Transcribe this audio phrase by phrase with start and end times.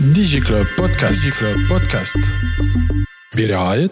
[0.00, 2.18] دي جي كلوب بودكاست دي كلوب بودكاست
[3.36, 3.90] برعاية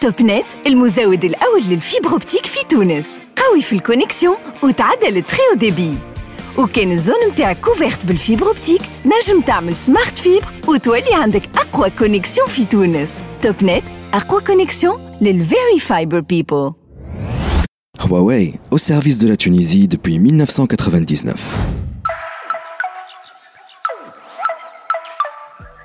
[0.00, 5.94] توب نت المزود الأول للفيبر اوبتيك في تونس قوي في الكونيكسيون وتعدل التري او ديبي
[6.58, 12.64] وكان الزون متاعك كوفيرت بالفيبر اوبتيك نجم تعمل سمارت فيبر وتولي عندك أقوى كونيكسيون في
[12.64, 13.82] تونس توب نت
[14.14, 16.72] أقوى كونيكسيون للفيري فايبر بيبل
[18.00, 21.83] Huawei, au service de la Tunisie depuis 1999.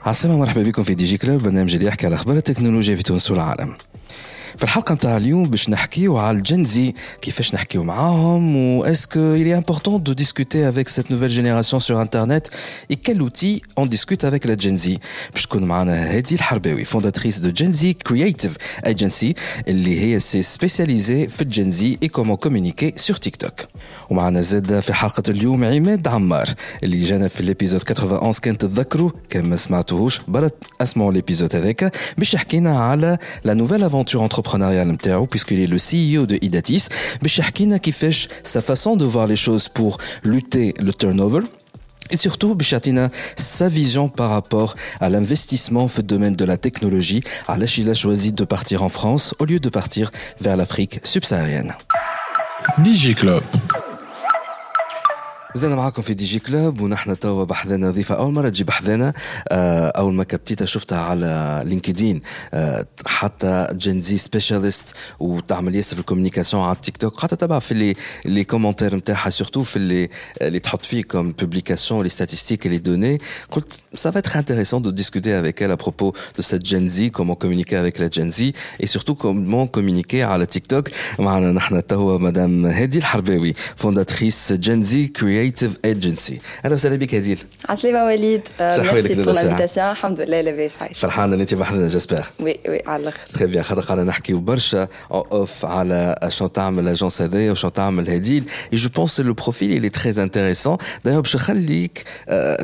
[0.04, 3.76] عسلامة مرحبا بكم في دي جي برنامج اللي يحكي على أخبار التكنولوجيا في تونس والعالم.
[4.60, 9.98] في الحلقة متاع اليوم باش نحكيو على الجنزي كيفاش نحكيو معاهم و اسكو est important
[9.98, 12.50] de discuter avec cette nouvelle génération sur internet
[12.90, 14.98] et outil on discute avec la Gen Z.
[15.34, 19.34] باش تكون معنا هادي الحرباوي de Gen Z Creative Agency
[19.68, 23.66] اللي هي سي سبيسياليزي في الجن زي et comment communiquer sur TikTok.
[24.10, 26.48] ومعنا زاد في حلقة اليوم عماد عمار
[26.82, 30.50] اللي جانا في الابيزود 91 كان تتذكروا كان ما سمعتوهوش برا
[30.80, 34.22] أسمعوا الابيزود هذاك باش يحكينا على لا نوفيل افونتور
[35.28, 36.88] puisqu'il est le CEO de Idatis,
[37.22, 41.40] Bishakina qui fait sa façon de voir les choses pour lutter le turnover,
[42.10, 47.22] et surtout, Bichatina, sa vision par rapport à l'investissement dans le domaine de la technologie,
[47.46, 51.74] à il a choisi de partir en France au lieu de partir vers l'Afrique subsaharienne.
[52.78, 53.42] DigiClub.
[55.54, 59.12] زينا معاكم في دي جي كلوب ونحن توا بحذانا ضيفة أول مرة تجي بحذانا
[59.48, 62.20] آه، أول ما كبتيتها شفتها على لينكدين
[62.54, 67.94] آه، حتى جنزي سبيشاليست وتعمل ياسر في الكوميونيكاسيون على التيك توك حتى تبع في لي
[68.24, 70.08] لي كومنتير نتاعها سورتو في اللي
[70.42, 74.90] اللي تحط فيه كوم بوبليكاسيون لي ستاتيستيك لي دوني قلت ça va être intéressant de
[74.90, 78.40] discuter avec elle à propos de cette Gen Z comment communiquer avec la Gen Z
[78.80, 78.86] et
[80.14, 85.06] على تيك توك معنا نحن توا مدام هادي الحرباوي فونداتريس جن زي
[85.39, 89.91] كرييتيف ايجنسي اهلا وسهلا بك هديل عسلامة وليد آه، صح ميرسي ويلك بور لاباس لانفيتاسيون
[89.91, 93.63] الحمد لله لاباس عايش فرحانه ان انت بحثنا جاسبير وي وي على الاخر تري بيان
[93.63, 98.43] خاطر قاعدة نحكيو برشا اون اوف على شنو تعمل الاجونس هذايا وشنو تعمل هديل
[98.73, 102.03] اي جو بونس لو بروفيل اللي تري انتريسون دايوغ باش نخليك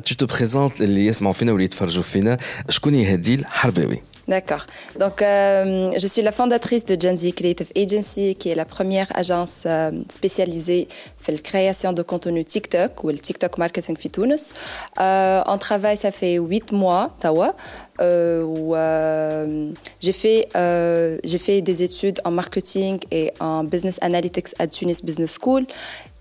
[0.05, 2.37] تو تو بريزونت اللي يسمعوا فينا واللي يتفرجوا فينا
[2.69, 4.65] شكون هي هديل حرباوي D'accord.
[4.99, 9.07] Donc, euh, je suis la fondatrice de Gen Z Creative Agency, qui est la première
[9.15, 10.87] agence euh, spécialisée
[11.27, 14.53] dans la création de contenu TikTok ou le TikTok marketing في تونس.
[14.99, 17.55] Euh, on travaille, ça fait huit mois, tawa,
[17.99, 23.97] euh, où euh, j'ai fait, euh, j'ai fait des études en marketing et en business
[24.01, 25.65] analytics à Tunis Business School.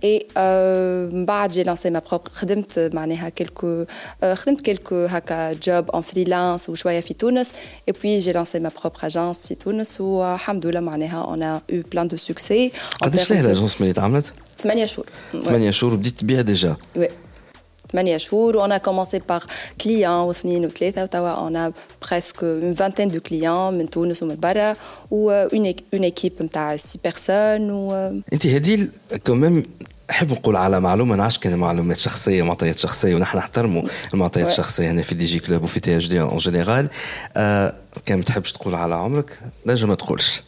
[0.02, 3.86] Et euh, بعد j'ai lancé ma propre خدمت معناها quelques
[4.24, 7.52] euh, خدمت quelques هكا job en freelance وشوية في تونس
[7.90, 11.82] et puis j'ai lancé ma propre agence في تونس والحمد لله معناها on a eu
[11.82, 12.70] plein de succès
[13.02, 14.22] En قداش termes لها
[14.63, 15.05] ثمانية شهور.
[15.43, 16.75] 8 شهور وبديت تبيع ديجا.
[16.97, 17.09] Oui.
[17.91, 19.41] ثمانية شهور a commencé par
[19.83, 21.71] clients واثنين وثلاثة وتوا a
[22.07, 24.75] presque une vingtaine de clients من تونس ومن برا
[25.11, 28.89] و une équipe نتاع six personnes و انت هديل
[29.25, 29.63] كمان
[30.09, 33.81] نحب نقول على معلومة نعرفش كان معلومات شخصية معطيات شخصية ونحن نحترموا
[34.13, 34.47] المعطيات.
[34.47, 36.89] الشخصية هنا في دي جي كلوب وفي تي إتش دي اون جينيرال
[37.37, 37.73] آه
[38.05, 40.43] كان ما تحبش تقول على عمرك؟ نجم ما تقولش.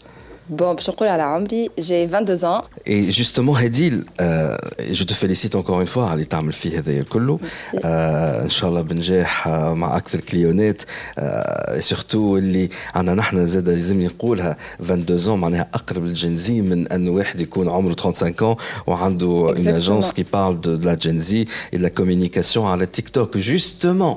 [0.50, 4.56] bon باش نقول على عمري j'ai 22 ans Et justement, Hedil, euh,
[4.90, 7.38] je te félicite encore une fois على اللي تعمل فيه هذايا الكل.
[7.38, 7.80] Merci.
[7.84, 10.82] آه ان شاء الله بنجاح آه مع اكثر كليونات
[11.18, 17.40] آه سورتو اللي عندنا نحن زاد لازم نقولها 22 معناها اقرب للجنزي من انه واحد
[17.40, 19.68] يكون عمره 35 ans وعنده اون Exactement.
[19.68, 21.32] اجونس qui parle de, de la Gen Z
[21.72, 23.38] et de la communication على تيك توك.
[23.38, 24.16] Justement,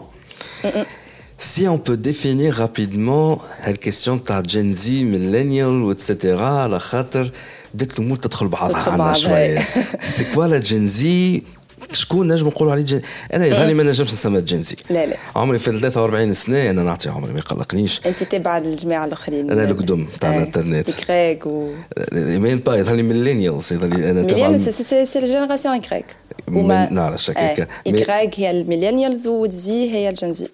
[1.40, 6.26] Si on peut définir rapidement la question تاع Gen Z, millennial, etc.
[6.42, 7.32] على خاطر
[7.74, 9.14] بدات الامور تدخل بعضها تدخل عنا بعضها.
[9.14, 9.68] شويه
[10.02, 11.44] سي كوا لا جين زي
[11.92, 13.02] شكون نجم نقولوا عليه جن
[13.34, 17.10] انا يظهر ما نجمش نسمى جين زي لا لا عمري في 43 سنه انا نعطي
[17.10, 20.90] عمري ما يقلقنيش انت تابعه الجماعه الاخرين أنا القدم تاع الإنترنت.
[20.92, 21.70] كريك و
[22.14, 26.06] مين با يظهر لي ميلينيالز يظهر لي انا ميلينيال تبع سي سي الجينيراسيون كريك
[26.48, 27.68] من- نعرف هكاك.
[27.88, 30.48] مي- كريك هي الميلينيالز وزي هي الجنزي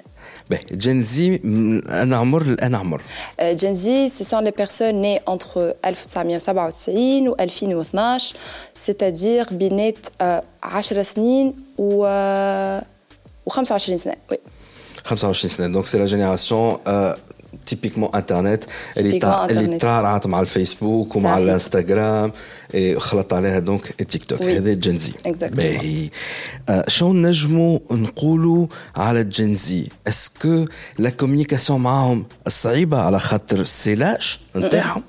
[0.49, 3.01] باهي جين زي م- انا عمر انا عمر
[3.41, 3.87] Gen Z,
[4.19, 8.33] ce sont les personnes nées entre 1997 و 2012
[8.85, 12.05] c'est-à-dire بينات آه، 10 سنين و
[13.45, 14.35] و 25 سنة oui.
[15.05, 16.77] 25 سنه دونك سي لا جينيراسيون
[17.66, 18.64] تيبيكمون انترنت
[18.96, 19.20] اللي
[19.50, 19.78] اللي.
[19.78, 21.38] ترعرعت مع الفيسبوك ومع.
[21.38, 22.32] الانستغرام
[22.96, 24.42] خلط عليها دونك التيك توك.
[24.42, 25.12] هذا جنزي.
[25.40, 26.10] باهي
[26.88, 28.66] شو نجموا نقولوا
[28.96, 30.64] على الجنزي اسكو
[30.98, 35.02] لا كوميونيكاسيون معاهم صعيبة على خاطر السلاش نتاعهم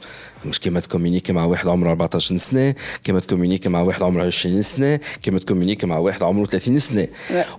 [0.45, 4.99] مش كيما تكومينيكي مع واحد عمره 14 سنة كيما تكومينيكي مع واحد عمره 20 سنة
[5.21, 7.07] كيما تكومينيكي مع واحد عمره 30 سنة.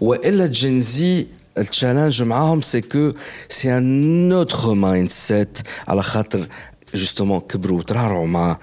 [0.01, 1.27] وإلا جنزي
[1.59, 3.13] التشالنج معاهم سي كو
[3.49, 5.59] سي ان اوتر مايند سيت
[5.89, 6.49] على خاطر
[6.95, 8.59] جوستومون كبروا وترعرعوا مع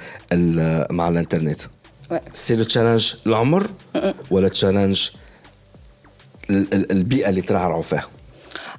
[0.89, 1.61] مع الانترنت.
[2.33, 3.69] سي لو تشالنج العمر
[4.31, 5.09] ولا تشالنج
[6.49, 8.07] البيئة اللي ترعرعوا فيها.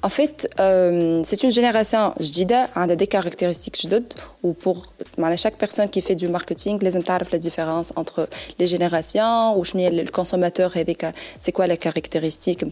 [0.02, 4.04] En fait, euh, c'est une génération jdida, elle a des hein, caractéristiques jdoud,
[4.42, 4.92] ou pour
[5.36, 8.28] chaque personne qui fait du marketing, les savoir la différence entre
[8.58, 11.10] les générations, ou le consommateur, euh,
[11.40, 12.64] c'est quoi les caractéristiques,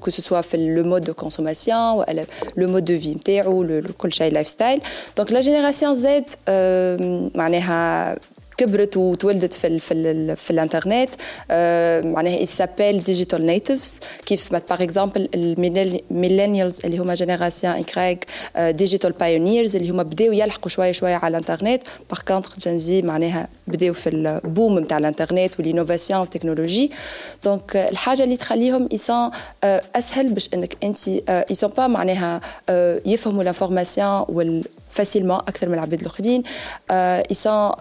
[0.00, 3.16] que ce soit le mode de consommation, euh, le mode de vie,
[3.46, 3.92] ou le, le
[4.30, 4.80] lifestyle.
[5.16, 6.06] Donc la génération Z,
[6.48, 7.28] euh,
[8.58, 11.10] كبرت وتولدت في في, في الانترنت.
[11.50, 18.26] آه، معناها سابيل ديجيتال نيتيفز كيف باغ اكزومبل الميلينيالز اللي هما جينيراسيون اكرايك
[18.58, 21.82] ديجيتال بايونيرز اللي هما بداو يلحقوا شوية شوية على الانترنت.
[22.10, 26.90] باغ كونتر جنزي معناها بداو في البوم نتاع الانترنت والانوفاسيون والتكنولوجي.
[27.44, 29.30] دونك الحاجة اللي تخليهم يسون
[29.64, 30.98] آه، أسهل باش إنك انت
[31.50, 34.64] يسون با معناها آه، يفهموا لافورماسيون وال
[34.99, 36.43] facilement اكثر من العباد الاخرين
[37.31, 37.71] ils sont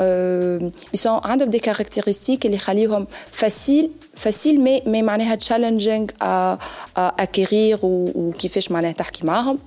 [0.95, 3.07] ils sont عندهم des caractéristiques اللي يخليهم
[3.41, 3.87] facile
[4.25, 6.59] facile mais mais معناها challenging à,
[6.97, 9.59] à acquérir ou كيفاش معناها تحكي معاهم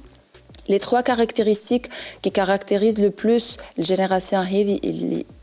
[0.69, 1.89] les trois caractéristiques
[2.23, 4.77] qui caractérisent le plus la génération heavy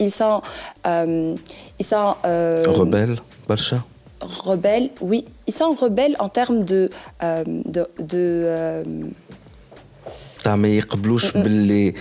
[0.00, 0.40] ils sont
[0.86, 1.34] euh,
[1.80, 3.18] ils sont euh, rebelles
[3.48, 3.80] برشا
[4.48, 6.90] rebelles oui ils sont rebelles en termes de
[7.22, 7.44] euh,
[7.74, 8.24] de, de
[10.43, 11.93] تاع ما يقبلوش باللي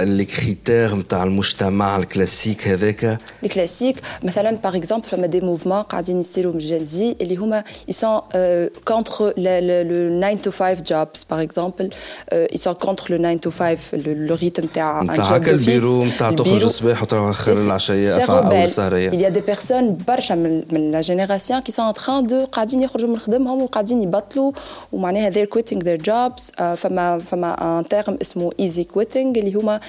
[0.00, 6.20] لي كريتير نتاع المجتمع الكلاسيك هذاك لي كلاسيك مثلا باغ اكزومبل فما دي موفمون قاعدين
[6.20, 8.20] يصيروا من جنزي اللي هما يسون
[8.84, 11.90] كونتر لو 9 تو 5 جوبز باغ اكزومبل
[12.32, 17.28] يسون كونتر لو 9 تو 5 لو ريتم تاع نتاع البيرو نتاع تخرج الصباح وتروح
[17.28, 21.72] اخر العشيه أو السهريه il y a des personnes برشا من من لا جينيراسيون كي
[21.72, 24.52] سون ان تران دو قاعدين يخرجوا من خدمهم وقاعدين يبطلوا
[24.92, 29.80] ومعناها they're quitting their jobs فما فما ان تيرم اسمه easy quitting اللي هما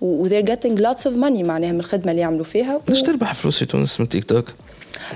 [0.00, 2.80] و they're getting lots of money معناها من الخدمة اللي يعملوا فيها.
[2.90, 4.44] إيش تربح فلوس في تونس من تيك توك؟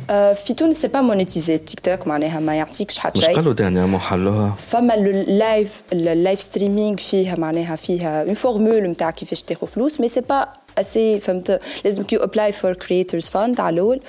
[0.09, 3.31] في تونس سي با مونيتيزي تيك توك معناها ما يعطيكش حتى شيء.
[3.31, 9.43] مش قالوا دانيامون حلوها؟ فما اللايف اللايف ستريمينغ فيها معناها فيها اون فورمول نتاع كيفاش
[9.43, 10.49] تاخذ فلوس مي سي با
[10.79, 14.01] اسي فهمت؟ لازم كي ابلاي فور كريترز فاند على الأول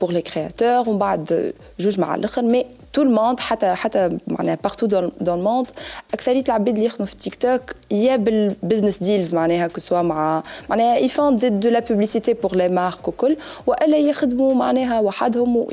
[0.00, 4.86] بور لي كرياتور ومن بعد جوج مع الآخر مي تو الموند حتى حتى معناها بارتو
[4.86, 5.70] دون الموند
[6.14, 11.36] أكثرية العباد اللي يخدموا في تيك توك يا بالبزنس ديلز معناها كسوا مع معناها يفون
[11.36, 15.66] دو لا بوبليسيتي بور لي مارك وكل وألا يخدموا معناها وحدهم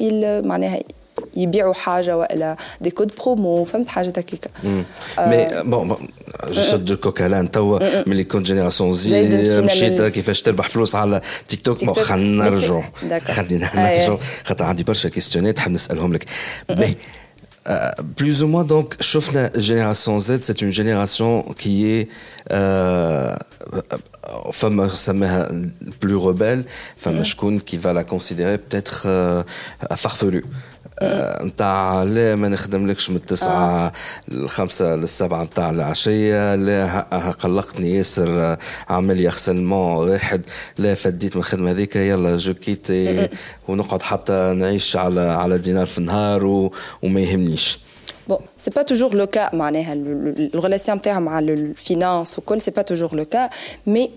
[0.48, 0.80] معناها
[1.37, 4.51] يبيعوا حاجه والا دي كود برومو فهمت حاجه هكاك
[5.19, 6.09] مي بون
[6.51, 11.85] جو دو كوكالان توا ملي كنت جينيراسيون زي مشيت كيفاش تربح فلوس على تيك توك
[11.85, 12.83] بون خلينا نرجعوا
[13.25, 16.25] خلينا نرجعوا خاطر عندي برشا كيستيونات حاب نسالهم لك
[16.69, 16.97] باهي
[18.17, 18.97] plus ou moins, donc,
[19.33, 22.09] la génération Z, c'est une génération qui est
[22.51, 23.37] euh,
[24.51, 24.89] femme
[26.01, 26.65] plus rebelle,
[26.97, 27.23] femme
[27.69, 29.43] qui va la considérer peut-être euh,
[29.95, 30.45] farfelue.
[31.44, 33.92] نتاع لا ما نخدملكش من التسعة
[34.32, 37.00] الخمسة للسبعة نتاع العشية لا
[37.40, 38.58] قلقني ياسر
[38.90, 40.42] عمل لي خسلمون واحد
[40.78, 42.88] لا فديت من الخدمة هذيك يلا جو كيت
[43.68, 46.70] ونقعد حتى نعيش على على دينار في النهار
[47.02, 47.80] وما يهمنيش.
[48.30, 53.16] Bon, c'est pas toujours le cas, معناها الريلاسيون نتاعها مع الفينانس وكل c'est pas toujours
[53.16, 53.50] le cas,
[53.86, 54.10] mais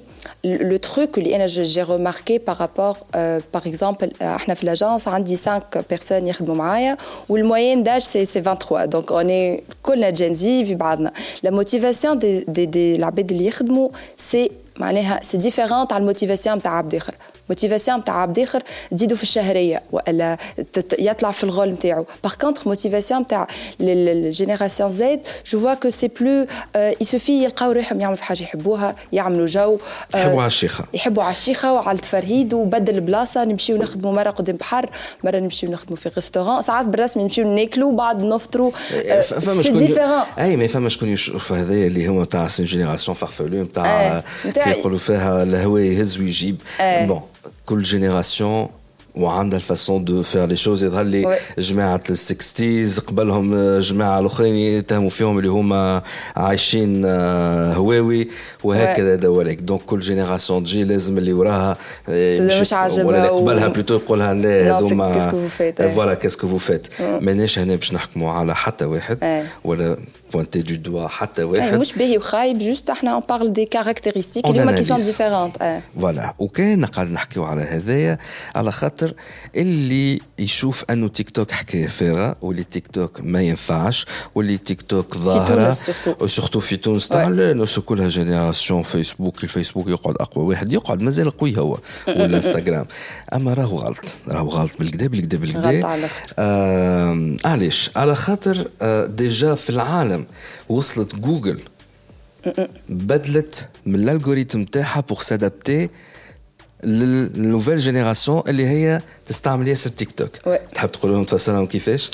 [0.45, 5.37] le truc que j'ai remarqué par rapport, euh, par exemple, euh, à l'agence, on a
[5.37, 6.99] 5 personnes qui travaillent avec
[7.29, 8.87] ou le moyen d'âge c'est 23.
[8.87, 10.35] Donc on est tous les Gen
[11.43, 14.51] la motivation des des des qui c'est
[15.23, 16.99] c'est différente à la motivation de l'abd
[17.51, 20.37] موتيفاسيون نتاع عبد آخر تزيدوا في الشهرية والا
[20.99, 23.47] يطلع في الغول نتاعو باغ كونتر موتيفاسيون نتاع
[23.81, 26.47] الجينيراسيون زيد جو فوا كو سي بلو
[27.01, 29.79] يسوفي يلقاو روحهم يعملوا في حاجة يحبوها يعملوا جو
[30.15, 34.91] يحبوا على الشيخه يحبوا على الشيخه وعلى التفرهيد وبدل بلاصه نمشيو نخدموا مرة قدام بحر
[35.25, 38.71] مرة نمشيو نخدموا في ريستوران ساعات بالرسمي نمشيو ناكلوا بعد نفطروا.
[39.23, 39.89] فما شكون
[40.39, 44.23] اي ما فما شكون يشوف هذايا اللي هو نتاع سين جينيراسيون فارفلو نتاع
[44.55, 46.57] كيقولوا فيها الهواء يهز ويجيب.
[46.81, 47.21] بون
[47.67, 48.69] كل جينيراسيون
[49.15, 50.85] وعندها الفاسون دو فير لي شوز.
[50.85, 56.03] يظهر لي جماعة السكستيز قبلهم جماعة الأخرين يتهموا فيهم اللي هما
[56.37, 57.05] عايشين
[57.75, 58.29] هواوي.
[58.65, 61.77] وهكذا دواليك دونك كل جينيراسيون تجي لازم اللي وراها
[62.09, 65.13] مش عاجبها ولا اللي قبلها بلوتو يقولها لا هذوما.
[65.95, 69.97] فوالا كاسكو فو فيت ماناش هنا باش نحكموا على حتى واحد ولا
[70.37, 74.63] pointer du doigt حتى واحد مش باهي وخايب جوست إحنا اون بارل دي كاركتيرستيك اللي
[74.63, 78.19] هما كي سون ديفيرونت فوالا وكان قاعد نحكيو على هذايا
[78.55, 79.15] على خاطر
[79.57, 85.17] اللي يشوف انه تيك توك حكايه فارغه واللي تيك توك ما ينفعش واللي تيك توك
[85.17, 85.77] ظاهره
[86.21, 91.59] وسورتو في تونس تاع الناس كلها جينيراسيون فيسبوك الفيسبوك يقعد اقوى واحد يقعد مازال قوي
[91.59, 92.87] هو والانستغرام
[93.35, 96.09] اما راهو غلط راهو غلط بالكدا بالكدا بالكدا
[96.39, 98.69] آه علاش على خاطر
[99.07, 100.27] ديجا في العالم العالم
[100.69, 101.61] وصلت جوجل.
[102.89, 105.89] بدلت من الالغوريتم تاعها بوغ سادابتي
[106.84, 110.30] للنوفيل جينيراسيون اللي هي تستعمل ياسر تيك توك
[110.74, 112.12] تحب تقول لهم تفسرهم كيفاش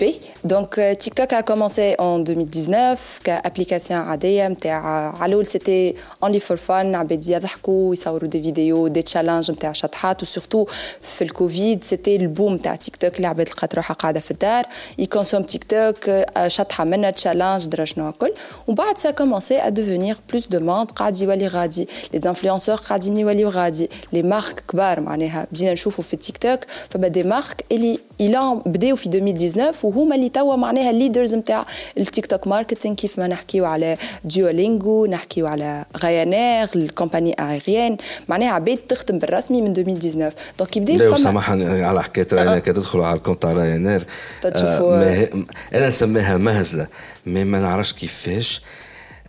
[0.00, 4.82] بي دونك تيك توك a commencé en 2019 كابليكاسيون عاديه نتاع
[5.16, 10.22] على الاول سيتي اونلي فور فان عباد يضحكوا يصوروا دي فيديو دي تشالنج نتاع شطحات
[10.22, 10.66] وسورتو
[11.02, 14.64] في الكوفيد سيتي البوم نتاع تيك توك اللي عباد لقات روحها قاعده في الدار
[14.98, 16.10] يكونسوم تيك توك
[16.46, 18.32] شطحه منها تشالنج درا شنو الكل
[18.66, 23.48] ومن بعد سا كومونسي ا ديفونير بلوس دوموند قاعد يولي غادي لي انفلونسور قاعدين يوليو
[23.48, 23.69] غادي
[24.13, 25.47] لي مارك كبار معناها.
[25.51, 26.59] بدينا نشوفوا في تيك توك
[26.89, 31.65] فما دي مارك اللي إلى بداو في 2019 وهما اللي توا معناها الليدرز نتاع
[31.97, 37.97] التيك توك ماركتينغ كيف ما نحكيو على ديولينغو نحكيو على غايانير الكومباني ايريان
[38.27, 43.05] معناها عباد تخدم بالرسمي من 2019 دونك يبدا لا سامحني على حكاية راينير كي تدخلوا
[43.05, 44.05] على الكونت تاع راينير
[44.45, 45.29] آه
[45.73, 46.87] أنا نسميها مهزلة
[47.25, 48.61] مي ما نعرفش كيفاش.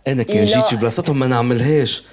[0.07, 2.03] أنا كان جيت في بلاصتهم ما نعملهاش.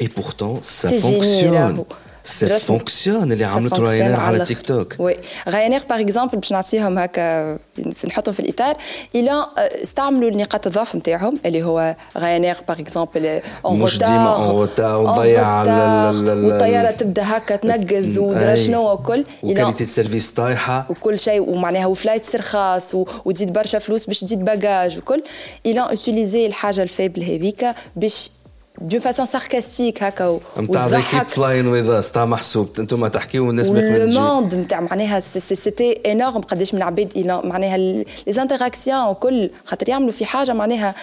[0.00, 1.84] اي بورتون سا فونكسيون
[2.24, 5.16] سي فونكسيون اللي عملته راينير على تيك توك وي
[5.48, 7.58] راينير باغ اكزومبل باش نعطيهم هكا
[8.06, 8.76] نحطهم في الإطار.
[9.14, 14.96] إلى استعملوا نقاط الضعف نتاعهم اللي هو راينير باغ اكزومبل اون مش ديما اون روتار
[14.96, 19.24] وضيع والطيارة تبدأ هكا تنقز ودرا شنو وكل.
[19.42, 20.86] وكاليتي السيرفيس طايحة.
[20.90, 25.22] وكل شيء ومعناها وفلايت رخاص وتزيد برشا فلوس باش تزيد باجاج وكل.
[25.66, 28.30] إلى اوتيليزي الحاجة الفيبل هذيك باش
[28.80, 33.70] دون فاسون ساركاستيك هكا نتاع ذا كيب فلاين وذ اس تاع محسوب أنتم تحكيو والناس
[33.70, 39.88] ما يقبلوش الموند نتاع معناها سيتي انورم قداش من عباد معناها لي زانتراكسيون وكل خاطر
[39.88, 40.94] يعملوا في حاجة معناها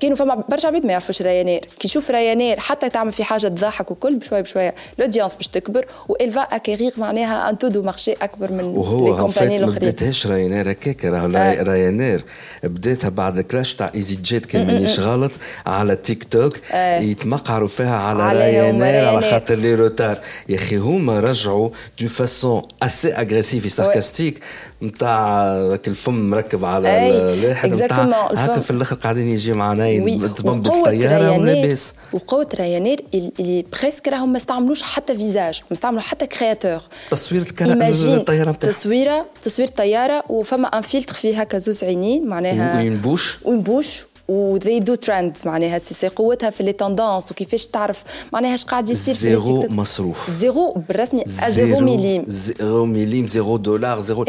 [0.00, 1.60] كانوا فما برشا عباد ما يعرفوش رايانير.
[1.78, 6.40] كي يشوف رايانير حتى تعمل في حاجة تضحك وكل بشويه بشويه لودينس باش تكبر والفا
[6.40, 10.70] اكيغيغ معناها ان تو دو مارشي أكبر من وهو لي كومباني الاخرين ما بداتهاش رايانير
[10.70, 11.62] هكاك راهو آه.
[11.62, 12.24] رايانير.
[12.62, 15.32] بداتها بعد الكراش تاع ايزي جيت كان مانيش غلط
[15.66, 17.00] على تيك توك آه.
[17.00, 20.20] يتمقعروا فيها على, على رايانير على خاطر لي روتار.
[20.48, 24.40] يا أخي هما رجعوا دو فاسون اسي اغريسيف ساركاستيك
[24.86, 25.44] نتاع
[25.86, 31.94] الفم مركب على الواحد نتاع هكا في الآخر قاعدين يجي معنا باين تبان بالطيارة ولاباس
[32.12, 38.50] وقوة ريانير اللي بريسك راهم ما استعملوش حتى فيزاج ما استعملوا حتى كرياتور تصوير الطيارة
[38.50, 43.60] نتاعها تصويرة تصوير طيارة وفما ان فيلتر فيه هكا زوز عينين معناها وين بوش؟ وين
[43.60, 48.64] بوش و they do trend معناها سي قوتها في لي توندونس وكيفاش تعرف معناها إيش
[48.64, 50.30] قاعد يصير في زيرو مصروف.
[50.30, 52.24] زيرو بالرسمي زيرو ميليم.
[52.28, 54.24] زيرو ميليم زيرو دولار زيرو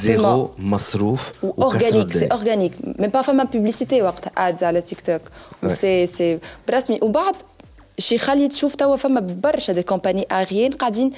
[0.00, 5.20] زيرو مصروف اورجانيك سي اورجانيك ميم با فما بوبليسيتي وقتها ادز على تيك توك
[5.72, 6.98] سي سي بالرسمي.
[7.02, 7.34] وبعد
[7.98, 11.12] شي خلي تشوف توا فما برشا دي كومباني اغيين قاعدين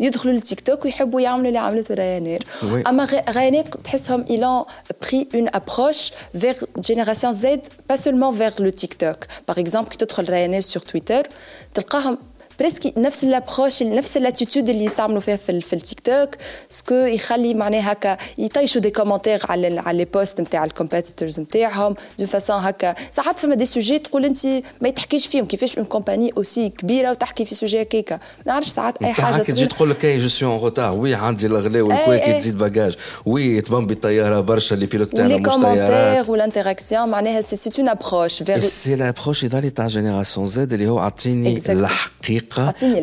[0.00, 4.66] يدخلوا للتيك توك ويحبوا يعملوا اللي عملته رايانير اما رايانير تحسهم ils
[5.02, 9.96] بري اون ابروش فيغ جينيراسيون زد با سولمون فيغ لو تيك توك باغ اكزومبل كي
[9.96, 11.26] تدخل رايانير سور تويتر
[11.74, 12.18] تلقاهم
[12.60, 16.30] بريسكي نفس الابروش نفس الاتيتود اللي يستعملوا فيها في, في التيك توك
[16.68, 22.26] سكو يخلي معناها هكا يطيشوا دي كومنتير على على لي بوست نتاع الكومبيتيتورز نتاعهم دون
[22.26, 24.46] فاسون هكا ساعات فما دي سوجي تقول انت
[24.80, 29.02] ما يتحكيش فيهم كيفاش اون كومباني اوسي كبيره وتحكي في سوجي هكاكا ما نعرفش ساعات
[29.02, 32.58] اي حاجه تجي تقول لك اي جو سوي اون روتار وي عندي الاغلاء والكويك تزيد
[32.58, 32.96] باجاج
[33.26, 38.42] وي تبان بالطياره برشا اللي بيلوت تاعنا مش طيارات والانتراكسيون معناها سي سي اون ابروش
[38.58, 42.46] سي لابروش يظهر تاع جينيراسيون زد اللي هو اعطيني الحقيقه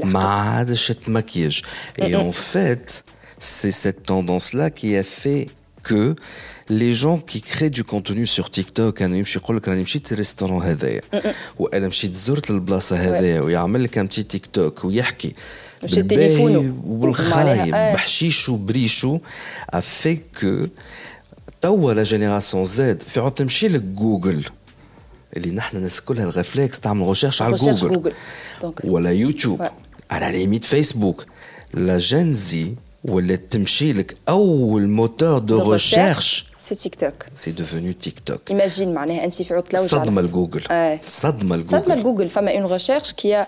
[0.03, 0.65] مع
[2.01, 3.03] Et en fait,
[3.39, 5.49] c'est cette tendance-là qui a fait
[5.83, 6.15] que
[6.69, 10.63] les gens qui créent du contenu sur TikTok انا يمشي يقول لك راني مشيت الريستورون
[10.63, 11.01] هذايا
[11.59, 15.33] وانا مشيت زرت البلاصه هذايا ويعمل لك ان تيك توك ويحكي
[15.81, 19.19] بالتليفون والخايب بحشيش وبريشو
[19.69, 20.67] افي كو
[21.61, 24.45] توا لا جينيراسيون زاد في عود تمشي لك جوجل
[25.36, 28.12] اللي نحن الناس كلها الريفلكس تعمل ريشيرش على جوجل
[28.84, 29.68] ولا يوتيوب.
[30.12, 31.24] Limite Facebook.
[31.74, 32.56] La Gen Z
[33.04, 38.94] ولات تمشي لك أول موتور دو ريشيرش سي تيك توك سي ديفونو تيك توك ايماجين
[38.94, 40.62] معناها أنت في عطله صدمة لجوجل.
[41.06, 41.70] صدمة لجوجل.
[41.70, 42.28] صدمة لجوجل.
[42.28, 43.46] فما اون ريشيرش كي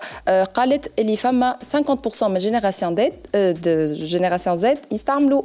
[0.53, 1.57] قالت اللي فما
[2.19, 3.13] 50% من جينيراسيون زد
[3.61, 5.41] دو جينيراسيون زد يستعملوا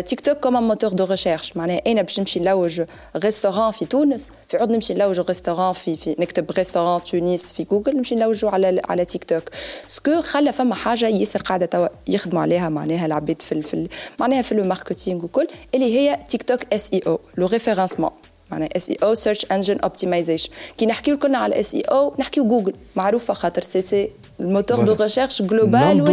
[0.00, 2.82] تيك توك كوم موتور دو ريشيرش معناها أنا باش نمشي نلوج
[3.16, 7.96] ريستوران في تونس في عود نمشي نلوج ريستوران في في نكتب ريستوران تونس في جوجل
[7.96, 9.42] نمشي نلوجه على على تيك توك
[9.86, 14.54] سكو خلى فما حاجة ياسر قاعدة توا يخدموا عليها معناها العباد في, في معناها في
[14.54, 18.12] لو ماركتينغ وكل اللي هي تيك توك اس SEO le référencement.
[18.50, 20.50] معناها SEO search engine optimization.
[20.78, 24.10] كي نحكيو كلنا على SEO نحكيو جوجل معروفة خاطر سي سي
[24.40, 26.04] الموتور دو ريشيرش جلوبال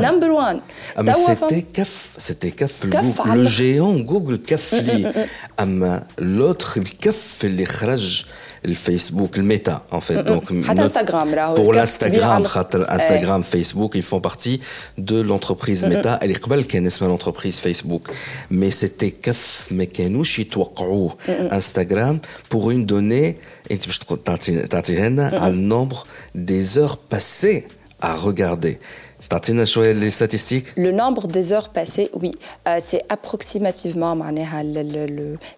[0.00, 0.60] نمبر 1
[0.98, 2.84] أما سيتي كف سيتي كف
[3.26, 5.26] لو جيون جوجل كف لي.
[5.60, 8.24] أما لوتر الكف اللي خرج
[8.74, 10.22] Facebook, le méta, en fait.
[10.22, 12.46] Donc, Instagram, là, pour l'Instagram,
[12.88, 14.60] Instagram, Facebook, ils font partie
[14.98, 16.18] de l'entreprise Meta.
[16.20, 16.34] Elle est
[16.66, 18.08] qu'elle l'entreprise Facebook.
[18.50, 19.86] Mais c'était kaf, mais
[21.50, 23.38] Instagram pour une donnée,
[23.68, 23.78] et
[25.50, 27.66] le nombre des heures passées
[28.00, 28.78] à regarder
[29.94, 30.76] les statistiques?
[30.76, 32.32] Le nombre des heures passées, oui.
[32.68, 34.14] Euh, c'est approximativement,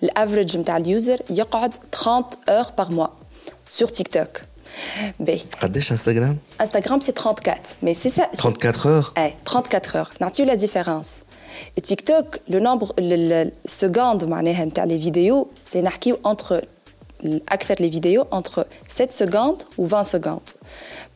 [0.01, 1.47] l'average de user, il y a
[1.91, 3.17] 30 heures par mois
[3.67, 4.43] sur TikTok.
[5.91, 6.37] Instagram?
[6.59, 7.77] Instagram, c'est 34.
[7.83, 8.29] Mais c'est ça.
[8.37, 9.15] 34 heures?
[9.19, 10.11] Eh, 34 heures.
[10.31, 11.23] tu la différence?
[11.77, 14.25] Et TikTok, le nombre, le, seconde,
[14.87, 15.83] les vidéos, c'est
[16.25, 16.63] entre
[17.79, 20.41] les vidéos entre 7 secondes ou 20 secondes.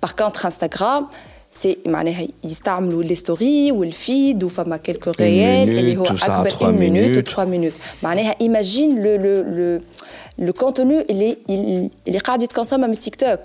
[0.00, 1.08] Par contre, Instagram,
[1.55, 7.21] سي معناها يستعملوا لي ستوري والفيد وفما كيلكو ريال اللي هو اكبر 1 مينوت و
[7.21, 7.73] 3 مينوت
[8.03, 9.79] معناها ايماجين لو لو لو
[10.39, 11.37] لو كونتوني اللي
[12.07, 13.39] اللي قاعد يتكونسوم من تيك توك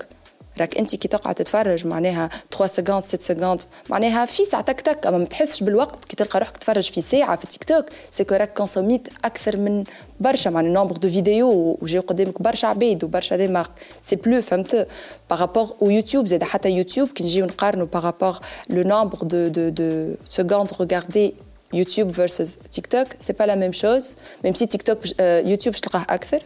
[0.60, 5.18] راك انت كي تقعد تتفرج معناها 3 سكوند 6 سكوند معناها في ساعة تك أما
[5.18, 9.08] ما تحسش بالوقت كي تلقى روحك تتفرج في ساعة في تيك توك سيكو راك كونسوميت
[9.26, 9.84] أكثر من
[10.20, 14.88] برشا معناها نومبر دو فيديو وجاو قدامك برشا عباد وبرشا دي مارك سي بلو فهمت؟
[15.30, 20.16] بارابور أو يوتيوب زاد حتى يوتيوب كي نجيو نقارنوا بارابور لو نومبر دو دو دو
[20.26, 21.34] سكوند ريغاردي
[21.74, 25.82] يوتيوب versus تيك توك سي با لا ميم شوز ميم سي تيك توك يوتيوب باش
[25.82, 26.44] تلقاه أكثر.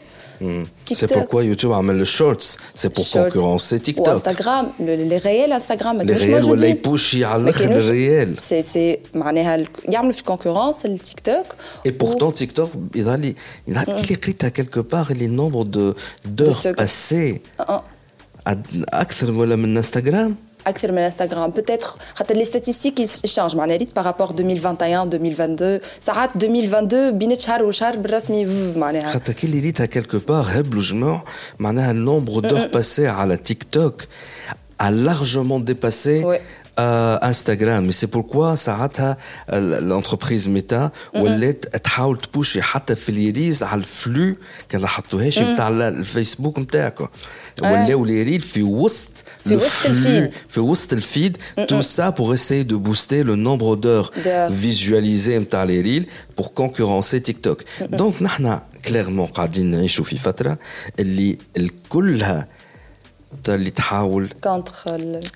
[0.83, 2.57] C'est pourquoi YouTube a mis le Shorts.
[2.73, 3.25] C'est pour shorts.
[3.25, 4.07] concurrencer TikTok.
[4.07, 6.01] Ou Instagram, le, les réels Instagram.
[6.03, 8.35] Les réels, ou les push, les réels.
[8.39, 8.63] C'est,
[9.13, 11.47] il y a une concurrence, le TikTok.
[11.83, 13.17] Et pourtant, TikTok, il a,
[13.67, 15.95] il a écrit à quelque part les nombres de,
[16.25, 17.41] d'heures passées.
[17.57, 17.83] à
[18.91, 20.35] Acteur, voilà, Instagram.
[20.66, 27.18] اكثر من انستغرام بوتيتر خاطر لي ستاتيستيك يشانج معناها ريت بارابور 2021 2022 ساعات 2022
[27.18, 31.24] بين شهر وشهر بالرسمي معناها خاطر كي اللي ريتها كيلكو بار هبلوا جماع
[31.58, 34.02] معناها النومبر دور باسي على تيك توك
[34.80, 36.38] a largement dépassé euh,
[37.22, 37.86] Instagram.
[37.86, 39.16] Mais c'est pourquoi ساعتها
[39.80, 44.36] l'entreprise Meta ولات تحاول تبوشي حتى في الريلز على الفلو
[44.68, 47.08] كان لا حطوهاش نتاع الفيسبوك نتاعك
[47.62, 49.10] ولاو لي ريل في وسط
[49.44, 54.10] في وسط الفيد في وسط الفيد tout ça pour essayer de booster le nombre d'heures
[54.50, 57.64] visualisées نتاع les reels pour concurrencer TikTok.
[57.92, 60.58] Donc نحن كليرمون قاعدين نعيشوا في فتره
[61.00, 61.38] اللي
[61.88, 62.46] كلها
[63.48, 64.28] اللي تحاول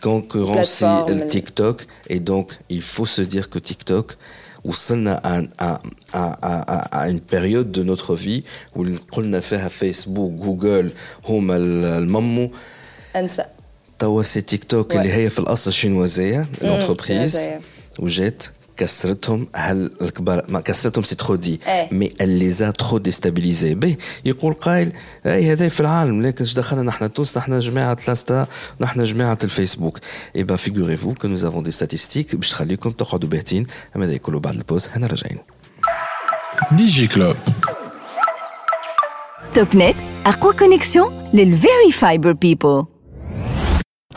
[0.03, 4.17] concurrencer le TikTok et donc il faut se dire que TikTok
[4.65, 5.21] وصلنا
[5.59, 5.79] à, à,
[6.13, 8.43] à, à une période de notre vie
[8.77, 10.91] où قلنا فيها فيسبوك جوجل
[11.29, 12.51] هما الممو
[13.17, 13.45] انسى
[13.99, 17.49] توا سي تيك توك اللي هي في الاصل شينوازيه لونتربريز
[17.99, 18.43] وجات
[18.80, 21.60] كسرتهم هل الكبار ما كسرتهم سي ترو دي
[21.92, 23.76] مي ليزا ترو ديستابيليزي.
[23.76, 24.92] به يقول قائل
[25.26, 28.48] اي هذا في العالم لكن إيش دخلنا نحن تونس نحن جماعة الانستا
[28.80, 30.00] نحن جماعة الفيسبوك.
[30.36, 33.68] اي با فيغوري فو كو نوز افون دي ستاتيستيك باش تخليكم تقعدوا باهتين.
[33.96, 35.38] اما هذا كله بعد البوز؟ هنا راجعين.
[36.72, 37.36] دي جي كلوب
[39.54, 42.86] توب نت اقوى كونيكسيون للفيري فايبر بيبل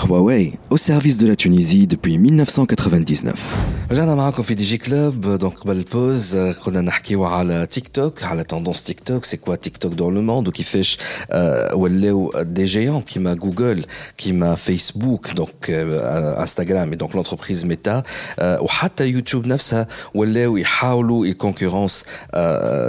[0.02, 3.34] Huawei, au service de la Tunisie depuis 1999.
[3.92, 8.44] رجعنا معاكم في دي جي كلوب دونك قبل البوز كنا نحكيو على تيك توك على
[8.44, 10.98] توندونس تيك توك سي كوا تيك توك دون لو موند وكيفاش
[11.74, 13.86] ولاو دي جيون كيما جوجل
[14.18, 18.04] كيما فيسبوك دونك انستغرام دونك لونتربريز ميتا
[18.42, 22.06] وحتى يوتيوب نفسها ولاو يحاولوا الكونكورونس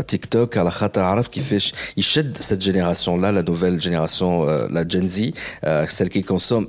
[0.09, 5.09] تيك توك على خاطر عرف كيفاش يشد سيت جينيراسيون لا لا نوفيل جينيراسيون لا جين
[5.09, 5.33] زي
[5.85, 6.68] سيل كي كونسوم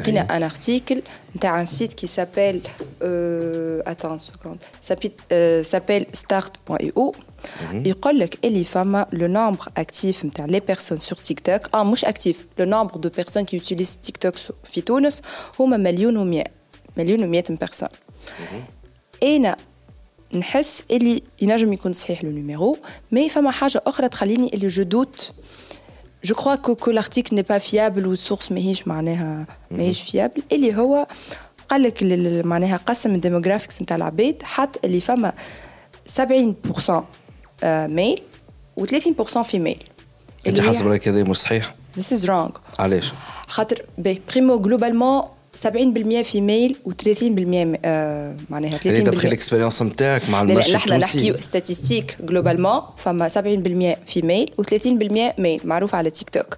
[0.00, 1.02] لقينا ان ارتيكل
[1.36, 2.60] نتاع ان سيت كي سابيل
[3.86, 4.58] اتون سكوند
[5.62, 7.14] سابيل ستارت بوان اي او
[7.72, 12.04] يقول لك اللي فما لو نومبر اكتيف نتاع لي بيرسون سور تيك توك اه مش
[12.04, 15.22] اكتيف لو نومبر دو بيرسون كي يوتيليز تيك توك في تونس
[15.60, 16.48] هما مليون و100
[16.96, 17.88] مليون و100 بيرسون
[19.22, 19.56] انا
[20.32, 22.78] نحس اللي ينجم يكون صحيح لو نيميرو
[23.12, 25.32] مي فما حاجه اخرى تخليني اللي جو دوت
[26.23, 31.07] جو كخوا كو لارتيكل ني با فيابل والسورس ماهيش معناها ماهيش فيابل اللي هو
[31.69, 32.03] قال لك
[32.45, 35.33] معناها قسم الديموغرافيكس نتاع العباد حط اللي فما
[36.17, 36.21] 70%
[37.65, 38.21] ميل
[38.79, 39.83] و30% فيميل
[40.47, 43.13] أنت حسب رأيك هذا مش صحيح؟ This is wrong علاش؟
[43.47, 45.23] خاطر بريمو جلوبالمون
[45.63, 47.21] 70% فيميل و30%
[48.49, 54.51] معناها 30% يعني دابخي الاكسبيريونس نتاعك مع لا إحنا نحكيو ستاتيستيك جلوبالمون فما 70% فيميل
[54.61, 56.57] و30% ميل معروف على تيك توك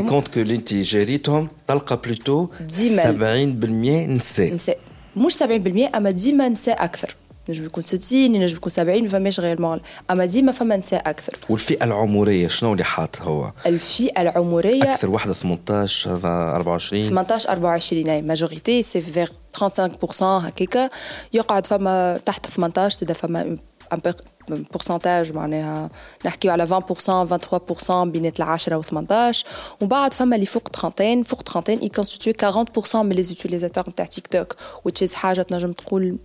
[0.09, 2.51] كونت كو اللي انت جريتهم تلقى بلوتو 70%
[4.09, 4.77] نساء نساء
[5.15, 7.15] مش 70% اما ديما نساء أكثر
[7.49, 11.37] نجم يكون 60 ينجم يكون 70 ما فماش غير مال اما ديما فما نساء أكثر
[11.49, 16.11] والفئة العمرية شنو اللي حاط هو؟ الفئة العمرية أكثر وحده 18
[16.55, 20.89] 24 18 24 أي ماجوريتي سي فيغ 35% هكاكا.
[21.33, 23.57] يقعد فما تحت 18 زاد فما
[24.50, 25.90] ان بورسنتاج معناها
[26.24, 29.46] نحكيو على 20% 23% بين العشرة و 18
[29.80, 32.52] ومن بعد فما اللي فوق 30 فوق 30 يكونستيتيو
[32.92, 34.56] 40% من لي زوتيليزاتور نتاع تيك توك
[34.88, 36.18] which is حاجه تنجم تقول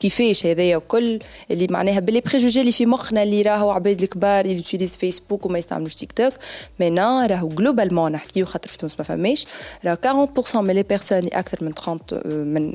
[0.00, 1.18] كيفاش هذايا وكل
[1.50, 5.58] اللي معناها باللي بريجوجي اللي في مخنا اللي راهو عباد الكبار اللي يوتيليز فيسبوك وما
[5.58, 6.32] يستعملوش تيك توك
[6.80, 9.46] مي نا راهو جلوبالمون نحكيو خاطر في تونس ما فماش
[9.84, 12.74] راهو 40% من لي بيرسون اكثر من 30 من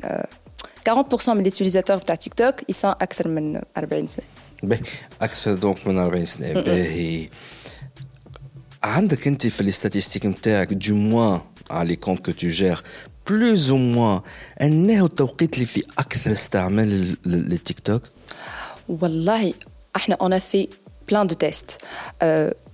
[0.88, 4.35] 40% من ليتيليزاتور تاع تيك توك يسون اكثر من 40 سنه باهي
[5.21, 6.53] أكثر دونك من 40 سنه.
[6.53, 7.29] باهي
[8.83, 11.41] عندك انت في الاستاتيستيك نتاعك دو موان
[11.71, 12.81] على لي كونت كو تو جير
[13.29, 14.21] بلوز أو موان
[14.61, 18.01] انه التوقيت اللي فيه أكثر استعمال للتيك توك؟
[18.89, 19.53] والله
[19.95, 20.67] إحنا اون في
[21.09, 21.81] بلان دو تيست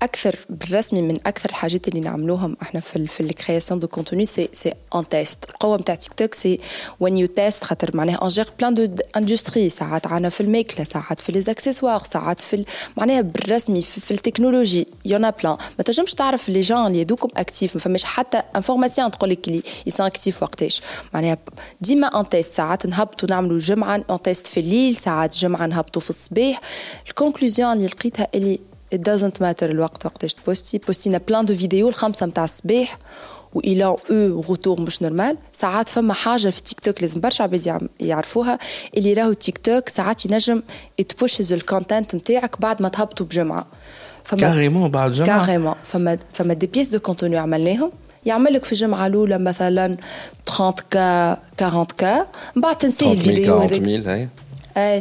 [0.04, 4.74] أكثر بالرسمي من أكثر الحاجات اللي نعملوهم إحنا في في الكرياسيون دو كونتوني سي سي
[4.96, 6.58] ان تيست القوة نتاع تيك توك سي
[7.00, 8.88] وين يو تيست خاطر معناها اون جير بلان دو
[9.18, 12.66] اندستري ساعات عنا في الماكله ساعات في لي زاكسيسوار ساعات في
[12.98, 14.88] معناها بالرسمي في, في التكنولوجي.
[15.06, 19.30] يونا بلان ما تنجمش تعرف لي جان اللي يذوكم اكتيف ما فماش حتى انفورماسيون تقول
[19.30, 20.82] لك اللي يسون اكتيف وقتاش.
[21.14, 21.38] معناها
[21.82, 26.10] ديما ان تيست ساعات نهبطوا نعملوا جمعه ان تيست في الليل ساعات جمعه نهبطوا في
[26.10, 26.62] الصباح.
[27.10, 28.60] الكونكلوزيون اللي لقيتها اللي
[28.94, 32.98] it doesn't matter الوقت وقتاش تبوستي بوستينا بلان دو فيديو الخمسة متاع الصباح
[33.54, 34.00] والى أو
[34.50, 38.60] روتور مش نورمال ساعات فما حاجة في تيك توك لازم برشا عباد يعرفوها
[38.98, 40.64] اللي راهو تيك توك ساعات ينجم
[41.00, 43.66] يتبوشز الكونتنت نتاعك بعد ما تهبطوا بجمعه
[44.26, 47.92] فما كاريمون بعد جمعه كاريمون فما فما دي بيس دو كونتوني عملناهم
[48.26, 49.98] يعمل لك في الجمعه الاولى مثلا
[50.46, 53.82] 30 كا 40 كا من بعد تنسيه الفيديو هذاك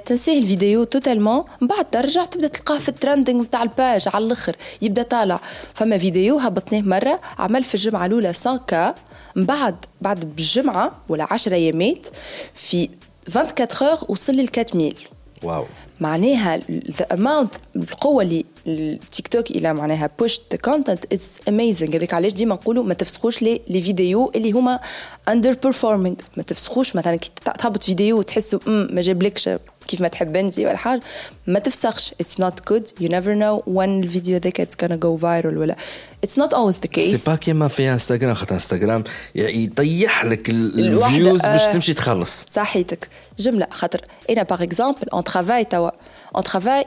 [0.04, 5.02] تنسيه الفيديو توتالمون من بعد ترجع تبدأ تلقاه في الترندنج نتاع الباج على الأخر يبدأ
[5.02, 5.40] طالع.
[5.74, 8.94] فما فيديو هبطناه مرة عمل في الجمعة الأولى 100 كا
[9.36, 12.06] من بعد بعد بالجمعه ولا 10 ايامات
[12.54, 12.88] في
[13.36, 14.94] 24 اور وصل ل 4000
[15.42, 15.64] واو.
[16.00, 22.14] معناها ذا اماونت القوة اللي التيك توك إلى معناها بوش ذا كونتنت اتس اميزنج هذاك
[22.14, 24.80] علاش ديما نقولوا ما تفسخوش لي لي فيديو اللي هما
[25.28, 29.50] اندر بيرفورمينج ما تفسخوش مثلا كي تهبط فيديو وتحسوا ما جابلكش
[29.88, 31.02] كيف ما تحب أنت ولا حاجة.
[31.46, 32.14] ما تفسخش.
[32.20, 35.76] اتس نوت جود يو نيفر نو وين الفيديو هذاك اتس gonna جو فايرال ولا.
[36.24, 41.42] اتس نوت اولويز ذا كيس سي با كيما في انستغرام خاطر انستغرام يطيح لك الفيوز
[41.42, 42.46] باش تمشي تخلص.
[42.50, 43.08] صحيتك.
[43.38, 43.66] جملة.
[43.70, 45.90] خاطر إنا باغ اكزومبل اون ترافاي توا.
[46.35, 46.85] اون ترافاي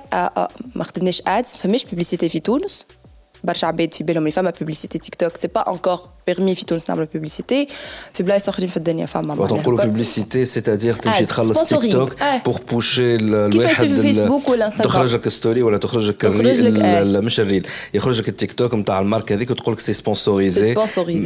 [0.75, 2.87] ما خدمناش ادز فماش بوبليسيتي في تونس
[3.45, 6.90] برشا عباد في بالهم اللي فما بوبليسيتي تيك توك سي با انكور بيرمي في تونس
[6.90, 7.68] نعملوا بيبليسيتي
[8.14, 11.92] في بلايص اخرين في الدنيا فما وقت نقولوا بيبليسيتي سيتادير تمشي تخلص تيك.
[11.92, 12.16] توك.
[12.46, 14.88] بور بوشي الواحد في فيسبوك ولا انستغرام.
[14.90, 19.36] تخرج لك ستوري ولا تخرج لك الريل مش الريل يخرج لك التيك توك نتاع الماركه
[19.36, 20.76] هذيك وتقول لك سي سبونسوريزي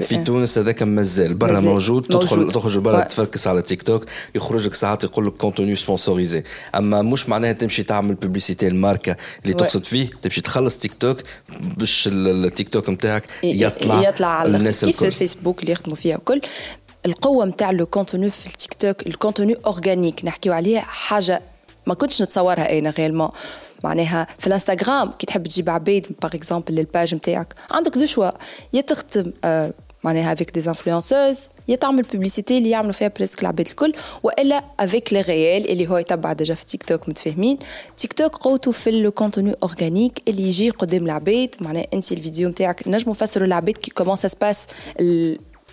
[0.01, 0.23] في.
[0.23, 1.59] تونس هذاك مازال برا.
[1.59, 2.51] موجود تدخل.
[2.51, 3.03] تخرج برا.
[3.03, 6.43] تفركس على تيك توك يخرج لك ساعات يقول لك كونتوني سبونسوريزي
[6.75, 9.53] اما مش معناها تمشي تعمل بوبليسيتي الماركه اللي.
[9.53, 11.17] تقصد فيه تمشي تخلص تيك توك
[11.77, 16.15] باش ال- التيك توك نتاعك يطلع يطلع على الناس كيف الكل الفيسبوك اللي يخدموا فيها
[16.15, 16.41] الكل
[17.05, 21.41] القوه نتاع لو كونتوني في التيك توك الكونتوني اورجانيك نحكيو عليه حاجة
[21.87, 23.29] ما كنتش نتصورها أنا غيرمون
[23.83, 28.29] معناها في الانستغرام كي تحب تجيب عبيد باغ اكزومبل للباج نتاعك عندك دو شوا
[28.73, 29.73] يا تخدم آه
[30.03, 35.13] معناها افيك دي انفلونسوز يا تعمل بوبليسيتي اللي يعملوا فيها بريسك العباد الكل وإلا افيك
[35.13, 37.57] لي ريال اللي هو يتبع ديجا في تيك توك متفاهمين؟
[37.97, 42.87] تيك توك قوته في لو كونتوني اورجانيك اللي يجي قدام العباد معناها أنت الفيديو نتاعك
[42.87, 44.67] نجموا نفسروا العباد كي كومون سا سباس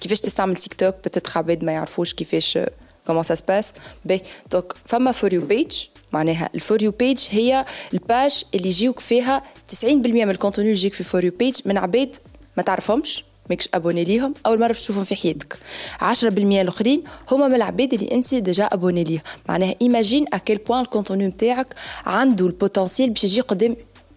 [0.01, 2.59] كيفاش تستعمل تيك توك بتتر عباد ما يعرفوش كيفاش
[3.07, 3.73] كومون سا سباس
[4.05, 4.21] باهي.
[4.53, 5.73] دونك فما فور يو بيج
[6.13, 9.43] معناها الفور يو بيج هي الباج اللي يجيوك فيها
[9.85, 12.17] 90% من الكونتوني اللي يجيك في فور يو بيج من عباد
[12.57, 13.25] ما تعرفهمش.
[13.51, 15.59] ماكش أبوني ليهم أول مرة باش تشوفهم في حياتك.
[16.01, 19.21] 10% الأخرين هما من العباد اللي أنت ديجا أبوني ليهم.
[19.49, 21.67] معناها ايماجين اكيل بوان الكونتوني نتاعك
[22.07, 23.77] عنده البوتنسيال باش يجي قدام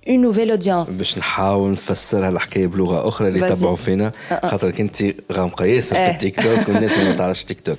[0.10, 3.52] اون نوفيل اودينس باش نحاول نفسرها الحكاية بلغة أخرى اللي Vas-y.
[3.52, 4.12] يتبعوا فينا
[4.44, 6.12] خاطرك أنت غامقه ياسر في.
[6.12, 7.78] التيك توك والناس اللي ما تعرفش تيك توك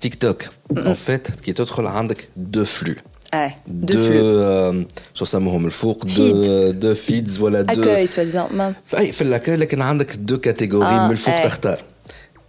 [0.00, 0.42] تيك توك
[0.76, 2.94] اون فيت كي تدخل عندك دو فلو
[3.35, 6.47] اه دو دو فلو آم، شو سموهم الفوق دو Feed.
[6.75, 10.85] دو فيدز ولا دو اكوي سوا ديزون في اي في الاكاي لكن عندك دو كاتيجوري
[10.85, 11.43] آه، من الفوق إيه.
[11.45, 11.83] تختار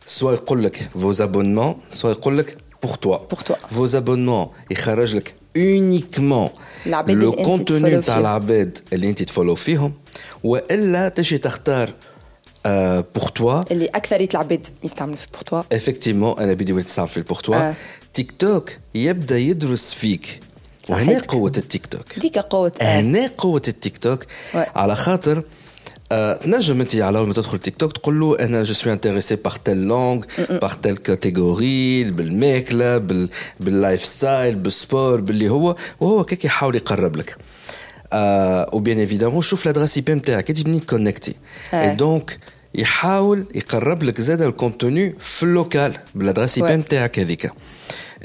[0.06, 3.66] سوا يقول لك فوز ابونمون سوا يقول لك بور توا Pour toi.
[3.74, 6.50] فوز ابونمون يخرج لك اونيكمون
[6.86, 8.20] العباد لو اللي أنت كونتوني تفولو تاع فيهم.
[8.20, 9.92] العباد اللي انت تفولو فيهم
[10.44, 11.92] والا تمشي تختار
[13.14, 17.36] بور توا اللي اكثريه العباد يستعملوا في بورتوا افكتيمون انا بدي وليت نستعمل في البور
[17.38, 17.74] توا آه.
[18.14, 20.40] تيك توك يبدا يدرس فيك
[20.89, 21.19] وهنا.
[21.27, 22.99] قوة التيك توك هذيك قوة آه.
[22.99, 24.23] هنا قوة التيك توك.
[24.53, 25.43] على خاطر
[26.11, 29.35] آه، تنجم أنت على اول ما تدخل تيك توك تقول له أنا جو سوي انتريسي
[29.35, 36.45] باغ تيل لونغ باغ تيل كاتيجوري بالماكلة بال باللايف ستايل بالسبور باللي هو وهو كيك
[36.45, 37.37] يحاول يقرب لك
[38.13, 41.35] آه وبيان ايفيدامون شوف لادريس اي بي نتاعك انت منين تكونكتي
[41.73, 41.89] آه.
[41.89, 42.37] اي دونك
[42.75, 46.75] يحاول يقرب لك زاد الكونتوني في اللوكال بالادريس اي بي.
[46.75, 47.51] نتاعك هذيك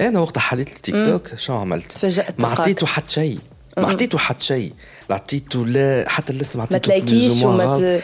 [0.01, 2.49] أنا وقت حليت التيك توك شنو عملت؟ تفاجأت ما.
[2.49, 3.39] عطيته حتى شيء.
[3.79, 4.73] ما عطيته حتى شيء.
[5.11, 7.99] لا عطيته لا حتى الاسم عطيته تلايكيش ou moins وما.
[7.99, 8.03] ت-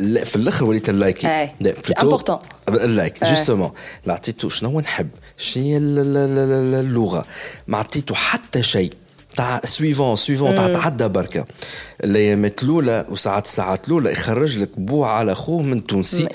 [0.00, 2.38] لا في الأخر وليت اللايكي plutôt important.
[2.68, 3.24] اللايك.
[3.24, 3.70] جوستومون
[4.06, 7.24] لا عطيته شنو نحب؟ شنو هي ال- ال- ال- ال- اللغة؟
[7.68, 8.92] ما عطيته حتى شيء.
[9.36, 11.46] تاع سويفون سويفون تاع تعدى بركة.
[12.04, 16.28] الأيامات الأولى وساعات الساعات الأولى يخرج لك بوع على اخوه من تونسي.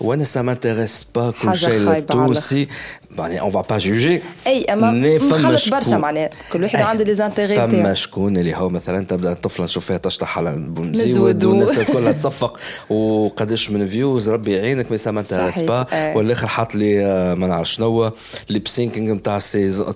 [0.00, 2.68] وأنا سا مانتيريس با كل شيء التونسي.
[3.18, 6.30] يعني اون فا با جوجي أي أما مي مخلط برشا معناها.
[6.52, 6.80] كل واحد.
[6.80, 11.44] عنده لي زانتيغي فما شكون اللي هو مثلا تبدأ الطفله نشوف فيها تشطح على مزود
[11.44, 12.58] والناس كلها تصفق
[12.90, 15.66] وقداش من فيوز ربي يعينك مي سا مانتيريس صحيح.
[15.68, 16.14] با أي.
[16.16, 18.12] والآخر حاط لي آه، ما نعرف شنو
[18.50, 19.38] ليب سينكينغ نتاع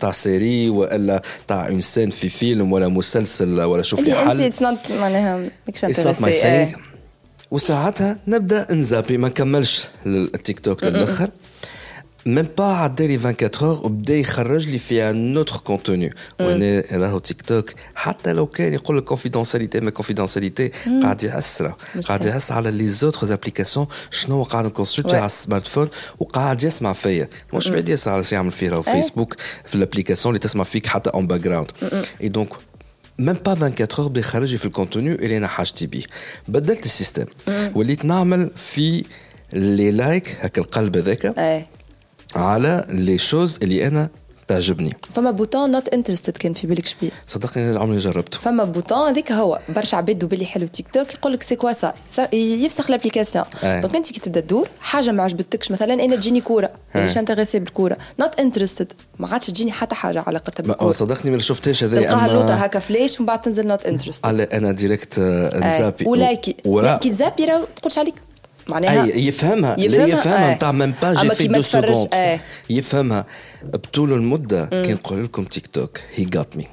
[0.00, 4.40] تاع سيري وإلا تاع اون سين في فيلم ولا مسلسل ولا شوف لي حل.
[4.40, 6.78] اتس نوت معناها ماكش انتريسي thing.
[7.50, 11.30] وساعتها نبدأ نزابي ما نكملش التيك توك للاخر
[12.25, 17.41] ميم با عدالي 24 اور وبدا يخرج لي في ان اوتر كونتوني وانا راهو تيك
[17.41, 20.71] توك حتى لو كان يقول لك كونفيدونسياليتي ما كونفيدونسياليتي
[21.03, 22.33] قاعد يهس راه مش قاعد صحيح.
[22.35, 25.13] يهس على لي زوتر ابليكاسيون شنو قاعد نكونسلتي Ouais.
[25.13, 28.93] على السمارت فون وقاعد يسمع فيا مش بعيد يسمع على شي يعمل فيه راهو إيه.
[28.93, 31.71] فيسبوك في الابليكاسيون اللي تسمع فيك حتى اون باك جراوند
[32.21, 32.49] اي دونك
[33.19, 36.03] ميم با 24 اور بدا يخرج لي في الكونتوني اللي انا حاجتي بيه
[36.47, 37.25] بدلت السيستم
[37.75, 39.03] وليت نعمل في
[39.53, 41.65] لي لايك هكا القلب هذاك اي
[42.38, 44.08] على لي شوز اللي أنا
[44.48, 44.96] تعجبني.
[45.10, 47.10] فما بوتون نوت انترستد كان في بالك شبيه.
[47.26, 48.38] صدقني عمري جربته.
[48.38, 51.92] فما بوتون هذيك هو برشا عباد باللي حلو تيك توك يقول لك سي كوا سا
[52.34, 53.80] يفسخ لابليكاسيون آه.
[53.80, 57.96] دونك انت كي تبدأ تدور حاجة ما عجبتكش مثلا أنا تجيني كورة مانيش انتريسي بالكورة.
[58.20, 62.54] نوت انترستد ما عادش تجيني حتى حاجة علاقتها بالكوره صدقني ما شفتهاش هذا تلقاها لوطة
[62.54, 66.56] اما هكا فلاش ومن بعد تنزل نوت انترستد أنا ديريكت آه، نزابي ولايكي.
[66.64, 68.14] ولا كي تزابي راه تقولش عليك
[68.68, 70.54] معناها أي يفهمها لا يفهمها، يفهمها آه.
[70.54, 72.40] نتاع ميم با جي في دو سكوند.
[72.70, 73.26] يفهمها
[73.64, 76.66] بطول المدة كي نقول لكم تيك توك هي جات مي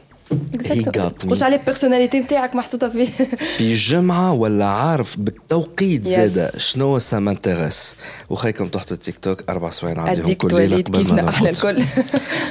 [1.29, 7.95] قلت عليه البيرسوناليتي نتاعك محطوطه في في جمعه ولا عارف بالتوقيت زاده شنو سا مانتيغيس
[8.29, 11.83] وخيكم تحت التيك توك أربع سوايع عندي كل ليله كيفنا إحنا الكل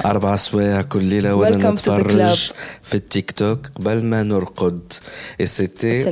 [0.05, 4.93] أربع سوايع كل ليله وأنا نتفرج في التيك توك قبل ما نرقد
[5.43, 6.03] سيتي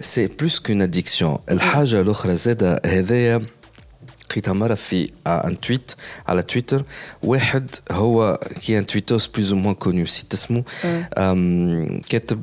[0.00, 3.42] سي بلوس كون اديكسيون الحاجة الاخرى زاده هذايا
[4.31, 5.91] لقيتها مره في ان تويت
[6.27, 6.83] على تويتر
[7.23, 10.63] واحد هو كي ان تويتوس بلوز او موان كونيو سيت اسمه
[11.17, 12.41] أم، كاتب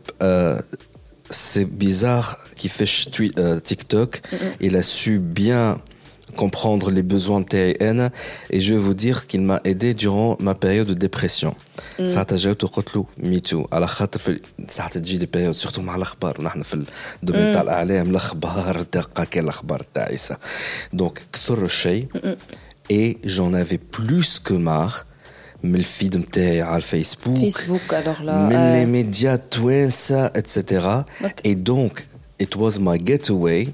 [1.31, 2.25] سي بيزار
[2.57, 4.17] كيفاش توي- euh, تيك توك
[4.63, 5.79] il a su bien
[6.39, 8.11] comprendre les besoins نتاعي انا
[8.53, 11.55] et je vais vous dire qu'il m'a aidé durant ma période de dépression
[12.09, 16.37] ساعتها جاوبته قلت له ميتو على خاطر في ساعتها تجي دي بيريود سورتو مع الاخبار
[16.41, 16.85] ونحن في
[17.23, 20.37] الدومين تاع الاعلام الاخبار دقه كان الاخبار تاعيسه
[20.93, 22.07] دونك كثر الشيء
[22.93, 25.05] et j'en avais plus que marre
[25.63, 28.85] من الفيد نتاعي على الفيسبوك فيسبوك alors là من آه.
[28.85, 30.61] les médias توانسه etc
[31.25, 31.31] Ok.
[31.45, 31.93] et donc
[32.43, 33.69] it was my getaway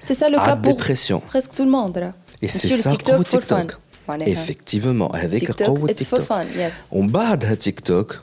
[0.00, 1.18] C'est ça le à cas pour dépression.
[1.20, 2.12] presque tout le monde là.
[2.42, 3.46] et c'est Monsieur le ça TikTok قوة for تيك fun.
[3.66, 4.34] توك معناها.
[4.34, 6.92] effectivement هذيك TikTok قوة it's تيك for توك fun yes.
[6.92, 8.20] ومن بعدها تيك توك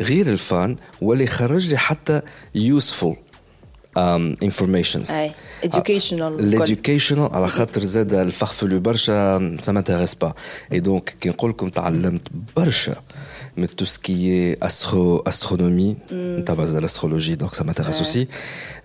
[0.00, 2.20] غير الفان ولا يخرج لي حتى
[2.56, 3.14] useful
[3.98, 5.30] um, informations أي.
[5.64, 10.32] educational l'éducational على خاطر زاد الفخفلو برشا ça m'intéresse pas
[10.74, 12.22] et donc كي نقول لكم تعلمت
[12.56, 12.96] برشا
[13.56, 18.26] من tout ce qui est astro astronomie نتاع base de l'astrologie donc ça m'intéresse aussi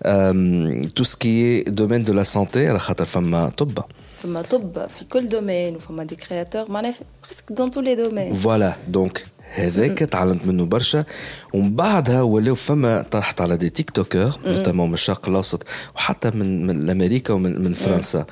[0.06, 3.78] Euh, tout ce qui est domaine de la santé على خاطر فما طب
[4.18, 8.34] فما طب في كل دومين وفما دي كرياتور معناها في- presque dans tous les domaines.
[8.34, 11.04] فوالا دونك هذاك تعلمت منه برشا
[11.52, 15.62] ومن بعدها ولاو فما طرحت على دي تيك توكر نوتامون من الشرق الاوسط
[15.96, 18.26] وحتى من من امريكا ومن من فرنسا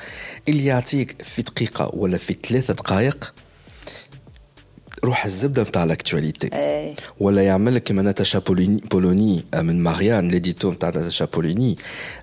[0.48, 3.32] اللي يعطيك في دقيقه ولا في ثلاثه دقائق
[5.03, 6.93] روح الزبدة نتاع الاكتواليتي أي.
[7.19, 8.39] ولا يعمل لك كيما ناتاشا
[8.91, 11.77] بولوني, آه، من ماريان ليديتو نتاع ناتاشا بولوني.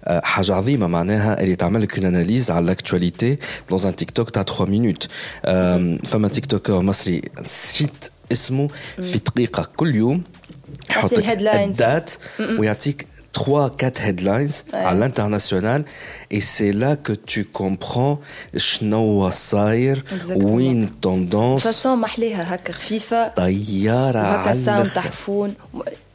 [0.04, 3.38] آه، حاجة عظيمة معناها اللي تعمل لك اون اناليز على الاكتواليتي
[3.70, 5.08] دون ان تيك توك تاع 3 مينوت
[6.06, 8.68] فما تيك توكر مصري سيت اسمه
[9.02, 10.22] في دقيقة كل يوم
[10.90, 11.04] يحط.
[11.70, 12.10] الدات
[12.58, 13.06] ويعطيك
[13.37, 15.83] 3 4 headlines على l'international
[16.31, 18.17] et c'est là que tu comprends
[18.57, 20.51] شنو صاير Exactement.
[20.51, 25.01] وين tendance فاسون محليها هكا خفيفه طياره وهكا على ساوند الآخر.
[25.01, 25.53] تحفون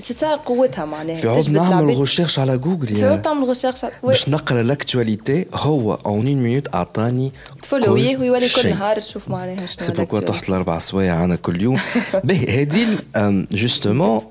[0.01, 2.01] سي سا قوتها معناها في عود تجبد نعمل العباد.
[2.01, 6.75] ريشيرش على جوجل في يا عود تعمل ريشيرش باش نقرا لاكتواليتي هو اون اون مينوت
[6.75, 7.33] اعطاني
[7.63, 8.75] تفولويه ويولي كل شيء.
[8.75, 10.25] نهار تشوف معناها شنو سي بوكوا l'actualité.
[10.25, 11.79] تحت الاربع سوايع انا كل يوم
[12.25, 12.99] باهي هذه
[13.53, 14.23] جوستومون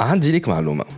[0.00, 0.97] عندي لك معلومه باهي.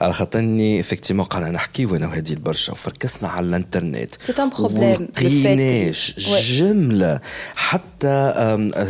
[0.00, 4.14] على خاطرني افكتيمون قاعدة نحكي وأنا وهذه برشا وفركسنا على الإنترنت.
[4.14, 4.40] Fait.
[4.60, 6.42] ولقيناش que- Ouais.
[6.58, 7.20] جملة.
[7.54, 8.34] حتى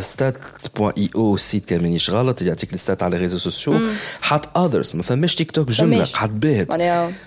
[0.00, 0.36] ستات
[0.76, 3.74] بوان اي أو سيت كان مانيش غلط اللي يعطيك الستات على ريزو سوسيو.
[4.20, 6.04] حط اذرز ما فماش تيك توك جمله.
[6.04, 6.68] قعد باهت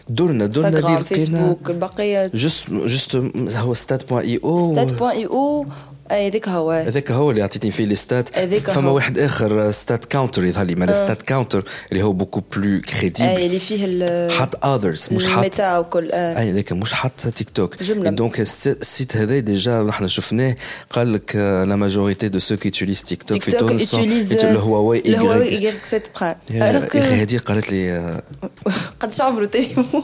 [0.10, 2.28] درنا درنا اللي لقينا فيسبوك البقية.
[2.34, 3.16] جست جست
[3.56, 5.66] هو ستات بوان اي أو ستات بوان اي أو
[6.16, 6.72] أي ذيك هو.
[6.72, 8.92] هذاك هو اللي عطيتني فيه الستات هذاك فما.
[8.92, 13.30] واحد آخر ستات كاونتر يظهر لي ما ستات كاونتر اللي هو بوكو بلو أي كريديبل
[13.30, 15.34] اللي فيه ال- حط اذرز مش حط.
[15.34, 16.40] الميتا وكل آه.
[16.40, 18.10] أي لكن مش حتى تيك توك جملة.
[18.10, 20.56] دونك السيت هذا ديجا نحن شفناه
[20.90, 23.94] قال لك لا ماجوريتي دو سو كي تيك توك في تونس
[24.34, 28.24] الهواوي الهواوي اي اي 7 برايم يا أخي هذه قالت لي آه،
[29.02, 30.04] قداش عمره تليفون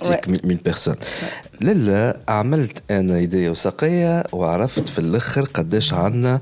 [0.00, 0.28] 1000
[0.64, 0.94] بيرسون
[1.60, 6.40] لا عملت أنا ايديا وساقية وعرفت في الأخر قداش عندنا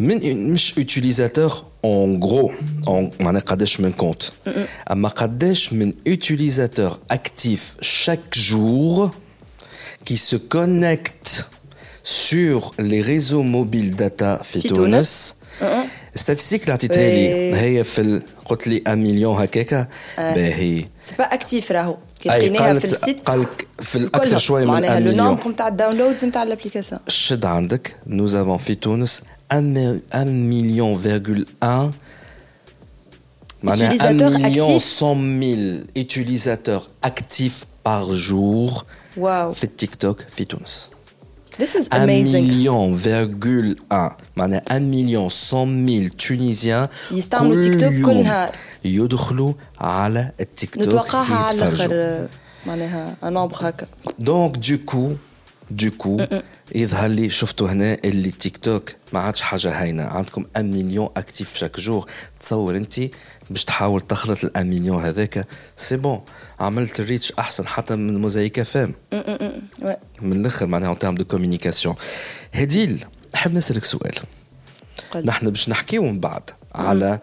[0.00, 2.52] من مش يوتيليزاتور اون غرو
[3.20, 4.22] معناها قداش من كونت
[4.90, 9.10] أما قداش من يوتيليزاتور اكتيف شاك جور
[10.10, 11.44] qui se connectent
[12.26, 15.34] sur les réseaux mobiles data في تونس.
[16.14, 17.56] ستاتيستيك اللي عطيتها لي.
[17.56, 19.86] هي في قلت لي 1 مليون هكاكا
[20.18, 20.84] باهي.
[21.02, 21.96] سي با اكتيف راهو.
[22.25, 24.39] كي أي لقيناها قالت- في السيت قالك في الأكثر كلهم.
[24.39, 25.25] شوية من معناها 1 لو مليون.
[25.27, 31.91] نومبر نتاع الداونلودز نتاع الابليكاسيون شد عندك nous avons في تونس 1 مليون فيرغول 1
[33.63, 35.03] معناها 1 Utilisateurs مليون actifs.
[35.03, 38.83] 100 000 utilisateurs actifs par jour
[39.17, 40.89] واو في التيك توك في تونس
[41.58, 42.34] This is 1 amazing.
[42.34, 48.54] مليون فيرغول 1 معناها 1 مليون 100 000 تونيزيان يستعملوا تيك توك كل نهار.
[48.84, 51.58] يدخلوا على التيك توك نتوقعها على.
[51.58, 52.28] الآخر
[52.66, 53.86] معناها ان نومبر هكا
[54.20, 55.12] Donc, du coup,
[55.82, 56.22] du coup,
[56.74, 61.56] يظهر لي شفتوا هنا اللي تيك توك ما عادش حاجة هاينه عندكم 1 مليون اكتيف
[61.56, 62.06] شاك جور
[62.40, 63.00] تصور انت
[63.50, 66.20] باش تحاول تخلط الامينيون هذاك سي بون
[66.60, 68.94] عملت الريتش احسن حتى من موزايك فام
[70.22, 71.94] من الآخر معناها اون تيرم دو كوميونيكاسيون
[72.52, 74.14] هديل نحب نسالك سؤال
[75.24, 77.20] نحن باش نحكيو من بعد على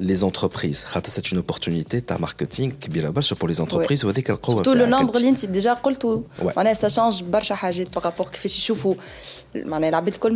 [0.00, 0.86] les entreprises.
[1.04, 2.72] C'est une opportunité de marketing
[3.38, 4.04] pour les entreprises.
[4.04, 4.14] Ouais.
[4.14, 6.24] Surtout le nombre de lignes, c'est déjà tout.
[6.42, 6.74] Ouais.
[6.74, 8.96] Ça change beaucoup par rapport à ce qu'ils voient.
[9.54, 10.30] Les gens qui ont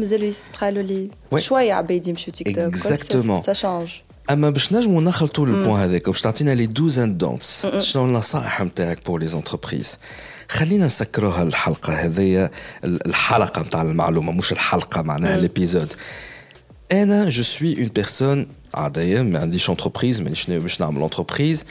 [1.33, 2.67] le choix, ils ont TikTok.
[2.67, 3.43] Exactement.
[3.43, 4.04] Ça change.
[4.31, 9.07] أما باش نجموا نخلطوا البوان هذاك باش تعطينا لي دوز اند دونتس شنو النصائح نتاعك
[9.07, 9.99] بور لي زونتربريز
[10.49, 12.51] خلينا نسكروها الحلقة هذيا
[12.85, 15.93] الحلقة نتاع المعلومة مش الحلقة معناها ليبيزود
[16.93, 21.65] أنا جو سوي اون بيرسون عاديه ما عنديش انتربريز مانيش باش نعمل انتربريز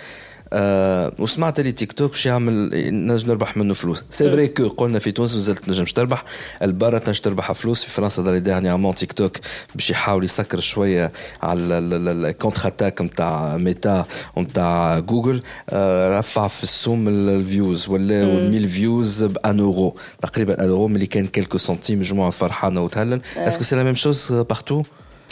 [0.55, 2.69] آه وسمعت لي تيك توك باش يعمل
[3.07, 4.03] نجم نربح منه فلوس.
[4.09, 6.23] سي فري كو قلنا في تونس مازلت نجمش تربح.
[6.61, 7.83] البرا تنجم تربح فلوس.
[7.83, 9.37] في فرنسا داري ديرنيامون تيك توك
[9.75, 17.07] باش يحاول يسكر شوية على الكونتر اتاك نتاع ميتا ونتاع جوجل آه رفع في السوم
[17.07, 22.29] الفيوز ولا 1000 فيوز ب 1 اورو تقريبا 1 اورو ملي كان كيلكو سنتيم مجموعة
[22.29, 23.21] فرحانة وتهلل.
[23.37, 24.83] اسكو سي لا ميم شوز بارتو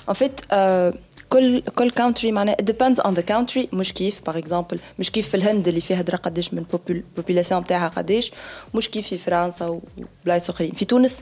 [0.10, 0.92] En fait, euh,
[1.32, 3.74] كل كل كونتري معناها depends on the country.
[3.74, 7.88] مش كيف باغ اكزومبل مش كيف في الهند اللي فيها درا قداش من البوبولاسيون تاعها
[7.88, 8.32] قداش
[8.76, 9.80] مش كيف في فرنسا
[10.24, 11.22] وبلايص اخرين في تونس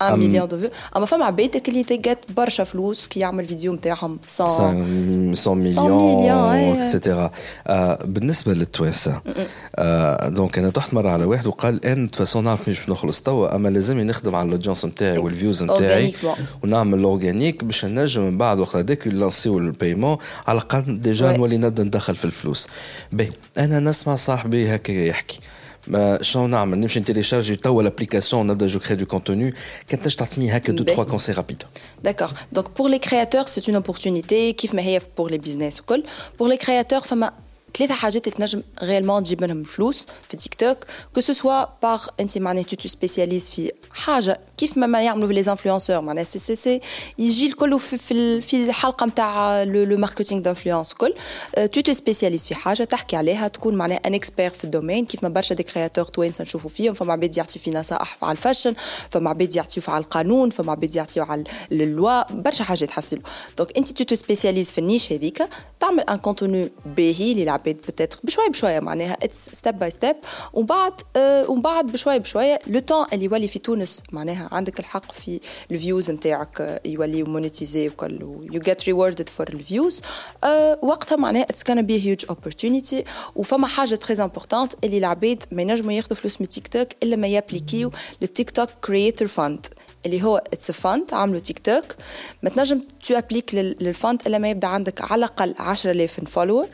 [0.00, 4.18] 1 مليون دو فيو أما فما عباد اللي تيجت برشا فلوس كي يعمل فيديو نتاعهم.
[4.40, 4.72] 100
[5.46, 7.30] 100 مليون اكسترا
[8.04, 9.20] بالنسبة للتوانسه
[10.28, 14.04] دونك أنا تحت مرة على واحد وقال إن فاسون نعرف مش نخلص توا أما لازمني
[14.04, 16.14] نخدم على الاودينس نتاعي والفيوز نتاعي
[16.64, 20.16] ونعمل الاورجانيك باش نجم من بعد وقت هذاك نلانسيو البيمون
[20.46, 22.68] على الأقل ديجا نولي نبدأ ندخل في الفلوس.
[23.12, 25.40] باهي أنا نسمع صاحبي هكا يحكي.
[26.21, 29.53] شنو نعمل نمشي نتيليشارجي توا لابليكاسيون نبدا جو كري دو كونتوني
[29.89, 31.63] كانت تنجم تعطيني هكا دو تخوا كونسي رابيد
[32.03, 32.33] D'accord.
[32.55, 36.03] Donc pour les créateurs, c'est une opportunité كيف ما هي pour les business وكل.
[36.37, 37.31] Pour les créateurs فما
[37.77, 40.77] ثلاثة حاجات اللي تنجم ريالمون تجيب منهم فلوس في تيك توك
[41.15, 45.50] كو سو سوا باغ انت معناها تو سبيسياليز في حاجه كيف ما يعملوا في لي
[45.50, 46.80] انفلونسور معناها سي سي سي
[47.18, 51.14] يجي الكل في في, في الحلقة نتاع لو ماركتينغ دانفلونس كل
[51.54, 55.28] تو تو سبيسياليز في حاجة تحكي عليها تكون معناها ان اكسبير في الدومين كيف ما
[55.28, 58.74] برشا دي كرياتور توانسة نشوفوا فيهم فما عباد يعطيو في نصائح على الفاشن
[59.10, 63.22] فما عباد يعطيو على القانون فما عباد يعطيو على اللوا برشا حاجات حصلوا
[63.58, 65.48] دونك انت تو تو سبيسياليز في النيش هذيك
[65.80, 70.16] تعمل ان كونتوني باهي للعباد بتاتر بشوية بشوية معناها ستيب باي ستيب
[70.52, 74.80] ومن بعد آه ومن بعد بشوية بشوية لو تون اللي يولي في تونس معناها عندك
[74.80, 75.40] الحق في
[75.70, 78.20] الفيوز نتاعك يولي مونيتيزي وكل
[78.52, 80.02] يو جيت ريوردد فور الفيوز
[80.82, 83.04] وقتها معناها اتس كان بي هيوج اوبورتونيتي
[83.36, 87.26] وفما حاجة تري امبورتونت اللي العباد ما ينجموا ياخذوا فلوس من تيك توك إلا ما
[87.26, 87.90] يابليكيو
[88.22, 89.66] للتيك توك كرييتور فاند
[90.06, 91.84] اللي هو اتس فاند عملوا تيك توك
[92.42, 96.68] ما تنجم تو ابليك للفاند إلا ما يبدأ عندك على الأقل 10000 فولور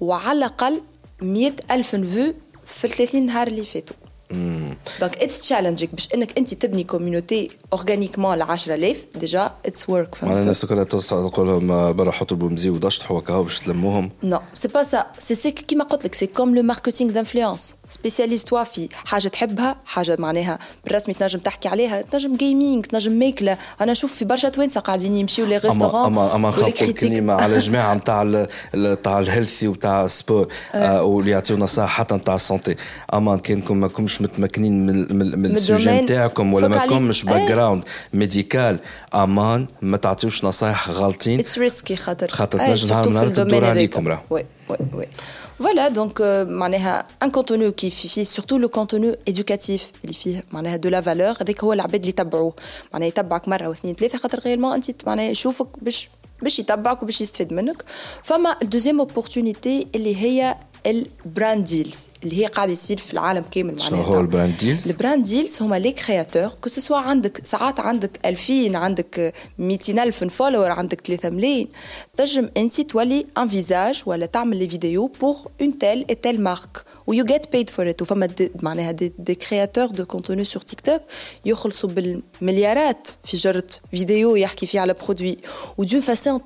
[0.00, 0.80] وعلى الأقل
[1.22, 2.34] 100 ألف فيو
[2.66, 3.96] في ال 30 نهار اللي فاتوا.
[4.30, 10.42] دونك اتس تشالنجينغ باش إنك أنت تبني كوميونيتي اورجانيكمون ل 10000 ديجا اتس ورك فهمت؟
[10.42, 14.10] الناس كلها تقول لهم برا حطوا البومزي ودشط هكا باش تلموهم.
[14.22, 18.64] نو سي با سا سي كيما قلت لك سي كوم لو ماركتينغ دانفلونس سبيسياليز توا
[18.64, 24.12] في حاجة تحبها حاجة معناها بالرسمي تنجم تحكي عليها تنجم جيمنج تنجم ماكله أنا نشوف
[24.12, 29.68] في برشا توانسه قاعدين يمشيو لي ريستورون اما اما الكلمة على جماعة نتاع نتاع الهيلثي
[29.68, 32.76] وتاع السبور واللي يعطيو نصائح حتى نتاع السونتي
[33.14, 38.78] اما كانكم ماكمش متمكنين من من, من السوجي نتاعكم ولا ماكمش باك جراوند ميديكال
[39.14, 44.22] أمان ما تعطيوش نصائح غالطين اتس ريسكي خاطر خاطر تنجم نهار نهار تدور عليكم راه
[44.69, 45.07] وي وي وي
[45.59, 50.89] فوالا دونك معناها ان كونتوني كي فيه سورتو لو كونتوني ايدوكاتيف اللي فيه معناها دو
[50.89, 52.53] لا فالور هذاك هو العباد اللي يتبعوه
[52.93, 56.09] معناها يتبعك مره واثنين ثلاثه خاطر غيرمون انت معناها يشوفك باش
[56.41, 57.83] باش يتبعك وباش يستفيد منك
[58.23, 64.02] فما الدوزيام اوبورتونيتي اللي هي البراند ديلز اللي هي قاعدة يصير في العالم كامل شنو
[64.02, 69.34] هو البراند ديلز؟ البراند ديلز هما لي كرياتور كو سوا عندك ساعات عندك 2000 عندك
[69.58, 71.68] 200 ألف فولور عندك 3 ملايين.
[72.16, 76.84] تنجم أنت تولي ان فيزاج ولا تعمل لي فيديو بور اون تيل اي تيل مارك
[77.06, 78.28] و يو جيت بيد فور ات وفما
[78.62, 81.02] معناها دي, دي كرياتور دو كونتوني سور تيك توك
[81.44, 85.36] يخلصوا بالمليارات في جرة فيديو يحكي فيه على برودوي
[85.78, 86.40] ودون فاسون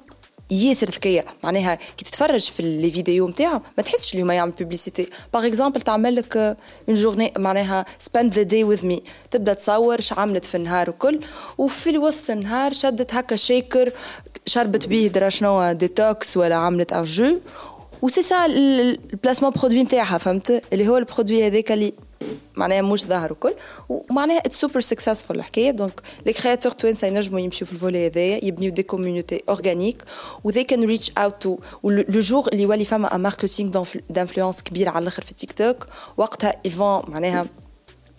[0.52, 5.08] ياسر ذكيه معناها كي تتفرج في لي فيديو نتاعهم ما تحسش اللي هما يعمل بوبليسيتي
[5.34, 10.12] باغ اكزومبل تعمل لك اون جورني معناها سبند ذا داي وذ مي تبدأ تصور اش
[10.12, 11.20] عملت في النهار وكل.
[11.58, 13.92] وفي وسط النهار شدت هكا شيكر
[14.46, 17.38] شربت بيه درا شنو ديتوكس ولا عملت ان جو
[18.02, 21.92] وسي سا البلاسمون برودوي نتاعها فهمت؟ اللي هو البرودوي هذاك اللي
[22.56, 23.54] معناها مش ظاهر وكل
[23.88, 25.70] ومعناها اتس سوبر سكسسفول الحكاية.
[25.70, 30.04] دونك لي كرياتور توانسه ينجموا يمشيو في الفولي هذايا يبنيو دي كوميونيتي اورغانيك
[30.44, 31.50] و they can reach out to
[31.84, 35.86] لو جور اللي يولي فما ان ماركتينغ دانفلونس كبير على الآخر في تيك توك
[36.16, 37.46] وقتها ils معناها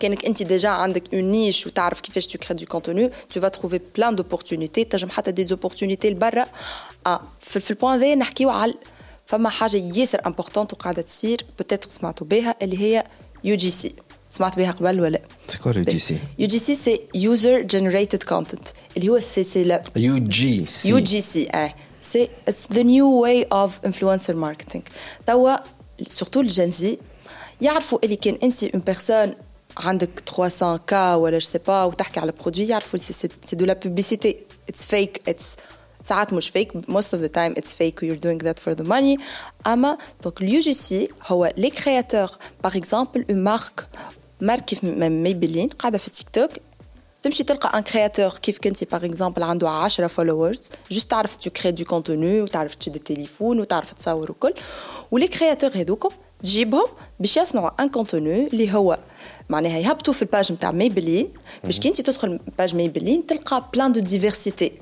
[0.00, 3.80] كأنك أنت ديجا عندك اون نيش وتعرف كيفاش تو كري دو كونتوني تو فا تروفي
[3.96, 6.46] بلان دوبورتونيتي تنجم حتى دي زوبورتونيتي لبرا.
[7.06, 8.74] آه في, البوان ذا نحكيو على
[9.26, 13.04] فما حاجة ياسر امبورطونت وقاعدة تصير بوتيتر سمعتوا بها اللي هي
[13.44, 13.92] يو جي سي
[14.34, 18.22] سمعت بها قبل ولا سي كوا يو جي سي يو جي سي سي يوزر جنريتد
[18.22, 19.82] كونتنت اللي هو سي سي لا.
[19.96, 21.74] يو جي سي يو جي سي آه.
[22.00, 24.82] سي اتس ذا نيو واي اوف انفلونسر ماركتينغ
[25.26, 25.56] توا
[26.06, 26.98] سورتو الجنزي
[27.60, 29.34] يعرفوا اللي كان انت اون بيرسون
[29.76, 33.72] عندك 300 كا ولا جو سي با وتحكي على برودوي يعرفوا سي سي دو لا
[33.84, 34.36] بوبليسيتي
[34.68, 35.56] اتس فيك اتس
[36.02, 39.20] ساعات مش فيك most of the time it's fake you're doing that for the money.
[39.66, 42.28] أما دونك اليو جي سي هو لي كرياتور
[42.64, 43.88] باغ اكزومبل اون مارك
[44.40, 46.50] مارك كيف ميبلين قاعدة في تيك توك
[47.22, 51.70] تمشي تلقى ان كرياتور كيف كنتي باغ اكزومبل عنده 10 فولورز جوست تعرف تو كري
[51.70, 54.54] دو كونتوني وتعرف تشد التليفون وتعرف تصور وكل.
[55.10, 56.08] ولي كرياتور هذوكم
[56.42, 56.86] تجيبهم
[57.20, 58.98] باش يصنعوا ان كونتوني اللي هو
[59.48, 61.28] معناها يهبطوا في الباج نتاع ميبلين.
[61.64, 64.72] باش كي انت تدخل باج ميبلين تلقى بلان دو ديفرسيتي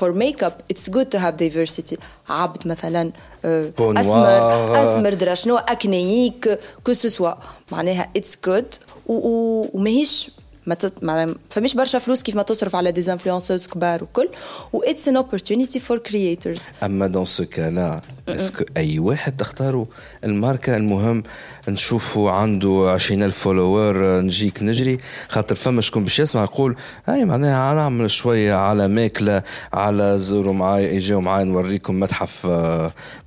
[0.00, 1.98] for makeup it's good to have diversity.
[2.28, 3.12] عبد مثلا
[3.44, 7.34] أسمر أسمر درا شنو أكنيك كو سوا
[7.72, 8.91] معناها it's good.
[9.06, 10.30] وماهيش
[10.66, 11.04] ما تت...
[11.04, 14.28] ما فماش برشا فلوس كيف ما تصرف على دي انفلونسوز كبار وكل.
[14.72, 19.86] و اتس ان اوبورتونيتي فور كرييترز أما دون سو كالا اسكو أي واحد تختاروا
[20.24, 21.22] الماركة المهم
[21.68, 24.98] نشوفوا عنده 20000 فولوور نجيك نجري.
[25.28, 29.42] خاطر فما شكون باش يسمع يقول هاي معناها نعمل شوية على ماكلة
[29.72, 32.46] على زوروا معايا اجاو معايا نوريكم متحف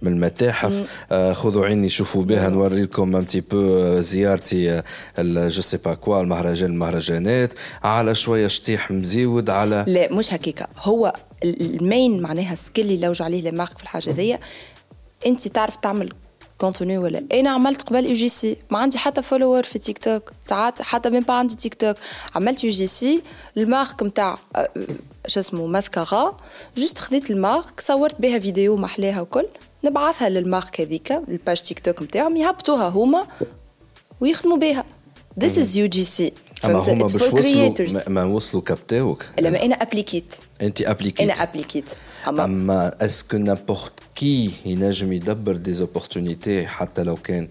[0.01, 0.83] من المتاحف.
[1.31, 4.81] خذوا عيني شوفوا بها نوري لكم ان تي بو زيارتي
[5.19, 7.53] جو سي با كوا المهرجان المهرجانات.
[7.83, 13.49] على شوية شطيح مزيود على لا مش هكيكا هو المين معناها سكيل اللي لوج عليه
[13.49, 14.37] المارك في الحاجة ذي
[15.25, 16.13] انت تعرف تعمل
[16.57, 20.31] كونتوني ولا أنا عملت قبل يو جي سي ما عندي حتى فولور في تيك توك
[20.43, 21.97] ساعات حتى مين با عندي تيك توك
[22.35, 23.21] عملت يو جي سي
[23.57, 24.39] المارك نتاع
[25.27, 26.37] شو اسمه ماسكارا.
[26.77, 29.45] جوست خديت المارك صورت بها فيديو محلاها وكل.
[29.83, 33.27] نبعثها للمارك هذيك الباج تيك توك نتاعهم يهبطوها هما
[34.21, 34.85] ويخدموا بها.
[35.39, 36.31] This is UGC
[36.65, 41.85] أما هما باش وصلوا ما وصلوا كابتاوك لما أنا ابليكيت أنت ابليكيت أنا ابليكيت
[42.27, 47.47] اما أما اسكو نابورت كي ينجم يدبر دي زوبورتونيتي حتى لو كان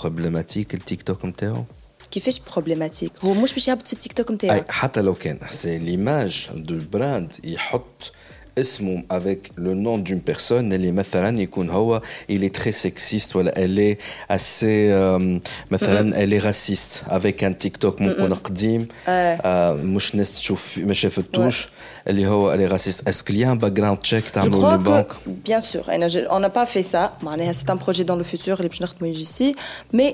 [0.00, 1.64] بروبليماتيك التيك توك نتاعو
[2.10, 6.50] كيفاش بروبليماتيك هو مش باش يهبط في التيك توك نتاعك حتى لو كان سي ليماج
[6.54, 8.12] دو براند يحط
[8.57, 12.01] اسمه avec le nom d'une personne اللي مثلا يكون هو
[12.31, 13.97] il est très sexiste ولا elle est
[14.29, 15.39] assez euh,
[15.71, 21.69] مثلا elle est raciste avec un TikTok ممكن قديم آه مش ناس تشوف ما شافتوش
[22.07, 25.07] اللي هو elle est raciste est-ce qu'il y a un background check تعملوا لي بانك
[25.49, 28.57] bien sûr انا on n'a pas fait ça معناها c'est un projet dans le futur
[28.57, 29.55] اللي باش نخدموا يجي
[29.93, 30.13] mais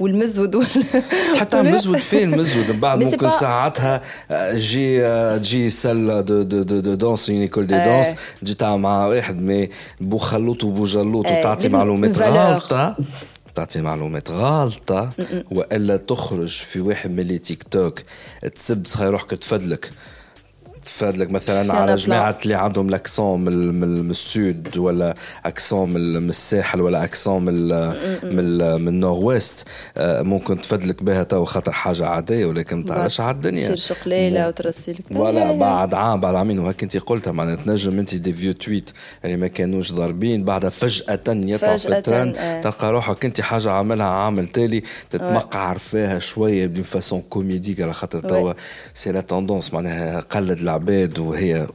[0.00, 0.64] والمزود
[1.40, 5.00] حتى المزود فين المزود من بعد ممكن ساعتها تجي
[5.38, 9.40] تجي سل دو دو دو دو دونس اون ايكول دي دونس تجي تعمل مع واحد
[9.40, 9.68] مي
[10.00, 12.96] بو خلوط وبو جلوط وتعطي معلومات غلطة.
[13.54, 15.10] تعطي معلومات غلطة.
[15.50, 18.00] وإلا تخرج في واحد من لي تيك توك
[18.54, 19.92] تسب روحك تفدلك.
[20.82, 25.14] تفادلك مثلا على جماعة اللي عندهم لاكسون من, السود ولا
[25.46, 27.68] أكسون من, الساحل ولا أكسون من
[28.22, 33.20] من, من النور ويست آه، ممكن تفادلك بها تو خاطر حاجة عادية ولكن ما تعرفش
[33.20, 33.64] على الدنيا.
[33.64, 35.20] تصير شقليله وترسل لك.
[35.20, 36.58] ولا بعد عام بعد عامين.
[36.58, 37.32] وهيك انت قلتها.
[37.32, 38.90] معناها تنجم انت دي فيو تويت
[39.24, 40.44] اللي ما كانوش ضاربين.
[40.44, 42.62] بعدها فجأة يطلع في الترند آه.
[42.62, 48.20] تلقى روحك انت حاجة عاملها عامل تالي تتمقعر فيها شوية بدون فاسون كوميديك على خاطر
[48.20, 48.52] توا
[48.94, 51.66] سي لا توندونس معناها قلد العباد وهي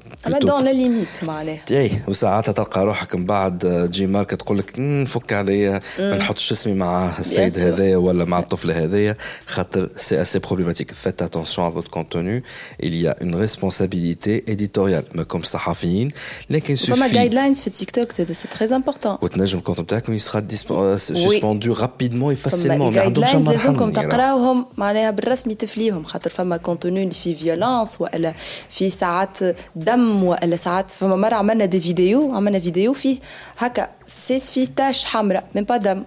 [0.42, 1.60] دون لا ليميت معناها.
[1.72, 6.74] اي وساعات تلقى روحك من بعد تجي ماركه تقول لك نفك عليا ما نحطش اسمي
[6.74, 9.16] مع السيد هذايا ولا مع الطفل هذايا
[9.46, 12.44] خاطر سي اسي بروبليماتيك فيت اتونسيون ا فوت كونتوني
[12.84, 15.06] il y a une responsabilité éditoriale.
[15.16, 16.10] ما كوم صحفيين
[16.50, 20.98] لكن سوفي فما جايد لاينز في تيك توك سي تري امبورطون وتنجم الكونت نتاعك يسرا
[20.98, 27.14] سسبوندو رابيدمون اي فاسيلمون ما عندهمش لازمكم تقراوهم معناها بالرسمي تفليهم خاطر فما كونتوني اللي
[27.14, 28.34] فيه فيولونس ولا
[28.70, 29.38] في ساعات
[29.76, 33.18] دم ولا ساعات فما مرة عملنا دي فيديو عملنا فيديو فيه
[33.58, 36.04] هكا سيس فيه تاش حمراء من با دم.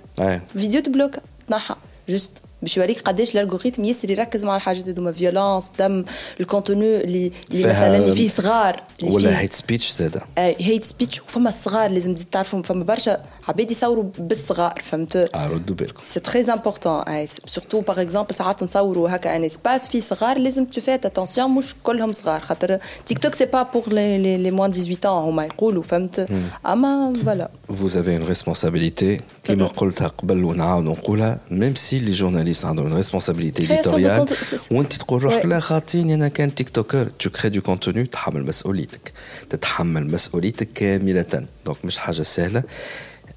[0.56, 1.14] فيديو تبلوك
[1.48, 1.74] تنحى
[2.08, 6.04] جوست باش يوريك قداش الالغوريثم ياسر يركز مع الحاجات هذوما فيولونس دم
[6.40, 11.48] الكونتوني اللي اللي مثلا اللي فيه صغار اللي ولا هيت سبيتش زادا هيت سبيتش وفما
[11.48, 16.02] الصغار لازم تزيد تعرفهم فما برشا عباد يصوروا بالصغار فهمت؟ آه ردوا بالكم.
[16.04, 17.02] سي تري امبورتون
[17.46, 21.74] سورتو باغ اكزومبل ساعات نصوروا هكا ان اسباس فيه صغار لازم تو فيت اتونسيون مش
[21.82, 26.28] كلهم صغار خاطر تيك توك سي با بور لي لي موان 18 هما يقولوا فهمت؟
[26.66, 27.50] أما فوالا.
[27.70, 33.04] Vous avez une responsabilité كما قلتها قبل ونعاود نقولها ميم سي لي جورناليست عندهم une
[33.04, 34.32] responsabilité éditoriale
[34.72, 39.12] وأنت تقول روحك لا خاطيني أنا كان تيك توكر تو كري دو كونتوني تحمل مسؤوليتك.
[39.50, 41.46] تتحمل مسؤوليتك كاملة.
[41.66, 42.62] دونك مش حاجة سهلة.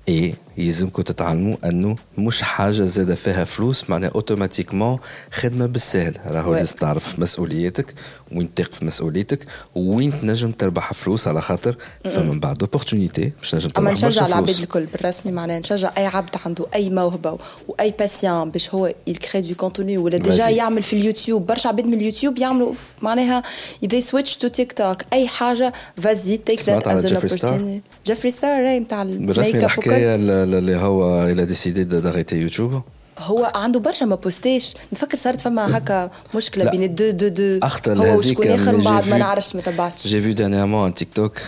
[0.08, 5.00] 诶、يلزمكم تتعلموا أنه مش حاجة زادة فيها فلوس معناها أوتوماتيكمون
[5.32, 6.18] خدمة بالسهل.
[6.26, 7.94] راهو لازم تعرف مسؤوليتك
[8.32, 9.46] وين تقف مسؤوليتك
[9.76, 14.50] وين تنجم تربح فلوس على خاطر فمن بعد اوبورتونيتي باش نجم تربح اما نشجع العباد
[14.50, 17.38] الكل بالرسمي معناها نشجع أي عبد عنده أي موهبة
[17.68, 21.94] واي باسيون باش هو يكري دو كونتوني ولا ديجا يعمل في اليوتيوب برشا عباد من
[21.94, 23.44] اليوتيوب يعملوا معناها
[23.84, 28.64] اذا سويتش تو تيك توك أي حاجة فازي تيك ذات از ان اوبورتونيتي جيفري ستار
[28.64, 32.82] راي نتاع بالرسمي الحكاية اللي هو إلى ديسيدي داغيتي يوتيوب؟
[33.20, 34.74] هو عنده برشا ما بوستيش.
[34.94, 37.60] نتفكر صارت فما هكا مشكلة بين دو دو دو.
[37.64, 40.08] اخطر هو وشكون اخر من بعد ما نعرفش ما تبعتش.
[40.08, 41.40] جي في دانيامون تيك توك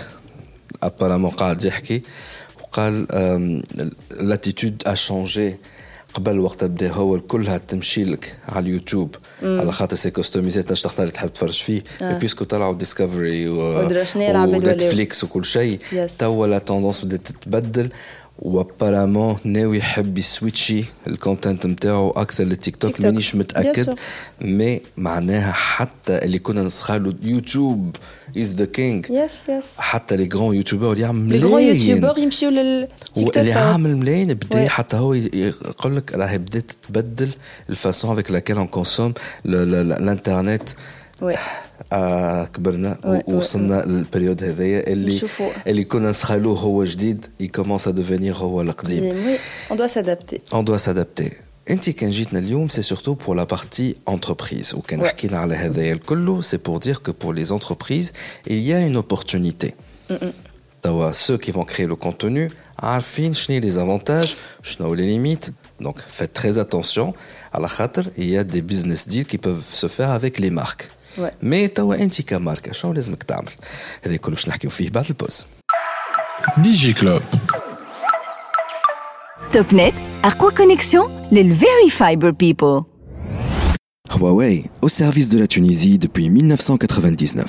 [0.84, 2.02] ابارامون قاعد يحكي
[2.62, 3.08] وقال
[4.20, 5.56] لاتيتود ا شونجي
[6.14, 9.16] قبل وقت بدا هو كلها تمشي لك على اليوتيوب.
[9.44, 11.84] على خاطر سي كوستوميزي تنجم تختار اللي تحب تفرج فيه.
[12.02, 12.18] آه.
[12.18, 13.88] بيسكو طلعوا ديسكفري و...
[14.46, 15.80] ونتفليكس وكل شيء
[16.20, 17.90] توا لا توندونس بدات تتبدل.
[18.40, 23.96] وابارامون ناوي يحب يسويتشي الكونتنت نتاعو أكثر للتيك توك مانيش متأكد.
[24.42, 27.96] مي معناها حتى اللي كنا نسخالو يوتيوب
[28.38, 32.20] از ذا كينج يس يس حتى لي غران يوتيوبر اللي يعمل ملايين لي غران يوتيوبر
[32.20, 37.30] يمشيو للتيك توك اللي عامل ملايين بدا حتى هو يقول لك راهي بدات تبدل
[37.70, 39.14] الفاسون افيك لاكيل اون كونسوم
[39.46, 40.70] الانترنت
[41.93, 45.21] آه كبرنا ووصلنا للبريود هذايا اللي
[45.67, 49.39] اللي كنا نسخالوه هو جديد يكومونس ا دوفينير هو القديم وي
[49.71, 51.31] اون دو سادابتي اون دو سادابتي
[51.71, 56.45] انت كان جيتنا اليوم سي سورتو بور لا بارتي انتربريز وكان حكينا على هذايا الكل
[56.45, 58.13] سي بور دير كو بور لي انتربريز
[58.51, 59.71] il y a une opportunité
[60.83, 64.31] توا ceux qui vont créer le contenu عارفين شنو les avantages
[64.63, 65.51] شنو les limites
[65.81, 67.13] donc faites très attention
[67.55, 70.91] على خاطر il y a des business deals qui peuvent se faire avec les marques
[71.42, 72.72] مي توا انت كماركة.
[72.72, 73.52] شنو لازمك تعمل؟
[74.06, 75.48] هذا كله باش نحكيو فيه بعد البوز.
[76.58, 77.22] دي جي كلوب.
[79.52, 79.94] توب نت
[80.24, 82.84] أقوى كونيكسيون للفيري فايبر بيبل
[84.13, 87.45] Huawei, au service de la Tunisie depuis 1999.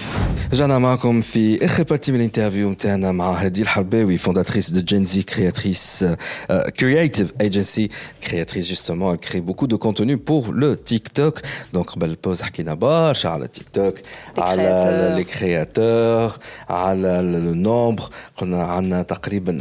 [0.53, 5.23] جانا معكم في اخر بارتي من الانترفيو نتاعنا مع هدي الحرباوي فondاtrice de Gen Z
[5.23, 7.89] créatrice euh, creative agency
[8.21, 11.39] créatrice justement elle crée beaucoup de contenu pour le TikTok
[11.73, 13.95] donc قبل البوز حكينا برشا على تيك توك
[14.37, 16.37] على لي كرياتور
[16.69, 18.03] على لو نومبر
[18.37, 19.51] قلنا عندنا تقريبا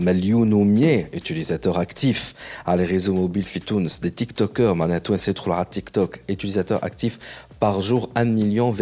[0.00, 2.34] مليون و100 utilisateur actifs
[2.66, 6.16] على les réseaux mobiles في تونس des tiktokers معناها توانسه يدخلوا على تيك توك
[6.50, 7.18] utilisateurs actifs
[7.60, 8.74] par jour 1 million,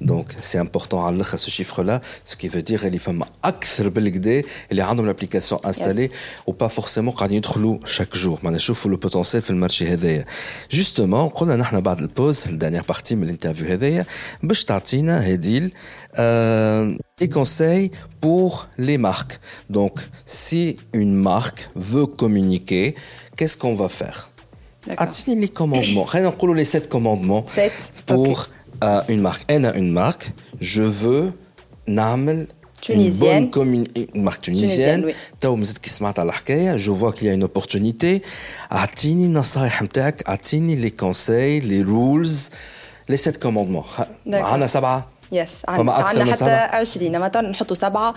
[0.00, 3.88] donc c'est important à l'heure ce chiffre-là, ce qui veut dire qu'il y a أكثر
[3.88, 6.10] بالكدا اللي عندهم l'application installée
[6.46, 8.38] ou pas forcément قاعدين يدخلوا chaque jour.
[8.42, 10.24] ما نشوفوا le potentiel في المارشي هذايا.
[10.74, 14.06] Justement قلنا نحن بعد البوز الدانيير بارتي من الانترفيو هذايا
[14.42, 15.72] باش تعطينا هديل
[16.18, 17.90] euh, les conseils
[18.20, 19.40] pour les marques.
[19.70, 19.94] Donc
[20.26, 22.94] si une marque veut communiquer,
[23.36, 24.30] qu'est-ce qu'on va faire
[24.97, 26.05] Attenez les commandements.
[26.55, 27.43] les sept commandements.
[27.45, 27.93] Sept.
[28.05, 28.47] Pour
[28.83, 29.43] euh, une marque.
[29.47, 30.31] Elle a une marque.
[30.59, 31.33] Je veux
[31.87, 32.47] Namel.
[32.81, 33.49] Tunisienne.
[33.55, 35.05] Une, bonne marque tunisienne.
[35.41, 38.21] Je vois qu'il y a une opportunité.
[40.75, 42.27] Les conseils, les rules,
[43.07, 43.85] les sept commandements?
[44.25, 44.43] Yes.
[44.45, 45.07] Anna Sabah.
[45.31, 46.09] Anna Sabah.
[46.09, 46.71] Anna Sabah.
[46.75, 48.13] Anna Sabah.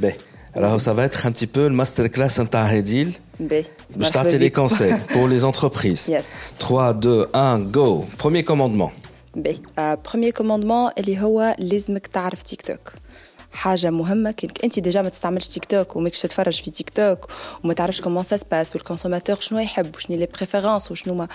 [0.00, 0.12] Anna
[0.57, 3.65] راهو سافا اتر ان تي بو الماستر كلاس نتاع هديل باهي
[3.95, 6.05] باش تعطي لي كونساي بور لي انتربريز
[6.59, 8.91] 3 2 1 جو بروميير كوموندمون
[9.35, 12.93] باهي بروميير كوموندمون اللي هو لازمك تعرف تيك توك
[13.51, 17.27] حاجه مهمه كانك انت ديجا ما تستعملش تيك توك وماكش تتفرج في تيك توك
[17.63, 21.27] وما تعرفش كومون سا سباس والكونسوماتور شنو يحب وشنو لي بريفيرونس وشنو ما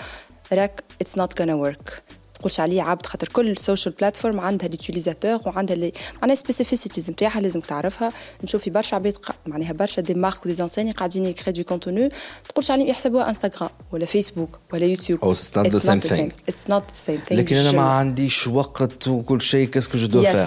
[0.53, 2.03] راك اتس نوت غانا ورك
[2.40, 7.60] تقولش عليه عبد خاطر كل سوشيال بلاتفورم عندها ليوتيليزاتور وعندها لي معناها سبيسيفيسيتيز نتاعها لازم
[7.60, 8.12] تعرفها.
[8.44, 9.14] نشوف في برشا عباد
[9.46, 12.08] معناها برشا دي مارك ودي انساني قاعدين يكري دو كونتوني
[12.48, 16.70] تقولش عليهم يحسبوها انستغرام ولا فيسبوك ولا يوتيوب أو اتس نوت ذا سيم ثينغ اتس
[16.70, 20.46] نوت ذا سيم ثينغ لكن أنا ما عنديش وقت وكل شيء كاسكو جو دو فير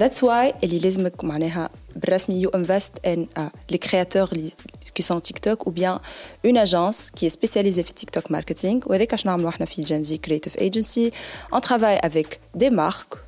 [0.00, 4.31] ذاتس واي اللي لازمك معناها بالرسمي you invest in uh, les créateurs
[4.93, 5.99] qui sont TikTok ou bien
[6.43, 10.29] une agence qui est spécialisée في TikTok marketing وهذاك اش نعملوا احنا في Gen Z
[10.29, 11.11] Creative Agency
[11.51, 13.22] on travaille avec des marques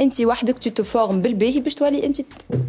[0.00, 2.16] انت وحدك tu te formes بالباهي باش تولي انت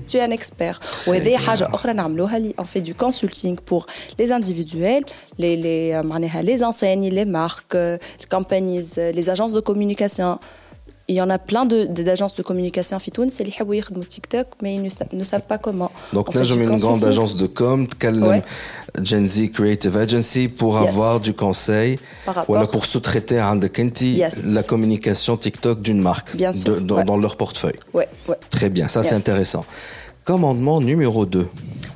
[0.09, 3.85] tu es un expert وهذه حاجه اخرى نعملوها اللي on fait du consulting pour
[4.19, 5.05] les individuels
[5.39, 7.77] les les معناها les enseignes les marques
[8.21, 10.37] les compagnies les agences de communication
[11.09, 14.25] il y en a plein d'agences de, de, communication في تونس اللي يحبوا يخدموا تيك
[14.25, 15.91] توك mais ils ne savent pas comment.
[16.13, 18.41] Donc نجم une grande agence de com تكلم ouais.
[19.03, 20.89] Gen Z Creative Agency pour yes.
[20.89, 21.99] avoir du conseil
[22.47, 24.53] ou pour sous-traiter عندك انت yes.
[24.53, 27.05] la communication TikTok d'une marque bien sûr, de, dans, ouais.
[27.05, 27.79] dans leur portefeuille.
[27.93, 28.39] Ouais, ouais.
[28.49, 29.07] Très bien, ça yes.
[29.07, 29.65] c'est intéressant.
[30.25, 31.47] Commandement numéro 2.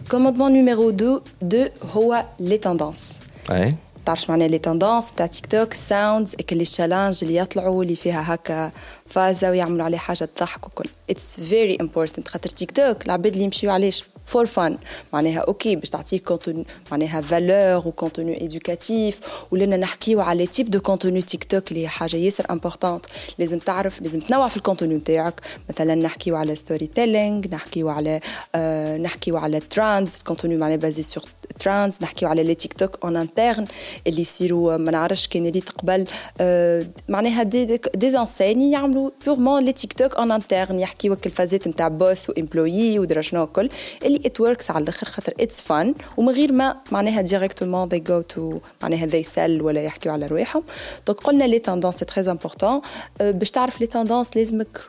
[0.08, 3.20] Commandement numéro 2 de هو les tendances.
[3.50, 3.74] Ouais.
[4.06, 8.72] تعرفش معناها لي توندونس بتاع تيك توك ساوندز لي تشالنج اللي يطلعوا اللي فيها هكا
[9.09, 13.71] فازة ويعملوا عليه حاجة تضحك وكل اتس فيري امبورتنت خاطر تيك توك العباد اللي يمشيو
[13.71, 13.93] عليه
[14.27, 14.79] فور فان
[15.13, 21.23] معناها أوكي باش تعطيك كونتوني معناها فالور وكونتوني ايدوكاتيف ولنا نحكيو على تيب دو كونتوني
[21.23, 23.07] تيك توك اللي هي حاجة ياسر امبورتونت
[23.39, 25.41] لازم تعرف لازم تنوع في الكونتوني نتاعك.
[25.71, 28.21] مثلا نحكيو على ستوري تيلينغ نحكيو على
[28.55, 31.25] آه نحكيو على ترانز كونتوني معناها بازي سور
[31.59, 33.67] ترانز نحكيو على لي تيك توك اون انترن
[34.07, 36.07] اللي يصيروا ما نعرفش كان اللي قبل
[36.41, 41.69] آه معناها دي دي, دي انسيني يعملوا بيغمون لي تيك توك اون انترن يحكيو الفازات
[41.69, 43.71] نتاع بوس وامبلوي ودرا شنو الكل
[44.05, 48.35] اللي ات وركس على الأخر خاطر اتس فن ومن غير ما معناها ديريكتومون they go
[48.37, 48.41] to
[48.83, 50.63] معناها they sell ولا يحكيو على رواحهم.
[51.07, 52.81] دونك قلنا لي تندونس سي تري امبورطون
[53.21, 54.81] باش تعرف لي تندونس لازمك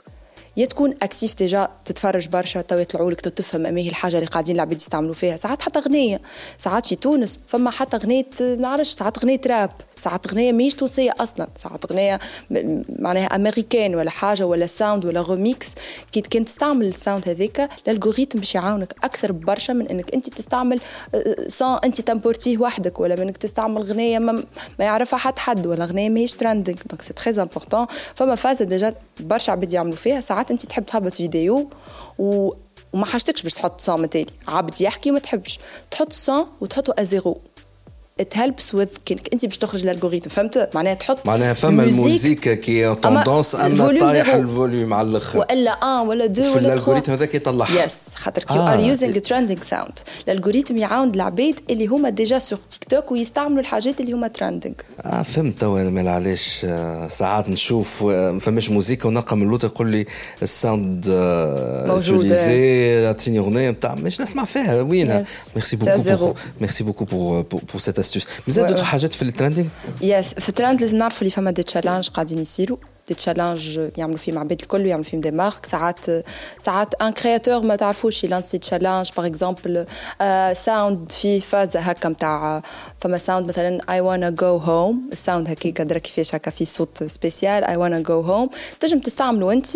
[0.57, 4.55] يا تكون اكتيف ديجا تتفرج برشا تو يطلعوا لك تفهم ما هي الحاجة اللي قاعدين
[4.55, 5.37] العباد يستعملوا فيها.
[5.37, 6.21] ساعات حتى أغنية
[6.57, 8.25] ساعات في تونس فما حتى أغنية
[8.59, 11.47] نعرفش ساعات أغنية راب ساعات أغنية ماهيش تونسيه أصلا.
[11.57, 12.19] ساعات أغنية
[12.99, 15.73] معناها أمريكان ولا حاجة ولا ساوند ولا روميكس
[16.11, 20.81] كي كان تستعمل الساوند هذاك الالغوريثم باش يعاونك أكثر برشا من إنك أنت تستعمل
[21.47, 24.31] سون انت تمبورتيه وحدك ولا من إنك تستعمل أغنية ما,
[24.79, 27.85] ما يعرفها حد حد ولا أغنية ماهيش ترندنج دونك سي تري امبورطون
[28.15, 30.21] فما فاز ديجا برشا عباد يعملوا فيها.
[30.21, 31.69] ساعات أنت تحب تهبط فيديو
[32.19, 32.53] و
[32.93, 35.59] وما حاجتكش باش تحط صون تاني عبد يحكي وما تحبش.
[35.91, 37.41] تحط صون وتحطه ازيرو
[38.21, 42.95] it helps with كانك انت باش تخرج الالغوريثم فهمت؟ معناها تحط معناها فما الموزيكا كي
[42.95, 45.39] توندونس اما طايح الفوليوم على الآخر.
[45.39, 47.85] وإلا ان ولا دو ولا الالغوريثم هذاك يطلعها.
[47.85, 52.83] يس خاطر كيو ار يوزينغ ترندينغ ساوند الالغوريثم يعاون العباد اللي هما ديجا سور تيك
[52.83, 56.65] توك ويستعملوا الحاجات اللي هما ترندينغ آه فهمت تو أنا مال علاش
[57.09, 60.05] ساعات نشوف ما فماش موزيكا ونلقى من اللوطه يقول لي
[60.43, 61.05] الساوند
[61.87, 67.99] موجود اعطيني أغنية نتاع مش نسمع فيها وينها؟ ميرسي بوكو ميرسي بوكو بور بور سيت
[68.07, 69.67] استوس مازال دوت حاجات في الترندينغ
[70.01, 72.77] يس في الترند لازم نعرفوا اللي فما دي تشالنج قاعدين يصيروا
[73.07, 76.05] دي تشالنج يعملوا فيهم عباد الكل ويعملوا فيهم دي مارك ساعات
[76.59, 79.85] ساعات ان كرياتور ما تعرفوش يلانسي تشالنج باغ اكزومبل
[80.55, 82.61] ساوند في فاز هكا نتاع
[83.01, 87.63] فما ساوند مثلا اي وأنا جو هوم الساوند هكاك درا كيفاش هكا في صوت سبيسيال
[87.63, 88.49] اي وأنا جو هوم
[88.79, 89.67] تنجم تستعملوا انت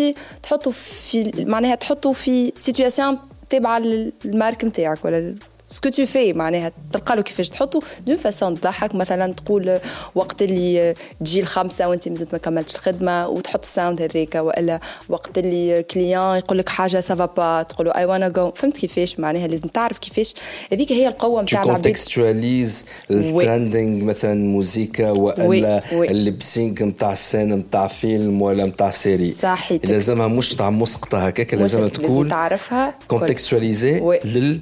[0.44, 3.18] تحطوا في معناها تحطوا في سيتوياسيون
[3.50, 5.36] تابعه للمارك نتاعك ولا
[5.72, 9.80] سكو تو في معناها تلقى له كيفاش تحطه دون فاسون تضحك مثلا تقول
[10.16, 15.84] وقت اللي تجي الخمسة وانت مازلت ما كملتش الخدمة وتحط الساوند هذاك وإلا وقت اللي
[15.84, 19.68] كليون يقول لك حاجة سافا با تقول له اي وأنا جو فهمت كيفاش؟ معناها لازم
[19.68, 20.34] تعرف كيفاش.
[20.72, 28.42] هذيك هي القوة نتاع العباد كونتكستواليز الترندينغ مثلا موزيكا وإلا اللبسينغ نتاع السين نتاع فيلم
[28.42, 29.86] ولا نتاع سيري صحيح.
[29.86, 34.60] لازمها مش تاع مسقطه هكاك لازمها تكون تعرفها كونتكستواليزي لل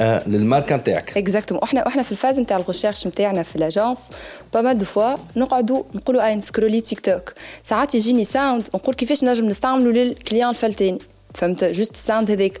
[0.00, 1.18] للماركة نتاعك.
[1.18, 4.10] اكزاكتومون إحنا إحنا في الفاز نتاع الغوشيرش نتاعنا في لاجونس
[4.54, 7.32] با مال دو فوا نقعدوا نقولوا اي نسكرولي تيك توك
[7.64, 10.98] ساعات يجيني ساوند نقول كيفاش نجم نستعملوا للكليان الفلتاني
[11.34, 12.60] فهمت؟ جوست الساوند هذاك.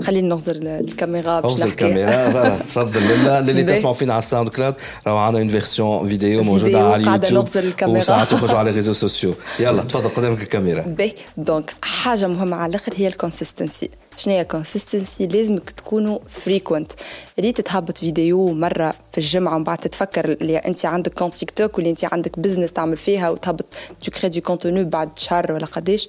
[0.00, 1.64] خليني نغزر الكاميرا باش نحكي.
[1.70, 2.28] الكاميرا.
[2.58, 4.74] تفضل لله اللي تسمعوا فينا على الساوند كلاود
[5.06, 7.98] راهو عندنا اون فيرسيون فيديو موجودة على اليوتيوب قاعدة نغزر الكاميرا.
[7.98, 10.80] وساعات يخرجوا على الريزو سوسيو يلا تفضل قدامك الكاميرا.
[10.80, 16.92] بي دونك حاجة مهمة على الأخر هي الكونسيستنسي شنو هي كونسيستنسي لازمك تكونوا فريكونت
[17.38, 21.74] اللي تتهبط فيديو مرة في الجمعة ومن بعد تتفكر اللي أنت عندك كونت تيك توك
[21.78, 23.64] واللي أنت عندك بزنس تعمل فيها وتهبط
[24.04, 26.08] تو كري دو كونتوني بعد شهر ولا قداش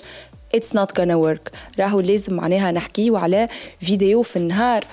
[0.56, 3.48] اتس نوت gonna ورك راهو لازم معناها نحكيو على
[3.82, 4.86] فيديو في النهار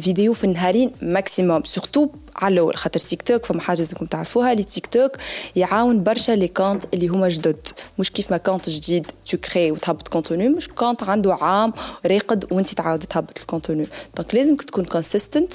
[0.00, 2.76] فيديو في النهارين ماكسيموم سورتو على الأول.
[2.76, 5.12] خاطر تيك توك فما حاجة لازمكم تعرفوها لي تيك توك
[5.56, 7.68] يعاون برشا لي كونت اللي هما جدد.
[7.98, 11.72] مش كيف ما كونت جديد تو كري وتهبط كونتوني مش كونت عنده عام
[12.06, 13.86] راقد وانت تعاود تهبط الكونتوني
[14.16, 15.52] دونك لازمك تكون كونسيستنت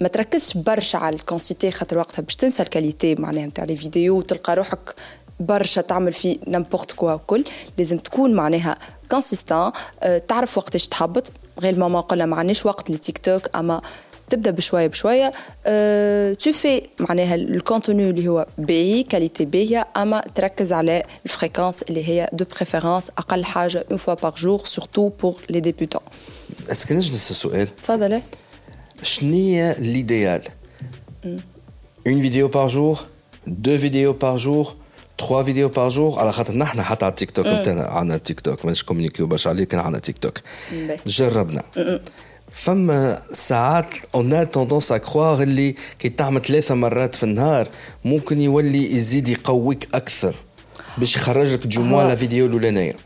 [0.00, 4.54] ما تركزش برشا على الكونتيتي خاطر وقتها باش تنسى الكاليتي معناها نتاع لي فيديو وتلقى
[4.56, 4.94] روحك
[5.40, 7.44] برشا تعمل فيه نمبورت كوا وكل
[7.78, 8.76] لازم تكون معناها
[9.10, 9.72] كونسيستون
[10.02, 13.80] أه تعرف وقتاش تهبط غير ماما قلنا ما عندناش وقت للتيك توك أما
[14.30, 15.32] تبدأ بشوية بشوية.
[15.66, 22.08] أه تو في معناها الكونتوني اللي هو باهي كاليتي باهية أما تركز على الفريكونس اللي
[22.08, 26.00] هي دو بريفيرونس أقل حاجة اون فوا بار جور سورتو بور لي ديبوتون
[26.68, 28.22] اسكو نجم نسأل سؤال؟ تفضل.
[29.02, 30.42] شنو ليديال
[32.06, 32.98] اون فيديو بار جور
[33.46, 34.74] دو فيديو بار جور
[35.20, 38.64] 3 فيديو بار جور على خاطر نحن حتى على التيك توك نتاعنا عندنا تيك توك
[38.64, 40.38] مانيش كومونيكيو برشا عليه كان عندنا تيك توك
[41.06, 41.62] جربنا
[42.52, 47.68] فما ساعات اون توندونس ا كروار اللي كي تعمل ثلاثة مرات في النهار
[48.04, 50.34] ممكن يولي يزيد يقويك أكثر
[50.98, 52.96] باش يخرجك جموع لا فيديو الاولانيه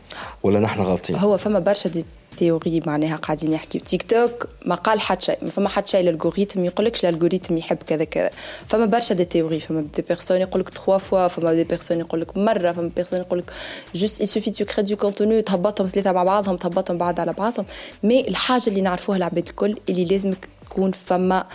[0.43, 2.05] ولا نحن غلطين هو فما برشا دي
[2.37, 3.81] تيوري معناها قاعدين يحكيو.
[3.81, 7.77] تيك توك ما قال حتى شيء ما فما حتى شيء الالغوريثم يقول لكش الالغوريثم يحب
[7.77, 8.31] كذا كذا.
[8.67, 12.21] فما برشا دي تيوري فما دي بيرسون يقول لك 3 فوا فما دي بيرسون يقول
[12.21, 13.53] لك مرة فما بيرسون يقول لك
[13.95, 17.67] جوست اي سوفي تو كري دو كونتوني تهبطهم ثلاثة مع بعضهم تهبطهم بعض على بعضهم.
[18.03, 21.47] مي الحاجة اللي نعرفوها العباد الكل اللي لازمك تكون فما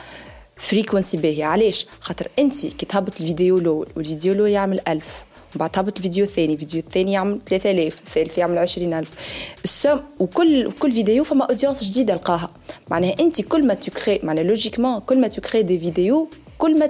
[0.58, 1.46] فريكونسي باهية.
[1.46, 5.27] علاش؟ خاطر أنت كي تهبط الفيديو الأول والفيديو الأول يعمل ألف.
[5.58, 9.12] بعد هبط الفيديو الثاني الفيديو الثاني يعمل 3000 الثالث يعمل 20000
[9.64, 12.50] السم وكل كل فيديو فما اودينس جديدة لقاها.
[12.90, 16.28] معناها أنت كل ما تكري معناها لوجيكمون كل ما تكري دي فيديو
[16.58, 16.90] كل ما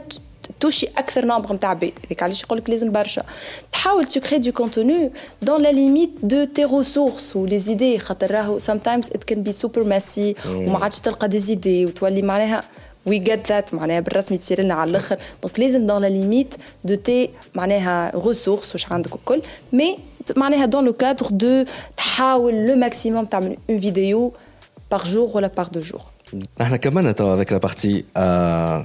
[0.60, 3.24] توشي أكثر نمبر نتاع عباد هذاك علاش يقول لك لازم برشا.
[3.72, 5.12] تحاول تكري دو كونتوني
[5.42, 9.52] دون لا ليميت دو تي ريسورس ولي زيدي خاطر راهو سام تايمز ات كان بي
[9.52, 12.64] سوبر ماسي وما عادش تلقى دي زيدي وتولي معناها
[13.07, 16.95] وي جيت ذات معناها بالرسمي تصير لنا على الاخر دونك لازم دون لا ليميت دو
[16.95, 19.99] تي معناها ريسورس واش عندك الكل مي
[20.37, 21.65] معناها دون لو كادر دو
[21.97, 24.33] تحاول لو ماكسيموم تعمل اون فيديو
[24.91, 26.03] بار جور ولا بار دو جور
[26.61, 28.05] نحن كملنا توا افيك لا بارتي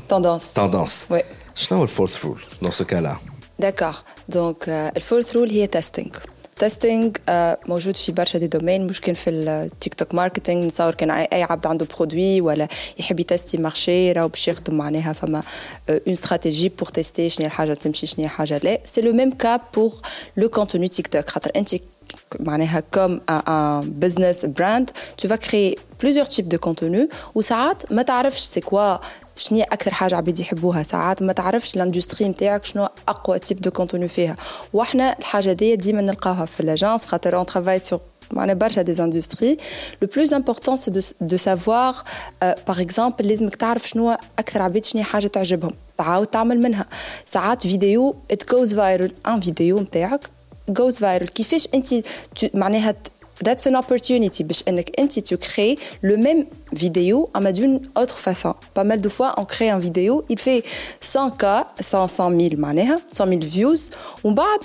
[0.09, 1.21] توندونس توندونس وي
[1.55, 3.15] شنو هو الفورث رول دون سو كالا
[3.59, 3.95] داكور
[4.29, 6.09] دونك الفورث رول هي تيستينغ
[6.58, 7.10] تيستينغ
[7.66, 11.66] موجود في برشا دي دومين مش كان في التيك توك ماركتينغ نتصور كان اي عبد
[11.66, 15.42] عنده برودوي ولا يحب يتستي مارشي راهو باش يخدم معناها فما
[15.90, 18.78] اون استراتيجي بور تيستي شنو الحاجة تمشي شنو الحاجة لا.
[18.84, 19.92] سي لو ميم كا بور
[20.36, 21.74] لو كونتوني تيك توك خاطر أنت
[22.40, 28.40] معناها كوم ان بزنس براند تو فا كري بليزيور تيب دو كونتوني وساعات ما تعرفش
[28.40, 28.96] سي كوا
[29.36, 34.08] شنو أكثر حاجة عباد يحبوها؟ ساعات ما تعرفش الاندستري نتاعك شنو أقوى تيب دو كونتوني
[34.08, 34.36] فيها.
[34.72, 39.56] وإحنا الحاجة دي ديما نلقاوها في لاجونس خاطر اون ترافاي سور معناها برشا دي اندستري
[40.02, 41.96] لو بلوز امبورطون سي دو سافوار
[42.42, 45.72] باغ اكزومبل لازمك تعرف شنو أكثر عباد شنو حاجة تعجبهم.
[45.98, 46.86] تعاود تعمل منها.
[47.26, 50.20] ساعات فيديو ات جوز فايرل ان فيديو نتاعك
[50.68, 51.94] جوز فايرل كيفاش انت
[52.54, 52.94] معناها
[53.43, 58.53] that's an opportunity باش انك انت tu crées le même vidéo mais d'une autre façon
[58.73, 60.63] pas mal de fois on crée un vidéo il fait
[61.03, 63.91] 100k 100 100 000 معناها 100 000 views
[64.23, 64.59] ومن بعد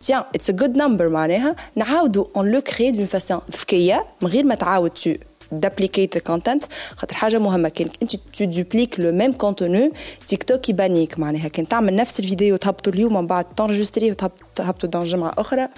[0.00, 4.44] tiens it's a good number معناها نعاودو on le crée d'une façon ذكيه من غير
[4.44, 5.18] ما تعاود tu
[5.52, 6.66] d'appliquer le content
[6.96, 9.92] خاطر حاجه مهمه كانك انت tu dupliques le même contenu
[10.26, 15.04] تيك توك يبانيك معناها كان تعمل نفس الفيديو تهبطوا اليوم ومن بعد تنجستري وتهبطوا dans
[15.04, 15.68] جمعه اخرى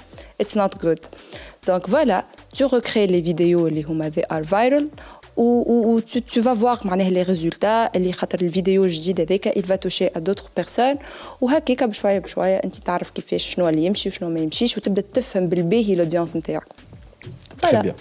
[0.42, 1.00] it's not good
[1.67, 4.85] Donc voilà tu recrées les vidéos اللي هما they are viral
[5.35, 10.09] ou, tu, tu, vas voir les résultats اللي خاطر الفيديو الجديد هذاك il va toucher
[10.15, 10.97] à d'autres personnes
[11.41, 15.93] وهكاك بشويه بشويه انت تعرف كيفاش شنو اللي يمشي وشنو ما يمشيش وتبدا تفهم بالباهي
[15.93, 16.67] الاودينس نتاعك
[17.57, 17.93] فوالا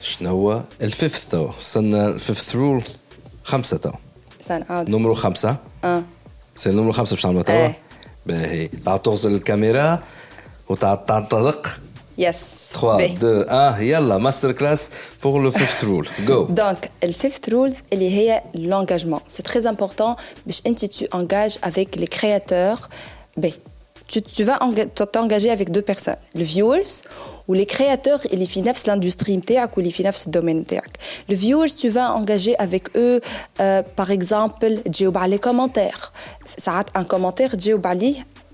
[0.00, 2.82] شنو هو الفيفث تو وصلنا الفيفث رول
[3.44, 3.90] خمسه تو
[4.70, 6.02] نمرو خمسه آه
[6.56, 7.68] سي نمرو خمسه باش نعملوا توا
[8.26, 10.02] باهي تعال تغزل الكاميرا
[10.68, 11.80] وتنطلق
[12.18, 12.70] Yes.
[12.72, 14.90] 3, 2, 1, yalla, masterclass
[15.20, 16.06] pour le fifth rule.
[16.24, 16.46] Go.
[16.48, 19.22] Donc, le fifth rule, c'est l'engagement.
[19.28, 20.16] C'est très important.
[20.46, 22.88] Tu engages avec les créateurs.
[23.36, 23.52] Ben,
[24.08, 24.58] tu, tu vas
[25.12, 26.16] t'engager avec deux personnes.
[26.34, 27.02] Le viewers
[27.48, 29.40] ou les créateurs, ils finissent l'industrie
[29.76, 30.64] ou ils finissent le domaine.
[31.28, 33.20] Le viewers, tu vas engager avec eux,
[33.60, 34.80] euh, par exemple,
[35.28, 36.12] les commentaires.
[36.56, 37.56] Ça un commentaire,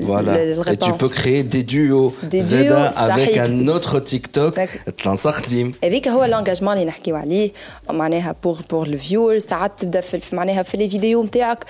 [0.00, 0.32] Voilà.
[0.72, 2.14] Et tu peux créer des duos.
[2.22, 4.60] Des Zeda avec un autre TikTok.
[5.84, 7.52] هذيك هو l'engagement اللي نحكيو عليه
[7.90, 11.64] معناها pour pour le viewer ساعات تبدا في معناها في لي فيديو نتاعك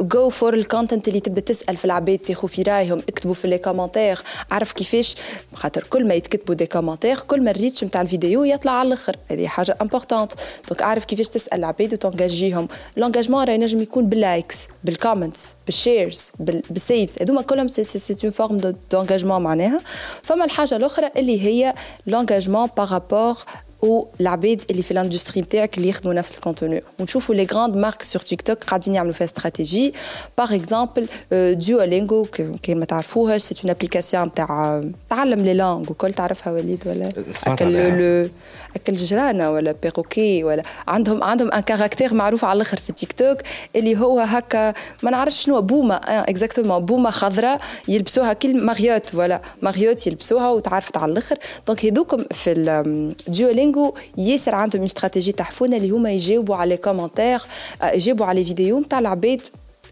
[0.00, 4.22] جو فور الكونتنت اللي تبدا تسال في العباد تاخذ في رايهم اكتبوا في لي كومنتير
[4.50, 5.16] عرف كيفاش
[5.54, 9.46] خاطر كل ما يتكتبوا دي كومنتير كل ما الريتش نتاع الفيديو يطلع على الآخر هذه
[9.46, 10.32] حاجة امبورطونت
[10.68, 16.32] دونك اعرف كيفاش تسال العباد وتنجاجيهم لونجاجمون راه ينجم يكون باللايكس بالكومنتس بالشيرز
[16.70, 19.81] بالسيفز هذوما كلهم سي اون فورم دونجاجمون معناها
[20.23, 21.73] فما الحاجه الاخرى اللي هي
[22.07, 23.37] لونجاجمون بارابور
[23.81, 28.41] والعباد اللي في الاندستري نتاعك اللي يخدموا نفس الكونتوني ونشوفوا لي غراند مارك سور تيك
[28.41, 29.93] توك قاعدين يعملوا فيها استراتيجي
[30.37, 32.27] باغ اكزومبل ديولينغو
[32.63, 37.11] كان ما تعرفوهاش سي اون ابليكاسيون نتاع تعلم لي لانغ وكل تعرفها وليد ولا
[37.47, 38.29] اكل
[38.76, 43.38] أكل جرانه ولا بيروكي ولا عندهم عندهم ان كاركتير معروف على الآخر في التيك توك
[43.76, 50.06] اللي هو هكا ما نعرفش شنو بومة اكزاكتومون بومة خضراء يلبسوها كل ماريوت ولا ماريوت
[50.06, 51.36] يلبسوها وتعرفت على الآخر.
[51.66, 57.40] دونك هذوكم في الديولينغو ياسر عندهم استراتيجي تحفونة اللي هما يجاوبوا على كومنتير
[57.84, 59.40] يجاوبوا على فيديو نتاع العباد.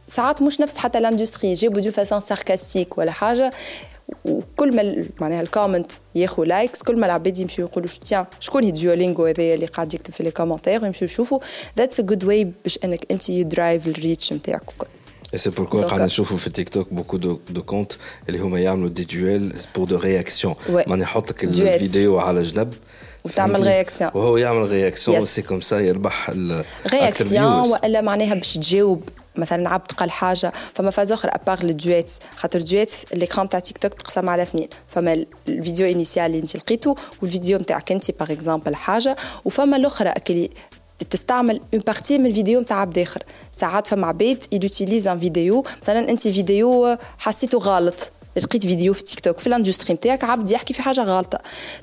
[0.09, 3.53] ساعات مش نفس حتى الاندستري يجاوبوا دو فاسون ساركاستيك ولا حاجة.
[4.25, 9.27] وكل ما معناها الكومنت ياخذ لايكس كل ما العباد يمشيو يقولوا تيان شكون هي ديولينغو
[9.27, 11.41] هذايا اللي قاعد يكتب في لي كومنتير يمشيو يشوفوا؟
[11.79, 14.87] ذاتس ا جود واي باش إنك أنت درايف الريتش نتاعك وكل.
[15.35, 17.97] Et c'est pourquoi قاعدين نشوفوا في تيك توك beaucoup de, de comptes
[18.29, 22.75] اللي هما يعملوا دي دويل pour de réaction ماني يحط لك الفيديو على جنب.
[23.25, 26.31] وتعمل رياكسيون وهو يعمل رياكسيون سي كوم سا يربح
[26.87, 29.03] رياكسيون وإلا معناها باش تجاوب
[29.37, 33.95] مثلا عبد قال حاجة فما فاز آخر ابار الدويت خاطر الدويت ليكران تاع تيك توك
[33.95, 34.69] تقسم على اثنين.
[34.89, 40.51] فما الفيديو انيسيال اللي انت لقيته والفيديو نتاعك انت باغ اكزومبل حاجة وفما الأخرى اللي
[41.11, 43.23] تستعمل اون بارتي من الفيديو نتاع عبد آخر.
[43.53, 48.13] ساعات فما عباد يوتيليز ان فيديو مثلا انت فيديو حسيته غلط.
[48.37, 51.39] لقيت فيديو في تيك توك في الاندستري نتاعك عبد يحكي في حاجة غلطة.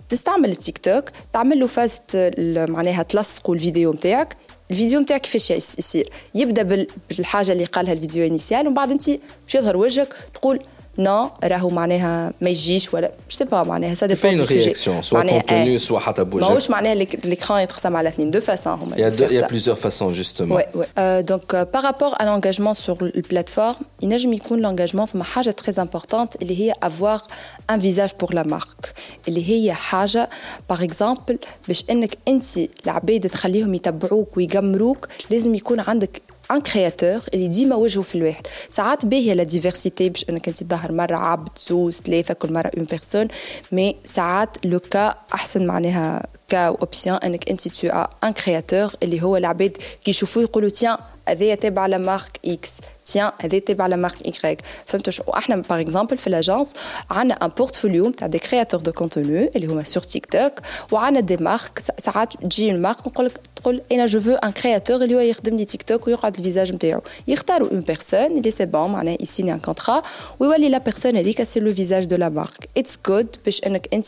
[0.10, 2.34] تستعمل التيك توك تعمل له فاست
[2.70, 4.38] معناها تلصقوا الفيديو نتاعك
[4.72, 9.10] الفيديو نتاعك كيفاش يصير يبدأ بالحاجة اللي قالها الفيديو انيسيال ومن بعد أنت
[9.56, 10.60] يظهر وجهك تقول
[11.00, 15.78] نو راهو معناها ما يجيش ولا مش با معناها سا ديبون دو رياكسيون سوا كونتوني
[15.78, 18.32] سوا حتى بوجهك ماهوش معناها ليكران يتقسم على اثنين.
[18.32, 19.00] دو فاسون هما il
[19.32, 20.56] y a plusieurs façons justement.
[20.56, 20.88] Ouais, ouais.
[20.98, 25.56] Euh, donc euh, par rapport à l'engagement sur la plateforme ينجم يكون l'engagement فما حاجة
[25.62, 27.28] très importante اللي هي avoir
[27.72, 28.94] un visage pour la marque.
[29.28, 30.30] اللي هي حاجة
[30.70, 32.44] باغ اكزومبل باش إنك انت
[32.86, 36.22] العباد تخليهم يتبعوك ويقمروك لازم يكون عندك
[36.52, 40.92] ان كرياتور اللي ديما وجهه في الواحد ساعات باهيه لا ديفرسيتي باش انك انت تظهر
[40.92, 43.28] مره عبد زوز ثلاثة كل مره اون بيرسون
[43.72, 47.88] مي ساعات لو كا احسن معناها كا اوبسيون انك انت تو
[48.24, 50.98] ان كرياتور اللي هو العباد كي يشوفوه يقولوا تيان
[51.29, 56.75] هذايا تابع لمارك اكس تيان هذا تابع لمارك ايكغيك فهمت واحنا باغ اكزومبل في الاجونس
[57.11, 60.53] عندنا ان بورتفوليو تاع دي كرياتور دو كونتوني اللي هما سور تيك توك
[60.93, 65.15] وعندنا دي مارك ساعات تجي المارك نقول لك تقول انا جو فو ان كرياتور اللي
[65.15, 69.17] هو يخدم لي تيك توك ويقعد الفيزاج نتاعو يختاروا اون بيرسون اللي سي بون معناها
[69.21, 70.03] يسيني ان كونترا
[70.41, 74.07] ويولي لا بيرسون هذيك سي لو فيزاج دو لا مارك اتس جود باش انك انت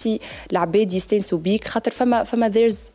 [0.52, 2.90] العباد يستانسوا بيك خاطر فما فما ذيرز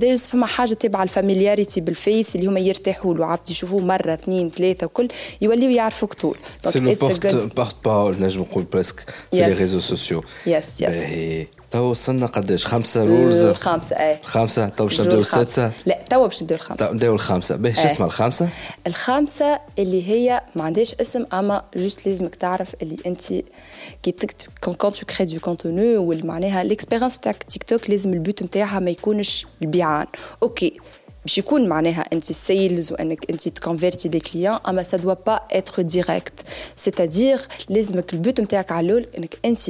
[0.00, 4.86] ذيرز فما حاجة تبع الفاميلياريتي بالفيس اللي هما يرتاحوا له عبد يشوفوه مرة اثنين ثلاثة
[4.86, 5.08] وكل
[5.40, 6.36] يوليو يعرفوك طول.
[6.66, 12.26] سي لو بورت بارول نجم نقول بريسك في لي ريزو سوسيو يس يس تو وصلنا
[12.26, 16.92] قداش خمسة رولز؟ الخامسة اي الخامسة تو باش نبداو السادسة؟ لا تو باش نبداو الخامسة.
[16.92, 17.56] نبداو الخامسة.
[17.56, 18.48] باهي شو اسمها الخامسة؟
[18.86, 23.22] الخامسة اللي هي ما عندهاش اسم أما جوست لازمك تعرف اللي أنت
[24.02, 28.78] كي تكتب كون تو كري دو كونتوني معناها ليكسبيرونس بتاعك تيك توك لازم البوت نتاعها
[28.80, 30.06] ما يكونش البيعان.
[30.42, 30.76] أوكي
[31.22, 35.82] باش يكون معناها أنت سيلز وأنك أنت تكونفيرتي دي كليون أما سا دوا با اتر
[35.82, 36.32] ديريكت
[36.76, 39.60] سيتادير لازمك البوت نتاعك على الأول إنك أنت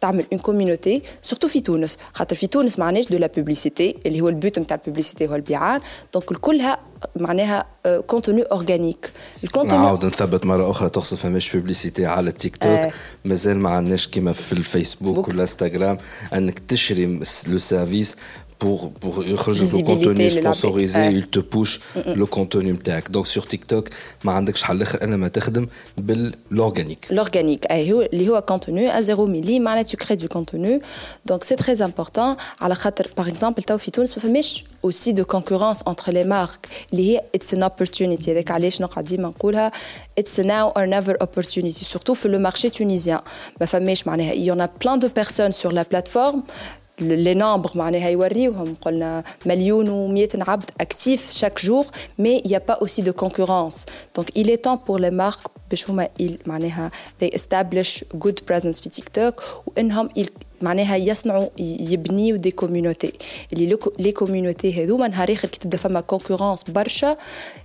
[0.00, 1.98] تعمل اون كوميونيتي سورتو في تونس.
[2.12, 5.80] خاطر في تونس معناش دو لا بوبليسيتي اللي هو البوت نتاع البوبليسيتي هو البيعان.
[6.14, 6.78] دونك الكلها
[7.16, 7.64] معناها
[8.06, 9.12] كونتوني اورجانيك
[9.44, 12.90] الكونتوني نعاود نثبت مرة أخرى تقصد فماش بوبليسيتي على التيك توك آه.
[13.24, 15.98] مازال ما عندناش كيما في الفيسبوك ولا انستغرام
[16.34, 17.06] أنك تشري
[17.46, 18.16] لو سيرفيس
[18.61, 23.65] pour, pour يخرج لك كونتوني سبونسوريزي il te push لو كونتوني نتاعك دونك سور تيك
[23.65, 23.89] توك
[24.23, 29.01] ما عندكش حل اخر الا ما تخدم بالاورجانيك الاورجانيك اي هو اللي هو كونتوني ا
[29.01, 30.81] زيرو ميلي معناها تو كري دو كونتوني
[31.25, 35.23] دونك سي تري امبورطون على خاطر باغ اكزومبل تو في تونس ما فماش aussi de
[35.35, 39.71] concurrence entre les marques اللي هي it's an opportunity هذاك علاش نقعد ديما نقولها
[40.19, 43.21] it's now or never opportunity surtout في le marché tunisien
[43.61, 46.41] ما فماش معناها il y en a plein de personnes sur la plateforme
[46.99, 49.87] لي نومبر معناها يوريوهم قلنا مليون
[50.27, 51.85] و100 عبد اكتيف شاك جور
[52.19, 53.85] مي يا با اوسي دو كونكورونس
[54.15, 56.07] دونك il est temps pour les marques باش هما
[56.45, 56.91] معناها
[57.23, 60.09] they establish good presence في تيك توك وانهم
[60.61, 63.13] معناها يصنعوا يبنيوا دي كوميونيتي
[63.53, 67.17] اللي لي كوميونيتي هذوما نهار اخر كي تبدا فما كونكورونس برشا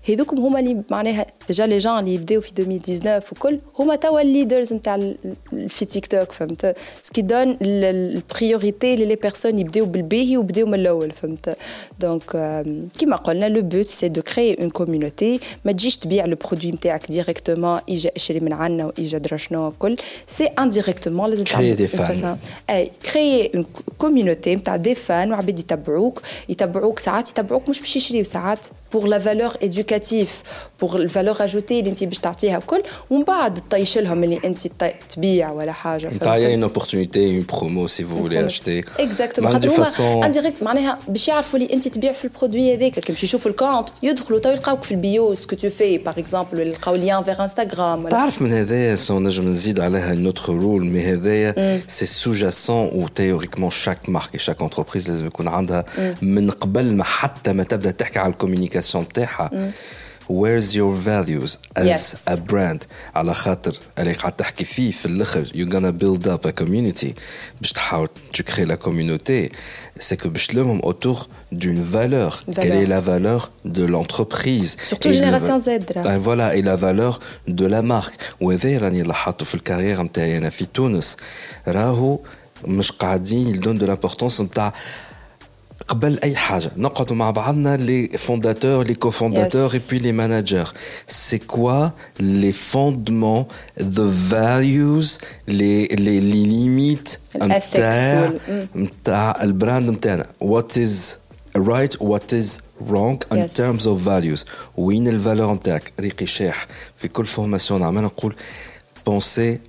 [0.08, 4.74] هذوكم هما اللي معناها ديجا لي جان اللي يبداو في 2019 وكل هما توا الليدرز
[4.74, 5.12] نتاع
[5.68, 11.56] في تيك توك فهمت سكي دون البريوريتي لي بيرسون يبداو بالباهي وبداو من الاول فهمت
[12.00, 12.30] دونك
[12.98, 17.10] كيما قلنا لو بوت سي دو كري اون كوميونيتي ما تجيش تبيع لو برودوي نتاعك
[17.10, 22.86] ديريكتومون اجا اشري من عنا واجا درا شنو وكل سي انديريكتومون لازم تعمل دي فان
[23.12, 23.66] كريي اون
[23.98, 29.18] كوميونيتي نتاع دي فان وعباد يتبعوك يتبعوك ساعات يتبعوك مش باش يشريو ساعات بور لا
[29.18, 30.42] فالور ايدوكاتيف
[30.80, 34.58] بور الفالور اجوتي اللي انت باش تعطيها الكل ومن بعد تطيش لهم اللي انت
[35.08, 39.70] تبيع ولا حاجه تعطي اون اوبورتونيتي اون برومو سي فو فولي اشتي اكزاكتومون خاطر
[40.00, 43.88] هما انديريكت معناها باش يعرفوا اللي انت تبيع في البرودوي هذاك كي باش يشوفوا الكونت
[44.02, 48.42] يدخلوا تو يلقاوك في البيو سكو تو في باغ اكزومبل يلقاو ليان فيغ انستغرام تعرف
[48.42, 54.08] من هذايا سو نجم نزيد عليها نوتر رول مي هذايا سي سوجاسون و تيوريكمون شاك
[54.08, 55.84] مارك شاك انتربريز لازم يكون عندها
[56.22, 59.50] من قبل ما حتى ما تبدا تحكي على الكوميونيكاسيون تاعها
[60.28, 62.28] where's your values as yes.
[62.28, 66.62] a brand على خاطر اللي قاعد تحكي فيه في الاخر you're gonna build up a
[66.62, 67.14] community
[67.60, 69.52] باش تحاول tu crées la communauté
[70.00, 72.44] c'est que باش تلمهم autour d'une valeur.
[72.48, 76.76] valeur quelle est la valeur de l'entreprise surtout et génération Z ben voilà et la
[76.76, 81.16] valeur de la marque وهذا راني لاحظته في الكارير نتاعي انا في تونس
[81.68, 82.18] راهو
[82.64, 84.72] مش قاعدين يدون دو لامبورطونس نتاع
[85.88, 90.72] قبل اي حاجه نقعدوا مع بعضنا لي فونداتور لي كوفونداتور اي بي لي ماناجر
[91.06, 91.88] سي كوا
[92.20, 93.44] لي فوندمون
[93.82, 95.18] ذا فاليوز
[95.48, 98.32] لي لي لي ليميت نتاع
[98.76, 101.18] نتاع البراند نتاعنا وات از
[101.56, 103.54] right what is wrong in yes.
[103.54, 104.44] terms of values
[104.76, 106.66] وين الفالور نتاعك ريقي شاح
[106.96, 108.34] في كل فورماسيون نعمل نقول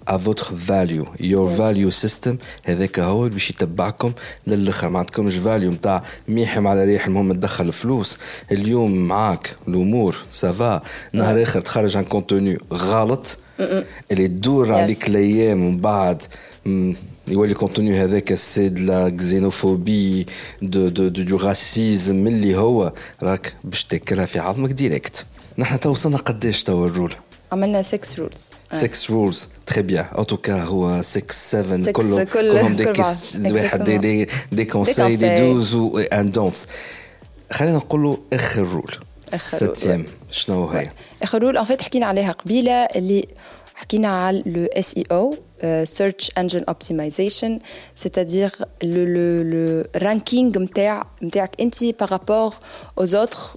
[0.06, 1.04] à votre value.
[1.20, 1.56] Your yeah.
[1.58, 4.12] value system هذاك هو باش يتبعكم
[4.46, 8.18] للاخر ما عندكمش فاليو نتاع ميحم على ريح المهم تدخل فلوس.
[8.52, 13.38] اليوم معاك الأمور سافا نهار آخر تخرج عن كونتوني غلط.
[14.12, 14.72] اللي تدور.
[14.72, 16.22] عليك الأيام ومن بعد
[17.28, 20.30] يولي كونتوني هذاك سي دو لا xénophobie
[20.62, 25.26] دو دو دو راسيزم اللي هو راك باش تاكلها في عظمك ديريكت
[25.58, 27.14] نحن تو وصلنا قداش توا الرول؟
[27.52, 33.52] عملنا 6 رولز 6 رولز تري بيان ان توكا هو 6 7 كلهم كلهم دي
[33.52, 35.74] واحد دي دي دي كونساي دي دوز
[36.12, 36.66] ان دونتس
[37.52, 38.96] خلينا نقولوا آخر رول
[39.34, 40.88] الساتيام شنو هي؟
[41.22, 43.28] آخر رول ان فيت حكينا عليها قبيلة اللي
[43.74, 45.36] حكينا على لو اس اي أو
[45.84, 47.52] search engine optimization.
[48.02, 49.64] C'est-à-dire le le le
[50.04, 52.52] ranking نتاع نتاعك انت rapport
[53.00, 53.56] aux autres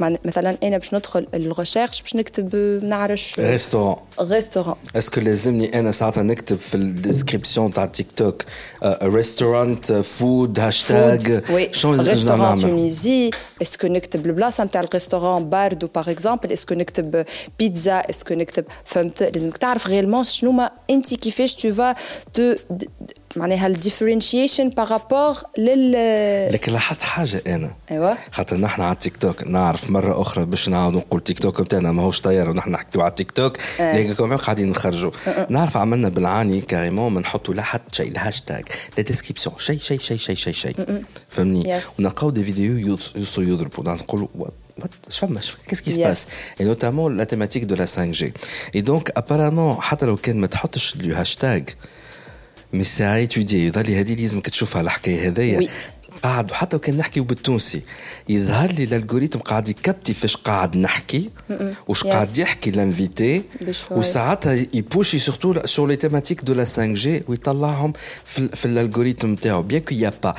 [0.00, 6.58] مثلا انا باش ندخل الريشيرش باش نكتب نعرف ريستورون ريستورون اسكو لازمني انا ساعتها نكتب
[6.58, 8.42] في الديسكريبسيون تاع تيك توك
[9.02, 11.42] ريستورانت فود هاشتاج
[11.72, 13.30] شنو ريستورون تونيزي
[13.62, 17.24] اسكو نكتب البلاصه نتاع الريستورون باردو باغ اكزومبل اسكو نكتب
[17.58, 21.94] بيتزا اسكو نكتب فهمت لازمك تعرف غيرمون شنو ما انت كيفاش تو فا
[23.37, 25.91] معناها الديفرنشيشن بارابور لل
[26.53, 27.73] لكن لاحظت حاجة أنا.
[27.91, 31.91] ايوا خاطر نحن على التيك توك نعرف مرة أخرى باش نعاود نقول تيك توك بتاعنا
[31.91, 33.97] ماهوش طياره ونحن نحكيو على التيك توك آه.
[34.01, 35.11] لكن قاعدين نخرجوا.
[35.49, 38.65] نعرف عملنا بالعاني كاريمون ما نحطوا لا حتى شيء الهاشتاج
[38.97, 41.79] لا ديسكريبسيون شيء شيء شيء شيء شيء شيء فهمني.
[41.99, 42.77] ونلقاو دي فيديو
[43.15, 43.83] يوصلوا يضربوا.
[43.93, 44.27] نقولوا
[45.67, 46.07] qu'est-ce qui se Yes.
[46.07, 46.23] passe
[46.59, 48.21] et notamment la thématique de la 5G
[48.77, 51.69] et donc apparemment حتى لو كان ما تحطش لو هاشتاج
[52.73, 55.69] مي سي ا ايتودي يظهر لي هذه لازمك تشوفها الحكاية Oui.
[56.23, 57.81] قاعد حتى لو كان نحكيو بالتونسي
[58.29, 61.29] يظهر لي الألغوريتم قاعد يكبتي فاش قاعد نحكي
[61.87, 62.07] وش Yes.
[62.07, 63.41] قاعد يحكي لانفيتي.
[63.91, 67.93] وساعتها يبوشي سورتو سور لي تيماتيك دو لا 5 جي ويطلعهم
[68.25, 70.33] في, في الألغوريتم تاعو بيان كو يا با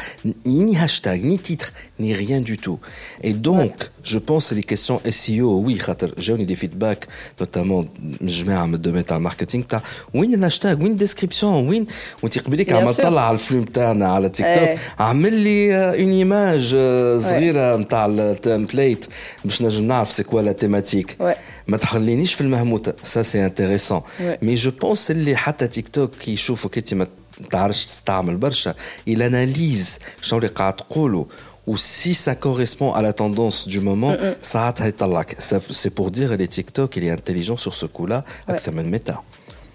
[0.47, 1.69] ni hashtag ni titre
[2.01, 2.79] ni rien du tout
[3.25, 3.75] et donc
[4.08, 7.08] je pense les questions SEO oui خاطر جاوني دي فيدباك
[7.40, 7.90] نوتامون
[8.22, 11.86] من جماعه من الدومين تاع الماركتينغ تاع وين الهاشتاج وين الديسكريبسيون وين
[12.24, 12.98] وانت قبليك Bien عم sûr.
[12.98, 14.78] تطلع على الفلوم تاعنا على تيك توك إيه.
[15.00, 16.76] عمل لي اون ايماج
[17.20, 19.06] صغيره نتاع التمبليت
[19.46, 21.36] باش نجم نعرف سي كوا لا تيماتيك Ouais.
[21.68, 24.24] ما تخلينيش في المهموته سا سي انتريسون Ouais.
[24.44, 27.08] مي جو بونس اللي حتى تيك توك كي يشوفوا انت ما
[27.52, 28.74] تعرفش تستعمل برشا
[29.10, 31.26] il analyse شنو اللي قاعد تقولوا
[31.68, 35.40] و si ça correspond à la tendance du moment ساعتها يطلعك
[35.72, 38.92] سي بور دير لي تيك توك il est intelligent sur ce coup là اكثر من
[38.92, 39.18] ميتا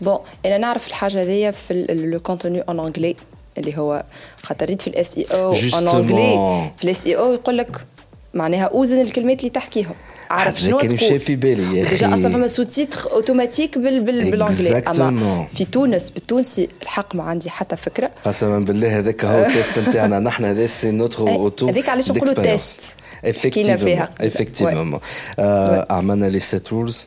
[0.01, 3.17] بون انا نعرف الحاجه هذيا في لو كونتوني اون انجلي
[3.59, 4.05] اللي هو
[4.43, 5.75] خاطر ريت في الاس اي او Justement.
[5.75, 7.87] اون انجلي في الاس اي او يقول لك
[8.35, 9.95] معناها اوزن الكلمات اللي تحكيهم
[10.30, 12.16] عارف شنو كان مشى في بالي يا ديجا أخي.
[12.16, 15.48] أصلا فما سو تيتر أوتوماتيك بال بال بالانجلي أما.
[15.54, 18.12] في تونس بالتونسي الحق ما عندي حتى فكرة.
[18.26, 20.20] قسما بالله هذاك هو التيست نتاعنا.
[20.20, 22.82] نحن هذا سي نوتر أي، أوتو هذيك علاش نقولوا تيست.
[23.26, 24.10] حكينا فيها.
[24.22, 25.92] افكتيفمون Ouais.
[25.92, 27.06] عملنا لي سيت رولز.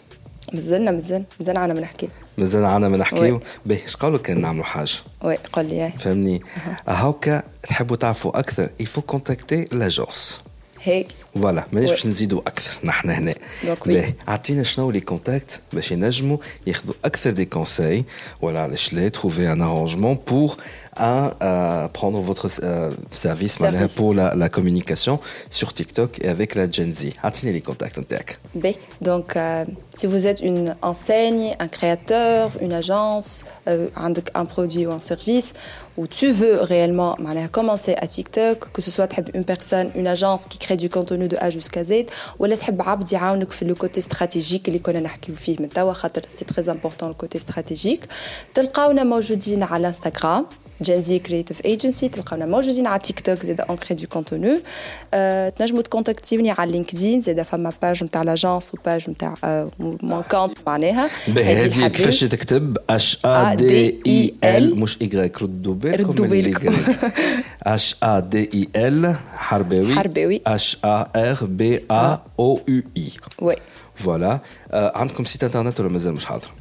[0.52, 3.40] مازلنا مازال مازال عنا ما نحكي مازال عنا ما نحكيو.
[3.66, 4.90] باهي اش قالوا كان نعملوا حاجة؟
[5.22, 5.84] وي قول لي.
[5.84, 5.97] إيه.
[5.98, 6.43] فهمني
[6.88, 8.68] هاكا تحبوا تعرفوا أكثر.
[8.80, 10.40] يفو كونتاكتي لاجونس
[10.82, 11.05] هي.
[11.35, 11.93] فوالا مانيش Ouais.
[11.93, 13.34] باش نزيدوا اكثر نحن هنا
[13.64, 13.88] Donc oui.
[13.88, 16.38] باهي اعطينا شنو لي كونتاكت باش ينجموا
[16.68, 18.03] ياخذوا اكثر دي كونساي
[18.41, 20.57] ولا علاش لا trouver un arrangement pour
[20.98, 22.91] un, euh, prendre votre euh,
[23.26, 23.95] service معناها Service.
[23.98, 25.19] pour la, la communication
[25.49, 28.68] sur TikTok et avec la Gen Z اعطيني لي كونتاكت نتاعك B.
[29.10, 29.65] Donc, euh,
[29.98, 33.30] si vous êtes une enseigne, un créateur, une agence,
[33.68, 34.11] euh, un,
[34.41, 35.49] un produit ou un service,
[35.98, 40.07] où tu veux réellement معناها, commencer à TikTok, que ce soit تحب une personne, une
[40.07, 43.65] agence qui crée du contenu تعاونوا دو أ جوسكا زيد ولا تحب عبد يعاونك في
[43.65, 48.07] لو كوتي استراتيجيك اللي كنا نحكيو فيه من توا خاطر سي تري امبورطون الكوتي استراتيجيك
[48.55, 50.47] تلقاونا موجودين على انستغرام
[50.81, 54.62] جنزي كريتيف ايجنسي تلقاونا موجودين على تيك توك زاد اون كري دو كونتوني
[55.15, 59.35] أه تنجموا تكونتاكتيوني على لينكدين زاد فما باج نتاع لاجونس وباج نتاع
[59.81, 61.11] مون كونت معناها.
[61.28, 61.89] هذه.
[61.89, 66.77] كيفاش تكتب؟ اش ا دي اي ال مش ايغريك ردوا بالكم ردوا بالكم.
[67.62, 69.94] اش ا دي اي ال حرباوي.
[69.94, 70.40] حرباوي.
[70.47, 73.11] اش ا ار بي ا أو يو اي
[73.43, 73.55] وي.
[73.95, 74.39] فوالا
[74.72, 76.52] آه، عندكم سيت انترنت ولا مازال مش حاضر؟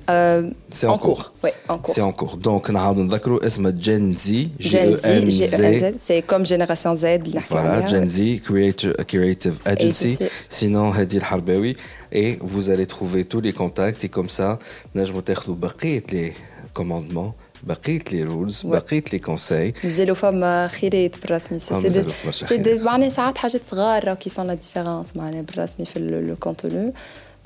[0.70, 1.46] سي en ان كور cours.
[1.46, 1.90] Oui, en cours.
[1.92, 6.20] سي ان كور دونك نعاودوا نذكروا اسمه جين زي جين زي جي ان زد سي
[6.20, 10.18] كوم جينيراسيون زد اللي نحكي Voilà, عليها Gen Z Creator- Creative Agency.
[10.18, 10.24] Agency.
[10.60, 11.76] Sinon, Hadi Harbawi.
[12.12, 14.04] Et vous allez trouver tous les contacts.
[14.04, 14.58] Et comme ça,
[14.96, 16.32] نجموا تاخذوا بقية les
[16.80, 17.32] commandements,
[17.64, 19.84] بقية les rules, بقية les conseils.
[19.84, 22.82] مازالوا فما خيرات بالرسمي سي آه، سي مازالوا دي- برشا سي دي- خيرات.
[22.82, 26.92] معناها ساعات حاجات صغار راهو كيفان لا ديفيرونس معناها بالرسمي في لو كونتوني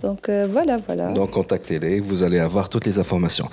[0.03, 3.49] دونك فوالا فوالا Donc, contactez-les, vous allez avoir toutes les informations.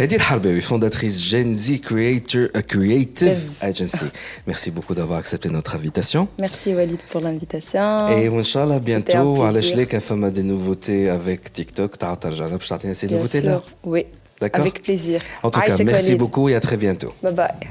[0.00, 4.06] Hadi Harbawi, fondatrice Gen Z Creator, euh, Creative Agency.
[4.50, 6.22] Merci beaucoup d'avoir accepté notre invitation.
[6.46, 7.86] Merci Walid pour l'invitation.
[8.16, 9.52] Et Inch'Allah, C'était un bientôt, à plaisir.
[9.56, 13.60] l'échelle, quand même des nouveautés avec TikTok, t'as ترجعنا باش تعطينا ces Bien nouveautés-là.
[13.60, 13.62] sûr,
[13.92, 14.02] oui.
[14.40, 15.20] D'accord Avec plaisir.
[15.42, 16.18] En tout cas, Aïcha merci Khalid.
[16.18, 17.12] beaucoup et à très bientôt.
[17.22, 17.68] Bye bye.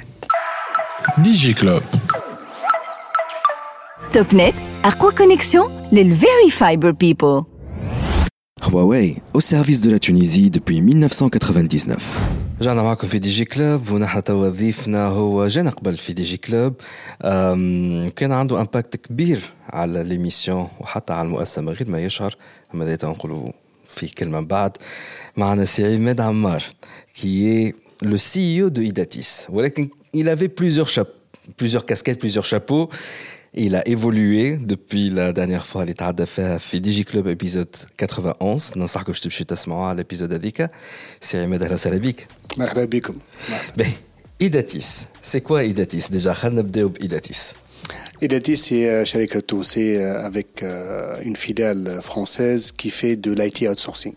[1.17, 1.81] ديجي كلوب
[4.13, 4.53] توب نت
[4.85, 7.43] أقوى كونيكسيون للفيري فايبر بيبل
[8.61, 11.97] Huawei, au service de la Tunisie depuis 1999.
[12.61, 16.37] رجعنا معكم في دي جي كلوب ونحن توا ضيفنا هو جانا قبل في دي جي
[16.37, 16.73] كلوب
[18.15, 19.39] كان عنده امباكت كبير
[19.69, 22.35] على ليميسيون وحتى على المؤسسه من غير ما يشعر
[22.73, 23.51] اما هذا نقولوا
[23.89, 24.77] في كلمه من بعد
[25.36, 26.60] Marana Ahmed Ammar,
[27.14, 29.46] qui est le CEO de Idatis.
[30.12, 30.88] Il avait plusieurs,
[31.56, 32.88] plusieurs casquettes, plusieurs chapeaux.
[33.54, 35.84] Il a évolué depuis la dernière fois.
[35.86, 38.72] Il a fait DigiClub épisode 91.
[38.74, 39.20] Je vous que je
[39.90, 40.70] à l'épisode d'Adika.
[41.20, 42.28] C'est Ahmed Alassalabik.
[42.56, 43.16] Marhaba bikum.
[43.76, 43.90] Ben,
[44.40, 47.54] Idatis, c'est quoi Idatis Déjà, Khanabdeob Idatis?
[48.20, 49.04] Idatis, c'est euh,
[50.02, 54.14] euh, avec euh, une fidèle française qui fait de l'IT outsourcing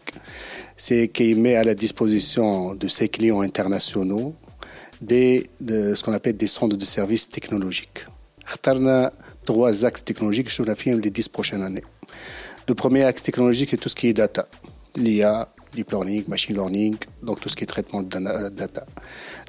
[0.80, 4.34] c'est qu'il met à la disposition de ses clients internationaux
[5.01, 8.06] des, ce qu'on appelle des centres de services technologiques.
[8.65, 9.10] Nous avons
[9.43, 11.84] trois axes technologiques sur la fin des dix prochaines années.
[12.68, 14.47] Le premier axe technologique est tout ce qui est data,
[14.95, 18.85] l'IA, deep learning, machine learning, donc tout ce qui est traitement de euh, data.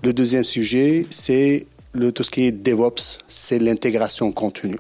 [0.03, 1.67] Le deuxième sujet, c'est
[2.15, 4.79] tout ce qui est DevOps, c'est l'intégration continue.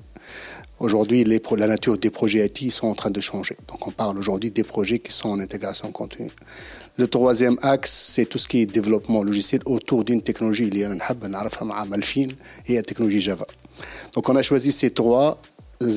[0.80, 3.54] Aujourd'hui, la nature des projets IT sont en train de changer.
[3.68, 6.30] Donc, on parle aujourd'hui des projets qui sont en intégration continue.
[6.96, 10.70] Le troisième axe, c'est tout ce qui est développement logiciel autour d'une technologie.
[10.72, 13.46] Il y a la technologie Java.
[14.14, 15.38] Donc, on a choisi ces trois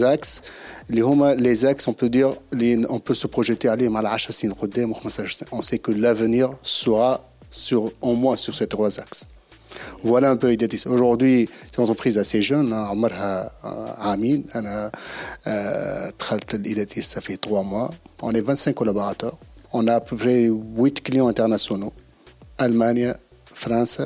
[0.02, 0.42] axes.
[0.90, 2.34] Les axes, on peut dire,
[2.90, 3.88] on peut se projeter aller
[5.52, 9.28] On sait que l'avenir sera sur, au moins sur ces trois axes.
[10.02, 10.84] Voilà un peu Idetis.
[10.88, 12.88] Aujourd'hui, c'est une entreprise assez jeune, hein.
[12.92, 14.42] Amarha euh, Amin.
[15.48, 16.10] Euh,
[16.66, 17.92] Idetis, ça fait trois mois.
[18.22, 19.38] On est 25 collaborateurs.
[19.72, 21.94] On a à peu près 8 clients internationaux.
[22.58, 23.14] Allemagne,
[23.54, 24.02] France,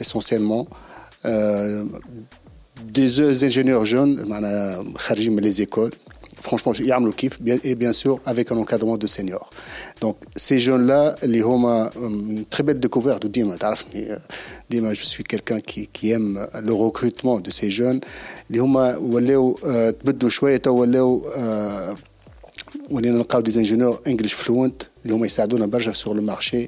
[0.00, 0.66] essentiellement.
[1.24, 1.84] Euh,
[2.84, 4.24] des ingénieurs jeunes,
[5.40, 5.92] les écoles,
[6.41, 9.49] franchement, le kiff, et bien sûr avec un encadrement de seniors.
[10.01, 13.55] Donc, ces jeunes-là, les ont une très belle découverte de Dima.
[14.69, 18.01] Dima, je suis quelqu'un qui, qui, aime le recrutement de ces jeunes.
[18.49, 18.73] Les ont
[20.03, 21.21] تبدوا شويه تولوا
[22.91, 26.67] ولينا نلقاو des ingénieurs English fluent اللي هما يساعدونا برشا sur le marché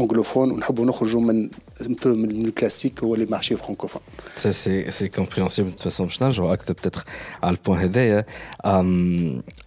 [0.00, 1.50] anglophone ونحبوا نخرجوا من
[1.80, 4.02] un peu من الكلاسيك هو les marchés francophones.
[4.36, 7.04] Ça c'est c'est compréhensible de toute façon باش نرجعوا اكثر peut-être
[7.42, 8.24] على البوان هذايا.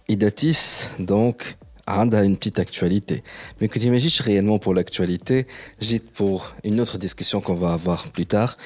[0.08, 1.36] Idatis donc
[1.86, 3.22] a une petite actualité.
[3.60, 5.46] Mais que tu imagines réellement pour l'actualité,
[5.80, 8.56] j'ai pour une autre discussion qu'on va avoir plus tard.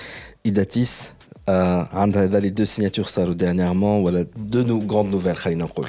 [0.45, 0.93] Idatis
[1.47, 5.89] a les deux signatures ça dernièrement, voilà deux grandes nouvelles, خلينا نقول.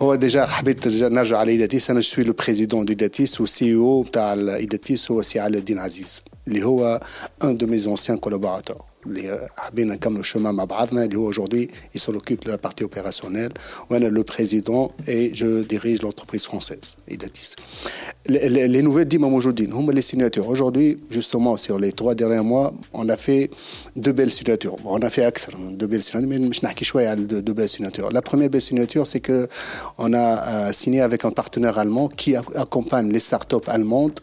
[0.00, 1.90] هو ديجا حبيت نرجع على إيداتيس.
[1.90, 6.22] أنا شوي لو بريزيدون ديداتيس والسي أو تاع ايداتيس هو سي علاء الدين عزيز.
[6.47, 6.99] اللي هو
[7.43, 11.99] ان دو مي زونسيان كولابوراتور اللي حبينا نكملوا الشومان مع بعضنا اللي هو aujourd'hui il
[11.99, 13.53] s'en occupe de la partie opérationnelle
[13.89, 17.55] وانا le président et je dirige l'entreprise française Idatis
[18.29, 23.07] les nouvelles ديما موجودين هما les signatures aujourd'hui justement sur les trois derniers mois on
[23.09, 23.49] a fait
[23.95, 27.09] deux belles signatures on a fait اكثر من deux belles signatures mais مش نحكي شويه
[27.09, 29.47] على deux belles signatures la première belle signature c'est que
[29.97, 34.19] on a euh, signé avec un partenaire allemand qui accompagne les startups allemandes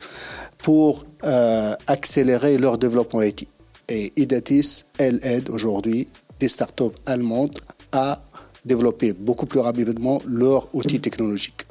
[0.64, 3.47] pour euh, accélérer leur développement IT
[3.89, 6.07] et Idatis, elle aide aujourd'hui
[6.39, 7.59] des startups allemandes
[7.91, 8.21] à
[8.65, 11.65] développer beaucoup plus rapidement leurs outils technologiques.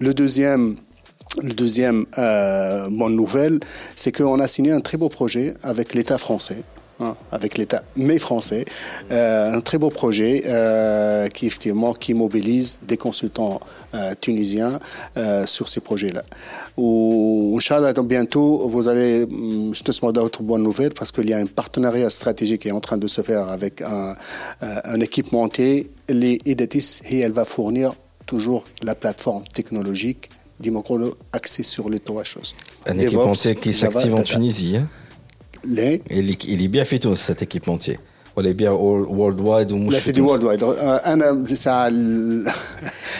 [0.00, 0.76] Le deuxième
[1.40, 3.58] le deuxième euh, bonne nouvelle,
[3.94, 6.62] c'est qu'on a signé un très beau projet avec l'État français
[7.00, 8.66] Hein, avec l'État, mais français.
[9.10, 13.60] Euh, un très beau projet euh, qui effectivement qui mobilise des consultants
[13.94, 14.78] euh, tunisiens
[15.46, 16.22] sur ces projets-là.
[16.76, 21.46] Ou Inch'Allah, bientôt, vous allez, hum, justement d'autres bonnes nouvelles parce qu'il y a un
[21.46, 24.14] partenariat stratégique qui est en train de se faire avec un,
[24.60, 27.94] un équipementier, les Edatis, et elle va fournir
[28.26, 30.28] toujours la plateforme technologique
[30.60, 32.54] d'Imokolo axée sur les trois choses.
[32.86, 34.76] Un équipementier qui s'active en Tunisie.
[34.76, 34.86] Hein.
[35.64, 36.00] اللي
[36.44, 37.32] اللي يبيع في تونس
[38.36, 41.88] ولا يبيع وورلد وايد ومش لا سيدي وورلد وايد أنا ساعه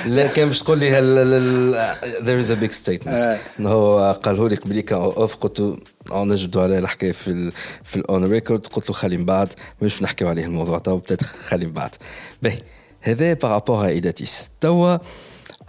[0.07, 0.91] لا كان باش تقول لي
[2.25, 5.77] ذير از ا بيج ستيتمنت هو قاله لي قبل كان اوف قلت له
[6.25, 7.53] نجبدوا عليه الحكاية في ال
[7.85, 9.53] في الاون ريكورد قلت له خلي من بعد
[9.83, 11.91] مش نحكيو عليه الموضوع تو بتاتر خلي من بعد
[12.43, 12.59] باهي.
[13.01, 14.99] هذا بارابور ايداتيس توا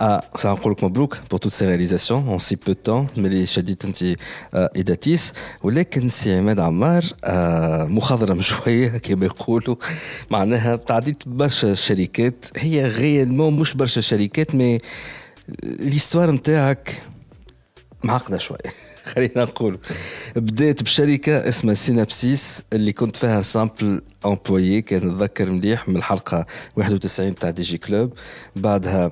[0.03, 3.19] Ah, ça نقول لك مبروك pour toutes ces réalisations en si peu de temps.
[3.19, 4.15] ملي شديت انت
[4.53, 7.03] ايداتيس ولكن سي عماد عمار
[7.87, 9.75] مخضرم شوية كما يقولوا
[10.31, 14.79] معناها تعديت برشا شركات هي غيالمون مش برشا شركات مي
[15.63, 17.03] ليستوار نتاعك
[18.03, 18.57] معقده شوية
[19.03, 19.79] خلينا نقول
[20.35, 27.35] بديت بشركه اسمها سينابسيس اللي كنت فيها سامبل امبلويي كان نتذكر مليح من الحلقة 91
[27.35, 28.13] تاع دي جي كلوب
[28.55, 29.11] بعدها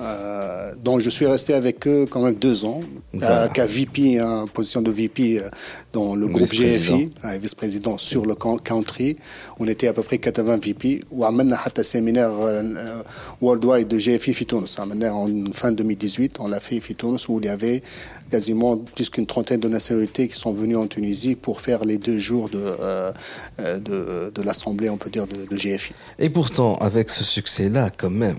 [0.00, 3.48] Euh, donc je suis resté avec eux quand même deux ans, voilà.
[3.48, 5.48] qu'à VP, en position de VP euh,
[5.92, 7.10] dans le groupe GFI,
[7.40, 9.16] vice-président sur le country.
[9.58, 11.00] On était à peu près 80 VP.
[11.10, 13.02] Ou à un séminaire euh,
[13.40, 14.78] worldwide de GFI Fitounos.
[14.78, 17.82] En fin 2018, on l'a fait Fitounos où il y avait
[18.30, 22.18] quasiment plus qu'une trentaine de nationalités qui sont venues en Tunisie pour faire les deux
[22.18, 23.12] jours de, euh,
[23.58, 25.92] de, de l'assemblée, on peut dire, de, de GFI.
[26.18, 28.38] Et pourtant, avec ce succès-là, quand même,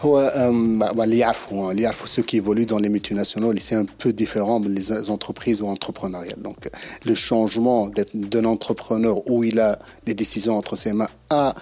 [0.00, 0.20] هو
[1.04, 5.10] اللي يعرفوا اللي يعرفوا ceux qui évoluent dans les multinationales c'est un peu différent les
[5.10, 6.60] entreprises ou entrepreneuriales donc
[7.04, 11.54] le changement d'être d'un entrepreneur où il a les décisions entre ses mains à,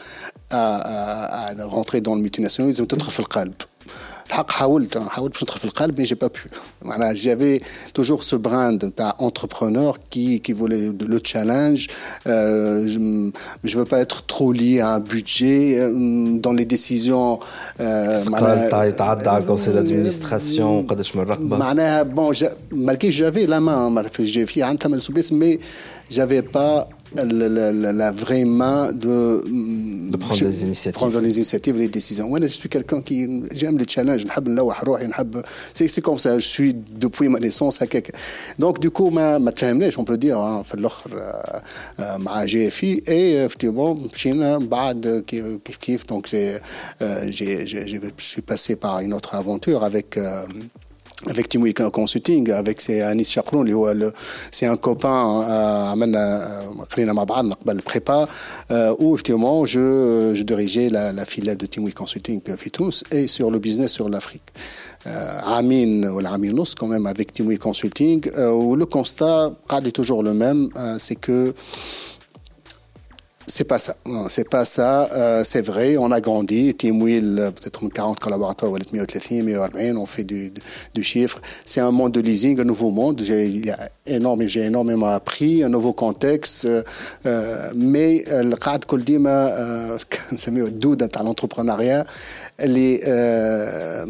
[0.51, 0.63] à,
[1.51, 3.55] à, à rentrer dans le multinational ils ont peut-être fait le qalb
[4.27, 6.35] الحق حاولت حاولت باش ندخل في القلب مي جي با بو
[6.83, 7.61] معناها جافي
[7.95, 11.87] توجور سو براند تاع انتربرونور كي كي فولي لو تشالنج
[13.65, 15.63] جو veux pas être trop lié à un budget
[16.45, 17.39] dans les décisions
[17.81, 22.35] معناها يتعدى على الكونسيل دادمينستراسيون وقداش من رقبه معناها بون
[22.73, 25.59] مالكي جافي لا مان في في عندها مسؤوليات مي
[26.11, 29.43] جافي با la, la, la, vraie main de,
[30.11, 30.99] de prendre, les initiatives.
[30.99, 32.29] prendre les initiatives, les décisions.
[32.29, 34.25] Moi, je suis quelqu'un qui j'aime les challenges,
[35.75, 38.13] c'est comme ça, je suis depuis ma naissance à quelque.
[38.59, 39.53] Donc du coup, ma ma
[39.99, 41.33] on peut dire hein, في الاخر
[42.17, 46.61] مع جي اف اي اي effectivement مشينا بعد كيف كيف donc j'ai
[47.31, 47.87] j'ai
[48.19, 50.19] je suis passé par une autre aventure avec
[51.26, 53.68] avec Team Consulting, avec Anis Chakroun,
[54.52, 55.44] c'est un copain
[57.74, 58.28] le prépa,
[59.00, 63.58] où effectivement je, je dirigeais la, la filiale de Team Consulting Fitous et sur le
[63.58, 64.44] business sur l'Afrique.
[65.06, 69.52] Amin, ou Amin quand même avec Team Consulting, où le constat
[69.88, 70.70] est toujours le même,
[71.00, 71.54] c'est que
[73.50, 73.96] c'est pas ça.
[74.28, 75.08] C'est pas ça.
[75.14, 76.76] Euh, c'est vrai, on a grandi.
[76.76, 80.52] Team Wheel, peut-être 40 collaborateurs, on fait du,
[80.94, 81.40] du, chiffre.
[81.66, 83.22] C'est un monde de leasing, un nouveau monde.
[83.24, 83.74] J'ai
[84.06, 86.68] énorme, j'ai énormément appris, un nouveau contexte.
[87.26, 88.98] Euh, mais le cadre que
[90.38, 92.06] c'est mieux doute dans l'entrepreneuriat.
[92.60, 94.06] Euh,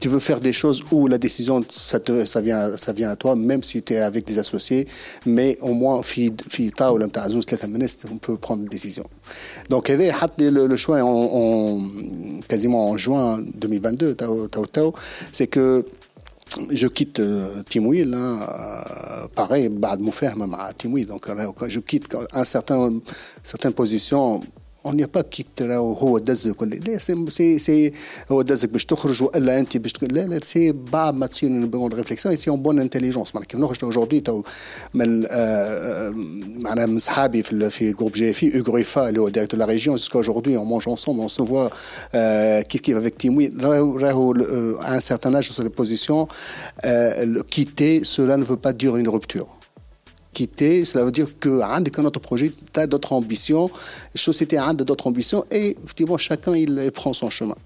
[0.00, 3.16] tu veux faire des choses où la décision, ça, te, ça, vient, ça vient à
[3.16, 4.88] toi, même si tu es avec des associés.
[5.26, 6.00] Mais au moins,
[8.10, 9.04] on peut prendre des décision.
[9.68, 11.80] Donc, le, choix en, en,
[12.48, 14.16] quasiment en juin 2022,
[15.32, 15.84] c'est que
[16.70, 21.28] je quitte euh, Timouy, là, euh, pareil, Bad Moufem à Timouy, donc
[21.68, 22.90] je quitte un certain,
[23.42, 24.40] certaines positions
[24.87, 27.91] on n'y a pas quitté là هو دزك ولا لا سي سي
[28.31, 31.93] هو دزك باش تخرج والا انت باش لا لا سي بعد ما تصير une bonne
[31.93, 34.43] réflexion سي اون بون انتليجونس معناها كيف نخرج اجوردي تو
[34.93, 35.21] من
[36.63, 40.19] معناها من صحابي في في جروب جي في اوغريفا اللي هو ديريكتور لا ريجيون جوسكا
[40.19, 41.69] اجوردي اون مونج انصومبل اون سو فوا
[42.61, 43.53] كيف كيف افيك تيموي
[44.01, 44.33] راهو
[44.79, 46.27] à un certain âge sur cette position
[47.51, 49.56] quitter cela ne veut pas dire une rupture
[50.84, 53.70] cela veut dire que notre projet, tu as d'autres ambitions,
[54.14, 57.56] la société a d'autres ambitions, et effectivement, chacun il prend son chemin.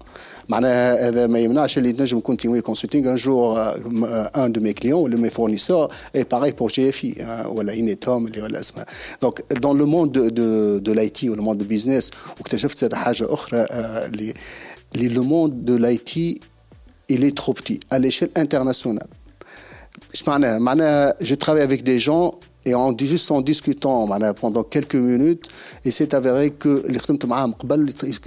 [0.51, 3.07] Euh, euh, je continue le consulting.
[3.07, 7.43] Un jour, euh, un de mes clients, de mes fournisseurs, est pareil pour GFI, hein,
[7.51, 8.29] voilà, Inetom,
[9.21, 12.11] Donc, dans le monde de, de, l'IT ou le monde du business,
[14.95, 16.41] le monde de l'IT,
[17.09, 19.07] il est trop petit à l'échelle internationale.
[20.13, 22.31] Je travaille avec des gens
[22.65, 24.07] et en, juste en discutant
[24.39, 25.47] pendant quelques minutes,
[25.83, 26.99] il s'est avéré que les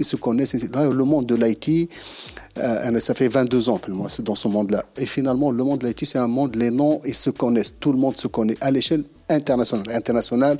[0.03, 1.89] se connaissent, le monde de l'IT,
[2.57, 3.79] euh, ça fait 22 ans
[4.19, 4.85] dans ce monde-là.
[4.97, 7.91] Et finalement, le monde de l'IT, c'est un monde, les noms, ils se connaissent, tout
[7.91, 9.95] le monde se connaît à l'échelle internationale.
[9.95, 10.57] Internationale,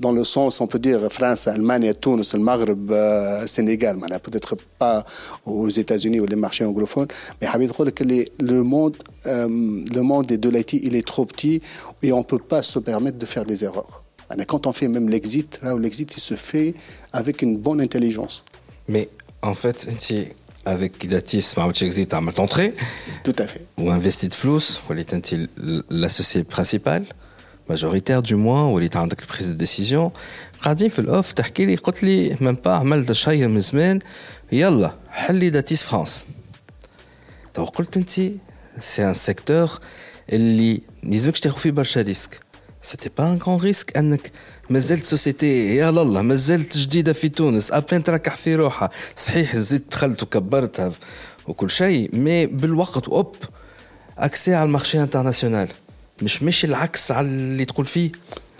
[0.00, 5.04] dans le sens, on peut dire France, Allemagne, Tunis, le Maghreb, euh, Sénégal, peut-être pas
[5.44, 7.08] aux États-Unis ou les marchés anglophones,
[7.40, 7.46] mais
[7.92, 8.96] que le monde,
[9.26, 11.60] euh, le monde de l'IT, il est trop petit
[12.02, 14.02] et on ne peut pas se permettre de faire des erreurs.
[14.46, 16.74] Quand on fait même l'exit, là où l'exit, il se fait
[17.12, 18.44] avec une bonne intelligence.
[18.88, 19.08] Mais
[19.42, 19.88] en fait,
[20.64, 22.74] avec Datis, exit à entrée.
[23.24, 23.66] Tout à fait.
[23.78, 24.92] Ou investi de flous, ou
[25.90, 27.04] l'associé principal,
[28.22, 30.12] du moins, ou il est prise de décision.
[30.62, 33.98] قاعدين في الاوف تحكي لي قلت لي من با عملت شيء من زمان
[34.52, 36.26] يلا حلي داتيس فرانس
[37.54, 38.10] تو قلت انت
[38.78, 39.70] سي ان سيكتور
[40.32, 42.40] اللي يلزمكش تاخذ فيه برشا ريسك
[42.82, 44.30] سيتي با ان كون ريسك انك
[44.70, 50.22] مازلت سوسيتي يا الله مازلت جديده في تونس ابين تركح في روحها صحيح زدت دخلت
[50.22, 50.92] وكبرتها
[51.46, 53.36] وكل شيء مي بالوقت اوب
[54.18, 55.68] اكسي على المارشي انترناسيونال
[56.21, 58.11] مش مش العكس على اللي تقول فيه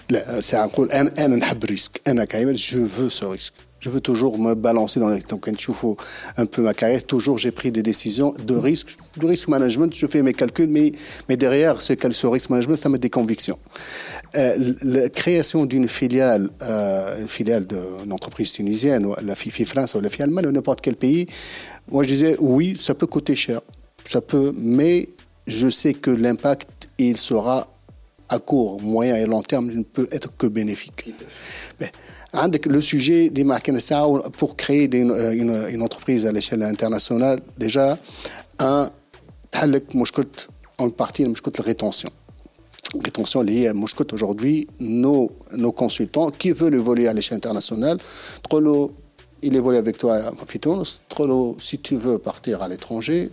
[0.10, 3.54] لا ساعه نقول انا انا نحب الريسك انا كايمن جو فو سو ريسك
[3.86, 5.96] je veux toujours me balancer dans les donc quand je fais
[6.38, 10.08] un peu ma carrière toujours j'ai pris des décisions de risque de risque management je
[10.08, 10.92] fais mes calculs mais
[11.30, 13.60] mais derrière ce, ce risque management ça me des convictions
[14.36, 19.94] euh, la création d'une filiale euh, une filiale d'une entreprise tunisienne ou la FIFI France
[19.94, 21.28] ou la FIFI Allemagne ou n'importe quel pays
[21.92, 23.62] moi je disais oui ça peut coûter cher
[24.04, 25.10] ça peut mais
[25.46, 26.79] je sais que l'impact
[27.09, 27.67] il sera
[28.29, 31.13] à court, moyen et long terme ne peut être que bénéfique.
[31.81, 31.91] Mais,
[32.67, 33.69] le sujet des marques
[34.39, 35.13] pour créer une,
[35.69, 37.97] une, entreprise à l'échelle internationale, déjà,
[38.61, 38.89] un,
[40.79, 42.11] en partie, la rétention.
[43.05, 43.75] Rétention liée à
[44.13, 47.99] aujourd'hui, nos, nos consultants qui veulent évoluer à l'échelle internationale,
[49.43, 50.83] il évolue avec toi à Fitons,
[51.59, 53.31] si tu veux partir à l'étranger,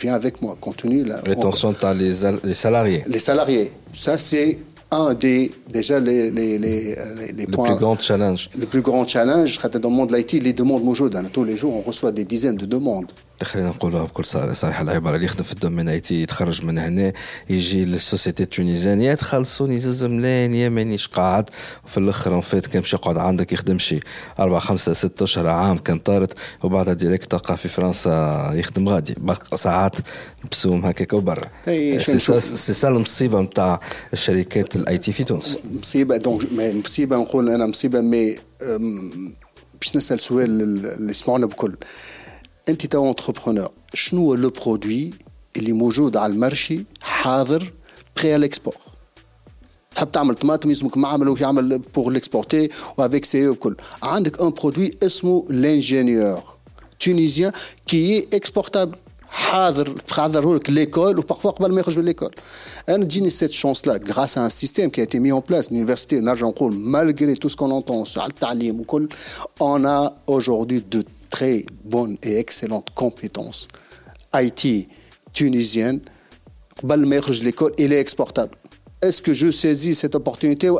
[0.00, 1.04] viens avec moi, continue.
[1.04, 2.12] La rétention, tu as les,
[2.44, 3.02] les salariés.
[3.06, 3.72] Les salariés.
[3.92, 4.58] Ça, c'est
[4.90, 6.96] un des déjà les, les, les,
[7.34, 8.48] les le plus grand challenge.
[8.58, 10.82] Le plus grand challenge, dans le monde de l'IT, les demandes
[11.32, 13.12] Tous les jours, on reçoit des dizaines de demandes.
[13.44, 17.12] خلينا نقولها بكل صراحة العبارة اللي يخدم في الدومين آي تي يتخرج من هنا
[17.50, 21.50] يجي للسوسيتي التونيزيان يا تخلصوني زوز ملايين يا مانيش قاعد
[21.84, 24.00] وفي الأخر أون فيت كان باش يقعد عندك يخدم شي
[24.40, 26.32] أربع خمسة ستة أشهر عام كان طارت
[26.62, 29.14] وبعدها ديريكت تلقى في فرنسا يخدم غادي.
[29.18, 29.96] بقى ساعات
[30.50, 31.44] بسوم هكاك وبرا.
[31.98, 32.18] سي
[32.74, 33.80] سا المصيبه نتاع
[34.12, 35.58] الشركات الاي تي في تونس.
[35.80, 36.42] مصيبة دونك
[36.84, 38.36] مصيبة نقول أنا مصيبة مي
[39.80, 41.76] باش نسأل سؤال اللي يسمعونا بكل.
[42.69, 45.13] انت تو انتربرونور شنو هو لو برودوي
[45.57, 47.73] اللي موجود على المرشي حاضر
[48.17, 48.75] بري الاكسبور
[49.95, 55.45] تحب تعمل طماطم يسمك معمل ويعمل بور ليكسبورتي وافيك سي وكل عندك ان برودوي اسمه
[55.49, 56.43] لانجينيور
[56.99, 57.51] تونيزيان
[57.87, 58.97] كي اكسبورتابل
[59.29, 62.35] حاضر حاضر لك ليكول وبارفوا قبل ما يخرج من ليكول
[62.89, 66.47] انا تجيني سيت شونس لا غراس ان سيستيم كي اتي مي اون بلاس لونيفرسيتي نرجع
[66.47, 69.09] نقول مالغري تو سكون اونتون على التعليم وكل
[69.61, 73.68] اون ا اجوردي دو très bonnes et excellentes compétences.
[74.34, 74.88] IT
[75.32, 76.00] tunisienne,
[77.42, 78.56] l'école, il est exportable.
[79.00, 80.78] Est-ce que je saisis cette opportunité ou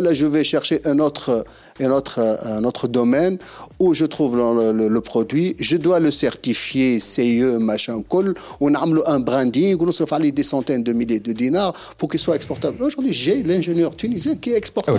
[0.00, 1.44] là, je vais chercher un autre,
[1.80, 3.38] un, autre, un autre domaine
[3.78, 8.80] où je trouve le, le, produit, je dois le certifier CE, machin, col, on a
[9.06, 12.82] un branding, on a des centaines de milliers de dinars pour qu'il soit exportable.
[12.82, 14.98] Aujourd'hui, j'ai l'ingénieur tunisien qui est exportable.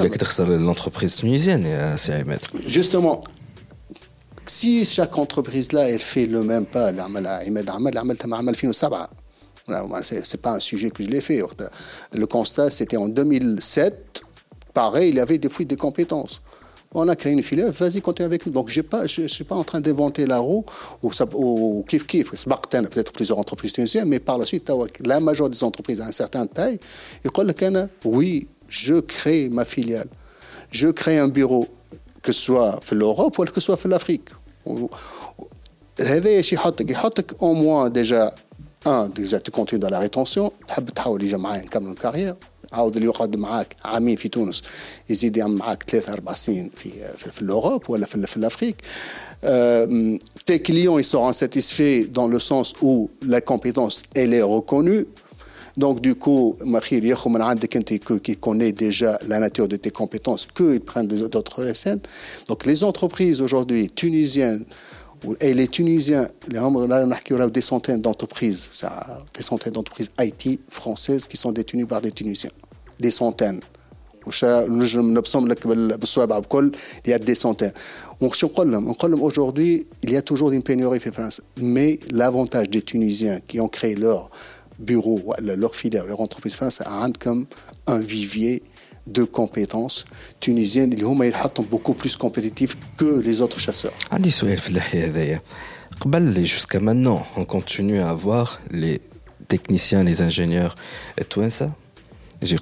[0.60, 1.68] L'entreprise tunisienne,
[1.98, 2.52] c'est à mettre.
[2.66, 3.24] Justement,
[4.46, 6.92] si chaque entreprise là elle fait le même pas
[10.04, 11.42] c'est pas un sujet que je l'ai fait
[12.14, 14.22] le constat c'était en 2007
[14.74, 16.42] pareil il y avait des fuites de compétences
[16.96, 18.52] on a créé une filiale, vas-y, continue avec nous.
[18.52, 18.82] Donc, je
[19.22, 20.64] ne suis pas en train d'inventer la roue
[21.02, 22.30] ou, ou kif kif.
[22.34, 24.72] C'est peut-être plusieurs entreprises tunisiennes, mais par la suite,
[25.04, 26.78] la majorité des entreprises à un certain taille,
[27.26, 30.08] ils disent oui, je crée ma filiale.
[30.72, 31.68] Je crée un bureau
[32.23, 34.33] que ce soit في l'Europe ou que ce soit في l'Afrique
[36.01, 38.31] هذا شيء يحطك يحطك au moins déjà
[38.87, 42.35] un déjà tu continues dans la rétention تحب تحاول يجي معايا نكمل الكارير
[42.73, 44.63] عاود اللي يقعد معاك عامين في تونس
[45.11, 48.77] يزيد يعمل معاك ثلاثة أربع سنين في في, في الأوروب ولا في, في الأفريك
[49.45, 55.07] euh, tes clients ils seront satisfaits dans le sens où la compétence elle est reconnue
[55.76, 56.56] donc, du coup,
[58.24, 62.00] qui connaît déjà la nature de tes compétences, qu'ils prennent d'autres SN.
[62.48, 64.66] Donc, les entreprises aujourd'hui tunisiennes,
[65.40, 68.70] et les Tunisiens, là, des centaines d'entreprises,
[69.34, 72.52] des centaines d'entreprises IT françaises qui sont détenues par des Tunisiens.
[73.00, 73.62] Des centaines.
[74.26, 74.32] Il
[77.10, 77.74] y a des centaines.
[78.22, 81.42] Aujourd'hui, il y a toujours une pénurie en France.
[81.58, 84.30] Mais l'avantage des Tunisiens qui ont créé leur
[84.80, 87.46] bureau, leur filière, leur entreprise française a comme
[87.88, 88.64] un vivier
[89.08, 90.06] de compétences
[90.40, 90.94] tunisiennes.
[90.94, 93.94] Ils sont beaucoup plus compétitifs que les autres chasseurs.
[96.44, 99.02] Jusqu'à maintenant, on continue à avoir les
[99.48, 100.76] techniciens, les ingénieurs
[101.18, 101.72] et tout ça.
[102.42, 102.58] J'ai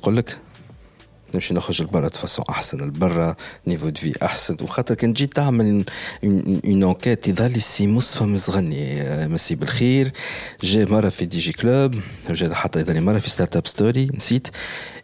[1.35, 3.37] نمشي نخرج لبرا de façon احسن لبرا
[3.67, 5.85] نيفو دو في احسن وخاطر كان تجي تعمل
[6.25, 10.13] اون انكيت يظهر لي سي مصطفى مزغني مسي بالخير
[10.63, 11.95] جا مره في دي جي كلوب
[12.31, 14.49] جا حتى يظهر مره في ستارت اب ستوري نسيت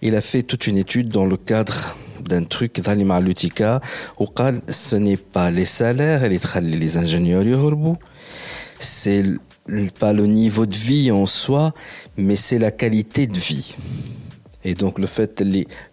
[0.04, 3.80] il a fait toute une étude dans le cadre d'un truc يظهر لي مع لوتيكا
[4.18, 7.94] وقال ce n'est pas les salaires اللي تخلي les ingénieurs يهربوا
[8.80, 9.24] c'est
[10.00, 11.72] pas le niveau de vie en soi
[12.16, 13.74] mais c'est la qualité de vie
[14.65, 15.41] Et donc le fait,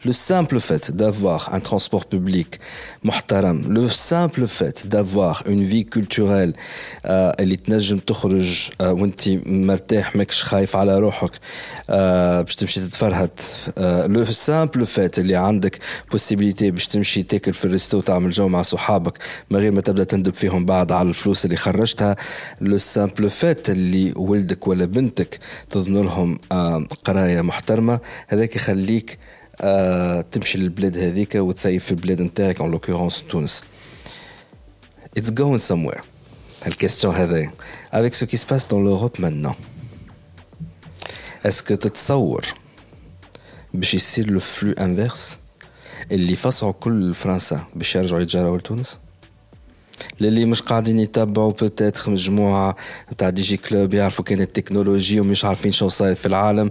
[0.05, 2.59] le simple fait d'avoir un transport public
[3.05, 6.55] محترم, le simple fait d'avoir une vie culturelle
[7.07, 11.31] اللي تنجم تخرج وانت مرتاح ماكش خايف على روحك
[11.89, 13.31] باش تمشي تتفرهد
[14.07, 15.79] لو سامبل فات اللي عندك
[16.11, 19.19] بوسيبيليتي باش تمشي تاكل في الريستو تعمل جو مع صحابك
[19.51, 22.17] من غير ما تبدا تندب فيهم بعد على الفلوس اللي خرجتها
[22.61, 25.39] لو سامبل فات اللي ولدك ولا بنتك
[25.71, 26.39] تضمن لهم
[27.05, 29.19] قرايه محترمه هذاك يخليك
[29.61, 33.65] آه تمشي للبلاد هذيك وتسيف في البلاد نتاعك en l'occurrence تونس.
[35.19, 36.01] It's going somewhere.
[36.67, 37.53] الكيستيون هذايا
[37.93, 39.55] avec ce qui se passe dans l'Europe maintenant
[41.45, 42.45] que تتصور
[43.75, 45.39] باش يصير لو فلو انفيرس
[46.13, 49.01] اللي يفصعوا كل فرنسا باش يرجعوا يتجراو لتونس؟
[50.21, 52.77] للي مش قاعدين يتبعوا بوتيتر مجموعة
[53.13, 56.71] نتاع دي جي كلوب يعرفوا كان التكنولوجي ومش عارفين شو صاير في العالم.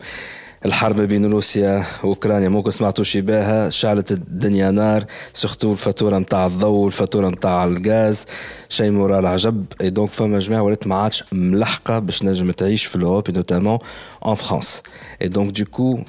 [0.66, 2.50] الحرب بين روسيا وأوكرانيا.
[2.50, 5.06] موكو سمعتوا شي بها شعلت الدنيا نار.
[5.34, 8.26] سورتو الفاتورة نتاع الضوء والفاتوره نتاع الغاز.
[8.70, 12.96] شيء مورا العجب اي دونك فما جماعة ولات ما عادش ملحقة باش نجم تعيش في
[12.96, 13.80] الاوروب نوتامون
[14.26, 14.84] ان فرانس
[15.22, 16.00] اي دونك دو كو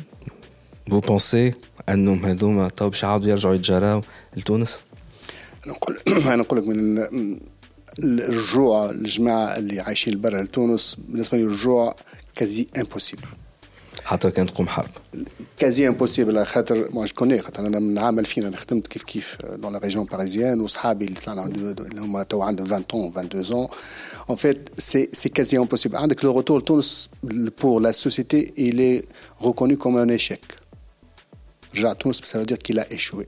[0.91, 1.55] فو بونسي
[1.89, 4.03] انهم هذوما تو باش يعاودوا يرجعوا يتجراو
[4.37, 4.81] لتونس؟
[5.67, 7.07] أنا نقول أنا نقول لك من
[7.99, 11.97] الرجوع الجماعة اللي عايشين برا لتونس بالنسبة لي الرجوع
[12.35, 13.29] كازي امبوسيبل
[14.04, 14.90] حتى كان تقوم حرب
[15.58, 19.74] كازي امبوسيبل خاطر ما كوني خاطر انا من عام 2000 انا خدمت كيف كيف دون
[19.74, 23.70] لا ريجيون باريزيان وصحابي اللي طلعنا اللي هما تو عندهم 20 ans 22 ans
[24.32, 27.10] en fait c'est c'est quasi impossible عندك لو روتور تونس
[27.62, 29.04] pour la société il est
[29.46, 30.42] reconnu comme un échec
[31.76, 33.28] رجع تونس ça veut dire qu'il a échoué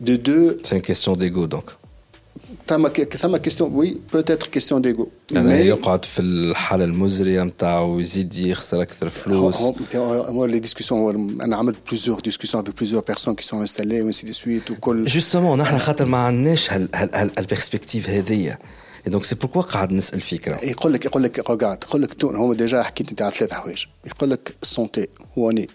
[0.00, 1.66] de deux c'est une question d'ego donc
[2.68, 8.82] ثم ثم كيستيون وي بوتيتر كيستيون ديغو انا يقعد في الحاله المزريه نتاعو ويزيد يخسر
[8.82, 9.62] اكثر فلوس
[9.96, 14.32] هو لي ديسكسيون انا عملت بليزيور ديسكسيون افيك بليزيور بيرسون كي سون انستالي وانسي دي
[14.32, 16.70] سويت وكل جوستومون نحن خاطر ما عندناش
[17.38, 18.58] البيرسبكتيف هذيا
[19.06, 22.52] دونك سي بوركوا قاعد نسال فكره يقول لك يقول لك روغارد يقول لك تون هو
[22.52, 25.08] ديجا حكيت انت على ثلاث حوايج يقول لك السونتي
[25.38, 25.68] هو اني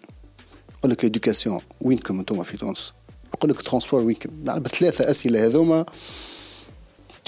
[0.79, 2.93] يقول لك ليدوكاسيون وينكم انتم في تونس
[3.33, 5.85] يقول لك ترونسبور وينكم بثلاثه اسئله هذوما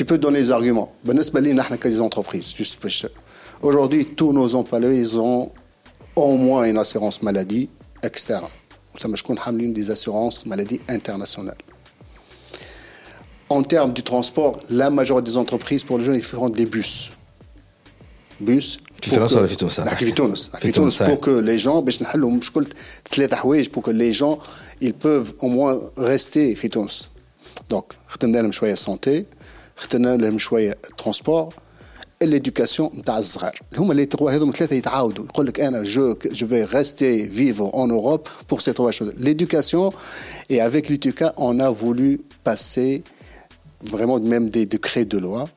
[0.02, 0.92] Tu peux donner des arguments.
[1.94, 2.76] des entreprises, juste
[3.62, 5.52] Aujourd'hui, tous nos employés, ils ont
[6.16, 7.68] au moins une assurance maladie
[8.02, 8.46] externe.
[8.94, 9.12] Nous avons
[9.72, 11.56] des assurances maladie internationales.
[13.48, 17.12] En termes du transport, la majorité des entreprises, pour les jeunes, ils feront des bus.
[18.40, 18.80] Bus.
[21.04, 21.80] Pour que les gens,
[23.72, 24.38] pour que les gens,
[24.80, 26.88] ils peuvent au moins rester Fitons.
[27.68, 27.92] Donc,
[28.76, 29.26] santé,
[29.77, 31.53] اخترنا لهم شويه ترونسبور
[32.23, 36.63] l'éducation نتاع الصغار هما اللي تروا هذوما ثلاثه يتعاودوا يقول لك انا جو جو في
[36.63, 39.91] ريستي فيفر اون اوروب بور سي تروا شوز l'éducation
[40.51, 43.03] et avec l'éducation on a voulu passer
[43.83, 45.49] vraiment même des décrets de loi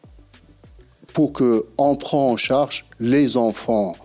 [1.15, 3.97] pour que on prend en charge les enfants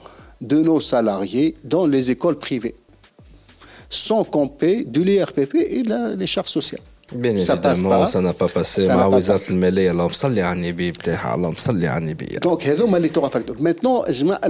[0.42, 2.76] de nos salariés dans les écoles privées
[3.90, 8.49] sans qu'on paie de l'IRPP et la, les charges sociales Ça évidemment, ça n'a pas
[8.49, 8.89] passé.
[8.89, 12.27] مع وزارة المالية اللهم صل على النبي بتاعها اللهم صل على النبي.
[12.27, 13.63] دونك هذوما اللي تورا فاكتور.
[13.63, 14.41] ميتنون جماعة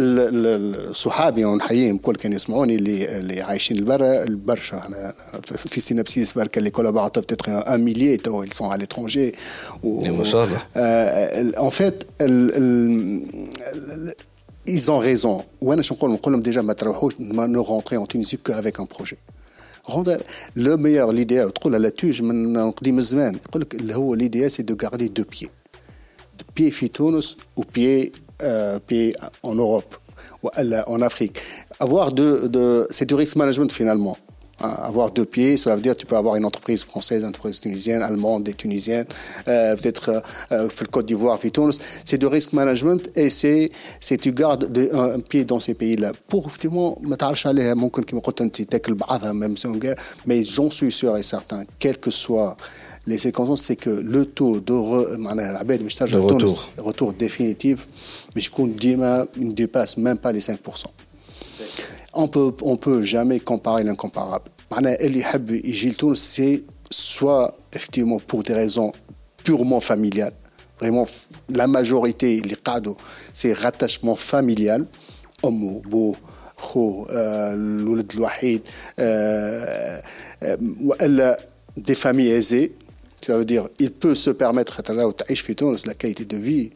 [0.93, 5.15] صحابي ونحييهم الكل كانوا يسمعوني اللي اللي عايشين البرا البرشا أنا
[5.57, 9.37] في سينابسيس بركا اللي كولابوراتور بتيتر ان ميليي تو ils sont à l'étranger.
[9.85, 10.59] ما شاء الله.
[11.57, 12.07] En fait
[14.69, 15.43] ils ont raison.
[15.61, 18.87] وأنا شو نقول نقول لهم ديجا ما تروحوش ما نو رونتري en Tunisie qu'avec un
[18.87, 19.19] projet.
[20.56, 24.64] لو ميور ليديال تقولها لا توج من قديم الزمان يقول لك اللي هو ليديال سي
[24.64, 25.50] دو غاردي دو بيي
[26.58, 28.12] بيي في تونس وبيي
[28.90, 29.14] بيي
[29.46, 29.84] اون اوروب
[30.44, 31.42] والا اون افريك
[31.82, 34.16] افوار دو دو سي دو ريسك مانجمنت فينالمون
[34.61, 37.61] avoir deux pieds, cela veut dire que tu peux avoir une entreprise française, une entreprise
[37.61, 39.07] tunisienne, allemande et tunisienne,
[39.49, 40.21] euh, peut-être euh,
[40.53, 41.79] euh le Côte d'Ivoire, Tunis.
[42.05, 43.71] C'est de risk management et c'est
[44.01, 46.13] c'est tu gardes de, un, un, pied dans ces pays-là.
[46.29, 46.99] Pour effectivement,
[49.35, 49.57] même
[50.27, 52.57] mais j'en suis sûr et certain, quel que soit
[53.07, 55.19] les circonstances, c'est que le taux de re,
[56.17, 56.73] retour.
[56.79, 57.89] retour définitif,
[58.35, 60.57] mais je compte ne dépasse même pas les 5%
[62.13, 64.51] on peut, on peut jamais comparer l'incomparable.
[66.15, 68.93] C'est soit effectivement pour des raisons
[69.45, 70.33] purement familiales,
[70.79, 71.07] vraiment
[71.49, 72.97] la majorité, les cadeaux,
[73.33, 74.87] c'est rattachement familial,
[75.43, 75.81] homme, euh,
[76.77, 77.57] euh,
[80.43, 80.95] euh, beau,
[81.77, 82.75] des familles aisées,
[83.21, 84.83] ça veut dire il peut se permettre
[85.87, 86.71] la qualité de vie,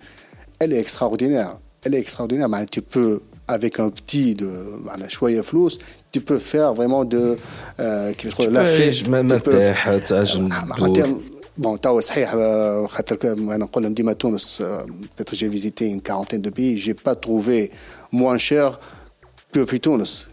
[0.58, 1.58] elle est extraordinaire.
[1.82, 4.49] Elle est extraordinaire, mais tu peux avec un petit de
[5.07, 5.79] شويه فلوس
[6.11, 7.37] tu peux faire vraiment de
[7.79, 8.13] euh,
[8.51, 10.49] la fête مرتاح تعجن
[11.61, 12.31] Bon, توا صحيح
[12.87, 14.63] خاطر انا نقول لهم ديما تونس
[15.17, 17.71] peut-être j'ai visité une quarantaine de pays j'ai pas trouvé
[18.13, 18.79] moins cher
[19.53, 20.27] que في تونس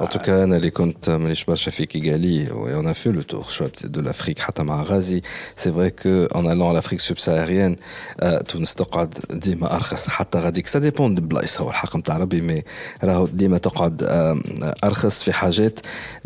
[0.00, 2.46] En tout cas, انا اللي كنت مانيش برشا في كيغالي
[2.82, 5.22] on a fait le tour شويه de l'Afrique حتى مع غازي
[5.60, 7.76] c'est vrai que en allant à l'Afrique subsaharienne
[8.48, 12.62] تونس تقعد ديما ارخص حتى غاديك ça dépend de بلايص هو الحق نتاع ربي مي
[13.04, 14.02] راهو ديما تقعد
[14.84, 15.78] ارخص في حاجات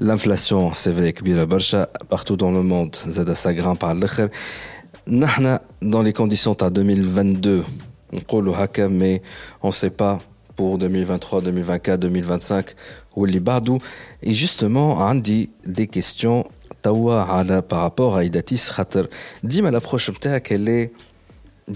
[0.02, 4.28] l'inflation c'est vrai كبيره برشا partout dans le monde زاد ça grimpe على الاخر
[5.08, 7.64] نحن dans les conditions تاع 2022
[8.12, 9.20] نقولوا هكا mais
[9.66, 10.18] on sait pas
[10.56, 12.74] pour 2023, 2024, 2025
[13.16, 13.78] واللي بعده
[14.26, 16.48] et justement عندي des questions
[16.82, 19.08] توا على par rapport à Idatis خاطر
[19.44, 20.90] ديما l'approche نتاعك elle est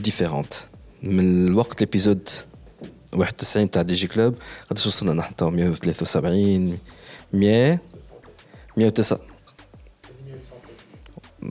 [0.00, 0.54] différente
[1.02, 2.30] من الوقت l'épisode
[3.12, 4.34] 91 تاع دي جي كلوب
[4.70, 6.78] قداش وصلنا نحن توا 173
[7.32, 7.78] 100
[8.76, 9.18] 109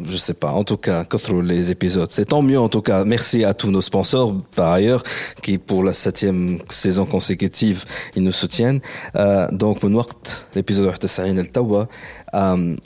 [0.05, 0.51] je sais pas.
[0.51, 1.05] En tout cas,
[1.43, 2.11] les épisodes.
[2.11, 3.03] C'est tant mieux en tout cas.
[3.05, 5.03] Merci à tous nos sponsors par ailleurs
[5.41, 7.85] qui pour la septième saison consécutive
[8.15, 8.81] ils nous soutiennent.
[9.15, 11.85] Euh, donc من وقت l'épisode 91 التوا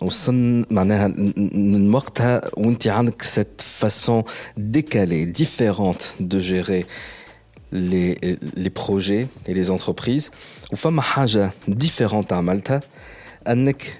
[0.02, 1.07] وصلنا معناها
[1.53, 4.23] من وقتها وانت عندك cette façon
[4.57, 6.85] décalée, différente de gérer
[7.72, 8.18] les,
[8.56, 10.31] les projets et les entreprises
[10.72, 12.81] وفما حاجة différente عملتها
[13.48, 13.99] انك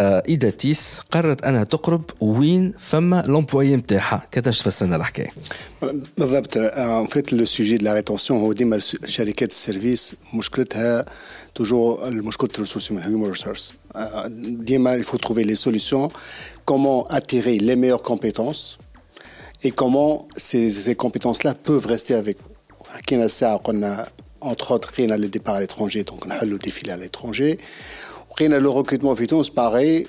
[0.00, 5.32] ايداتيس قررت انها تقرب وين فما لومبلوي نتاعها كيفاش تفسرنا الحكايه
[6.18, 11.04] بالضبط ان فيت لو سوجي دو لا ريتونسيون هو ديما شركات السيرفيس مشكلتها
[11.54, 13.72] توجور مشكله الريسورس هيومن ريسورس
[14.38, 16.10] ديما il faut trouver les solutions
[16.70, 18.78] comment attirer les meilleures compétences
[19.64, 22.56] et comment ces, ces compétences-là peuvent rester avec vous.
[22.92, 24.06] حكينا الساعة قلنا
[24.44, 27.58] entre autres قينا le départ à l'étranger donc نحلوا défilé à l'étranger
[28.40, 30.06] le recrutement في pareil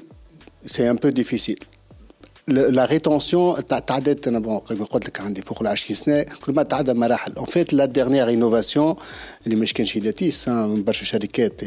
[0.65, 1.59] c'est un peu difficile
[2.47, 7.34] la rétention تعدت انا قلت لك عندي فوق ال 20 سنه كل ما تعدى مراحل
[7.38, 8.95] en fait la dernière innovation
[9.45, 11.61] اللي مش كانش لاتيس من برشا شركات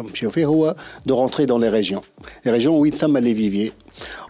[0.00, 0.76] مشيو فيه هو
[1.08, 2.02] de rentrer dans les régions
[2.46, 3.72] les régions وين ثم les viviers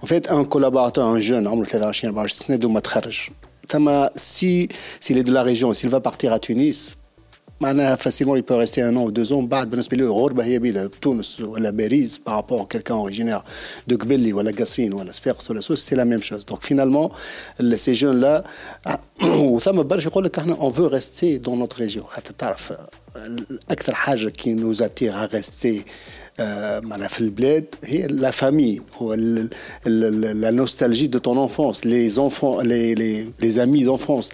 [0.03, 3.29] en fait un collaborateur un jeune عمره 23 24 سنه دوما ما تخرج
[3.69, 4.69] ثم si
[5.01, 6.97] s'il est de la région s'il va partir à Tunis
[7.61, 10.59] معناها facilement il peut rester un an ou deux ans بعد بالنسبه له الغربه هي
[10.59, 13.45] بيدا تونس ولا باريس par rapport à quelqu'un originaire
[13.91, 17.11] de قبلي ولا قصرين ولا صفاقس ولا سوس c'est la même chose donc finalement
[17.77, 18.45] ces jeunes là
[19.25, 22.73] وثم برشا يقول لك احنا on veut rester dans notre région حتى تعرف
[23.71, 25.27] اكثر حاجه qui nous attire à
[26.39, 29.17] rester معناها في البلاد هي لا فامي هو
[30.43, 34.29] la nostalgie de ton enfance les enfants les les les amis d'enfance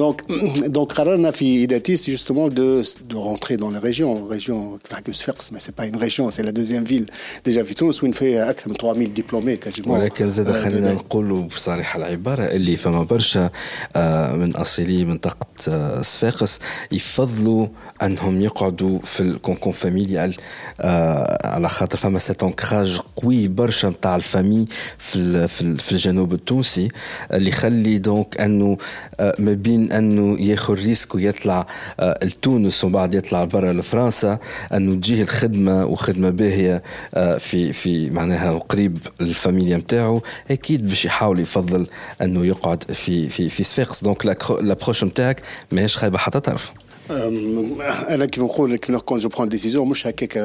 [0.00, 0.16] donc
[0.66, 4.78] donc قررنا في ايداتي c'est justement de de rentrer dans les régions région
[5.10, 7.06] صفاقس mais c'est pas une région c'est la deuxième ville
[7.48, 11.98] déjà في تونس وين فيها اكثر من 3000 دبلومي quasiment ولكن زاد خلينا نقولوا بصراحه
[11.98, 13.50] العباره اللي فما برشا
[14.34, 15.36] من اصيلي منطقه
[16.02, 16.58] صفاقس
[16.92, 17.66] يفضلوا
[18.02, 20.34] انهم يقعدوا في الكونكون فاميليال
[21.47, 24.65] على خاطر فما سيت انكراج قوي برشا نتاع الفامي
[24.97, 25.47] في
[25.77, 26.87] في الجنوب التونسي
[27.33, 28.77] اللي يخلي دونك أنه
[29.19, 31.67] ما بين أنه ياخذ ريسك ويطلع
[32.23, 34.39] لتونس ومن بعد يطلع برا لفرنسا
[34.73, 36.83] انه تجيه الخدمة وخدمة باهية
[37.37, 40.21] في في معناها قريب الفاميليا نتاعو
[40.51, 41.87] أكيد باش يحاول يفضل
[42.21, 44.25] أنه يقعد في في في صفاقس دونك
[44.61, 45.41] لابروش نتاعك
[45.71, 46.71] ماهيش خايبة حتى طرف
[47.10, 50.36] انا كيف نقول كون جو برون ديسيزيون مش هكاك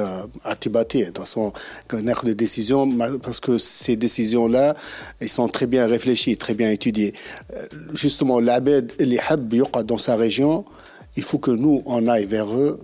[0.45, 1.51] اعتباطيه دو فاسون
[1.93, 4.77] ناخذ دي ديسيزيون باسكو سي ديسيزيون لا
[5.21, 7.17] اي سون تري بيان ريفليشي تري بيان étudiés
[7.93, 10.63] جوستومون العباد اللي يحب يقعد دون سا ريجيون
[11.17, 12.79] il faut que nous on aille vers eux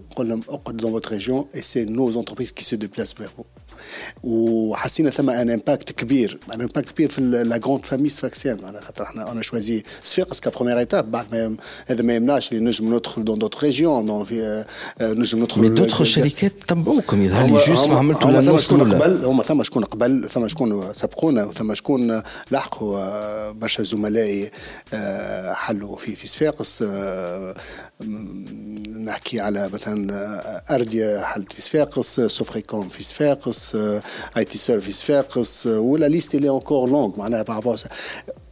[0.81, 3.45] dans votre région et c'est nos entreprises qui se déplacent vers vous
[4.24, 9.04] وحسينا ثم ان امباكت كبير أن امباكت كبير في لا جروند فامي سفاكسيان على خاطر
[9.04, 11.56] إحنا أنا شوازي صفاقس كبروميير ايتاب بعد ما
[11.86, 14.64] هذا ما يمنعش اللي نجم ندخل دون دوت ريجيون في
[15.00, 19.42] نجم ندخل مي دوتر شركات تبعوكم يظهر لي جوست ما عملتوا ثم شكون قبل؟ هما
[19.42, 24.50] ثم شكون قبل؟ ثم شكون سبقونا وثم شكون لحقوا؟ برشا زملائي
[25.52, 26.84] حلوا في في صفاقس
[29.04, 34.00] نحكي على مثلا ارديا حلت في صفاقس سوفريكوم في صفاقس Euh,
[34.36, 37.88] IT Service Focus, euh, ou la liste est encore longue par rapport à ça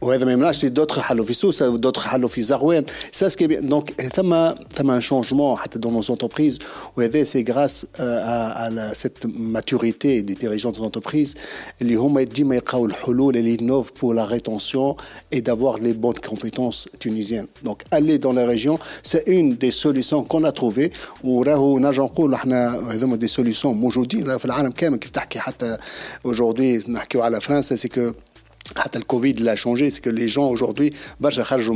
[0.00, 4.50] وهذا ما يمنعش دوتر حلوا في سوسه ودوتر حلوا في زغوان سا سكي دونك ثم
[4.74, 6.58] ثم ان شونجمون حتى دون نوز انتربريز
[6.96, 11.34] وهذا سي غراس على سيت ماتوريتي دي ديريجون دو انتربريز
[11.82, 14.94] اللي هما ديما يلقاو الحلول اللي نوف بور لا ريتونسيون
[15.32, 20.24] اي دافوار لي بون كومبيتونس تونيزيان دونك aller dans la région c'est une des solutions
[20.24, 20.90] qu'on a trouvé
[21.24, 25.76] وراهو نرجع نقول احنا هذوما دي سوليسيون موجودين في العالم كامل كيف تحكي حتى
[26.28, 28.12] aujourd'hui نحكيو على فرنسا سي كو
[28.97, 30.93] le Covid l'a changé, c'est que les gens aujourd'hui,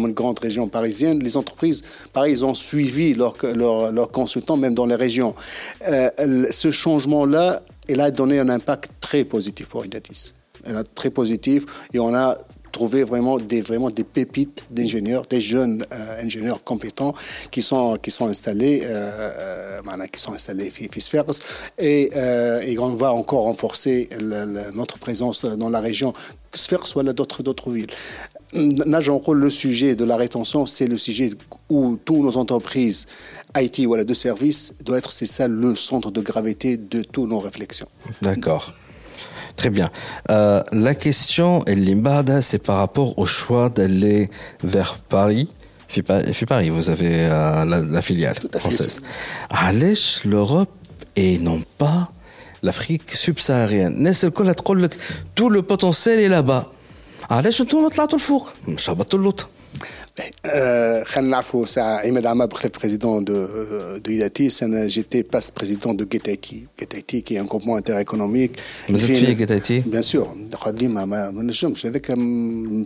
[0.08, 4.76] une grande région parisienne, les entreprises, pareil, ils ont suivi leurs leur, leur consultants, même
[4.76, 5.36] dans les régions.
[5.88, 6.10] Euh,
[6.52, 10.34] ce changement-là, il a donné un impact très positif pour Idatis.
[10.94, 12.38] Très positif, et on a
[12.72, 17.14] trouver vraiment des, vraiment des pépites d'ingénieurs, des jeunes euh, ingénieurs compétents
[17.52, 20.72] qui sont, qui sont installés, euh, euh, qui sont installés
[21.78, 24.10] et, euh, et on va encore renforcer
[24.74, 26.14] notre présence dans la région,
[26.52, 27.90] que Sfers soit d'autres, d'autres villes.
[28.54, 31.32] Le sujet de la rétention, c'est le sujet
[31.70, 33.08] où toutes nos entreprises
[33.58, 37.40] IT voilà, de services doit être, c'est ça le centre de gravité de toutes nos
[37.40, 37.88] réflexions.
[38.22, 38.74] D'accord.
[39.56, 39.90] Très bien.
[40.30, 44.30] Euh, la question, Limbada, c'est par rapport au choix d'aller
[44.64, 45.52] vers Paris.
[45.88, 46.04] Fait
[46.46, 49.02] Paris, vous avez euh, la, la, filiale française.
[49.50, 50.72] Allèche l'Europe
[51.18, 52.12] et non pas
[52.63, 54.13] l'Afrique subsaharienne.
[55.35, 56.67] Tout le potentiel est là-bas.
[57.31, 59.49] علاش انتم طلعتوا الفوق مش هبطوا اللوطه
[61.05, 63.47] خلينا نعرفوا ساعة عماد عماب خليف بريزيدون دو
[63.97, 68.51] دو إيداتيس أنا جيتي باس بريزيدون دو جيتايتي جيتايتي كي ان كومبون انتر ايكونوميك
[68.89, 70.37] مازلت فيه جيتايتي بيان سور
[70.67, 72.07] ديما ما نجمش هذاك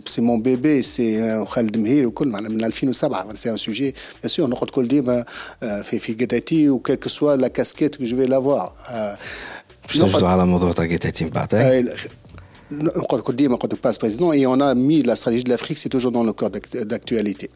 [0.05, 4.49] سي مون بيبي سي خالد مهير وكل معنا من 2007 سي ان سوجي بيان سور
[4.49, 5.25] نقعد كل ديما
[5.59, 8.73] في في جيتايتي وكيل سوا لا كاسكيت كو جو في لافوار
[9.87, 11.55] باش نجدوا على موضوع تاع جيتايتي من بعد
[13.99, 17.49] président et on a mis la stratégie de l'Afrique, c'est toujours dans le cœur d'actualité.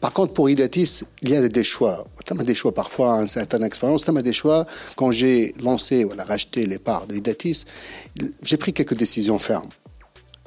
[0.00, 2.06] Par contre, pour Idatis, il y a des choix.
[2.24, 4.04] Tu as des choix parfois, une certaine expérience.
[4.04, 4.64] Tu as des choix.
[4.96, 7.64] Quand j'ai lancé, voilà, racheté les parts de Idatis,
[8.42, 9.68] j'ai pris quelques décisions fermes.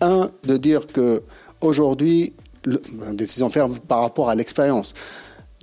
[0.02, 1.22] Un, de dire que
[1.62, 2.34] aujourd'hui,
[3.14, 4.94] décision ferme par rapport à l'expérience.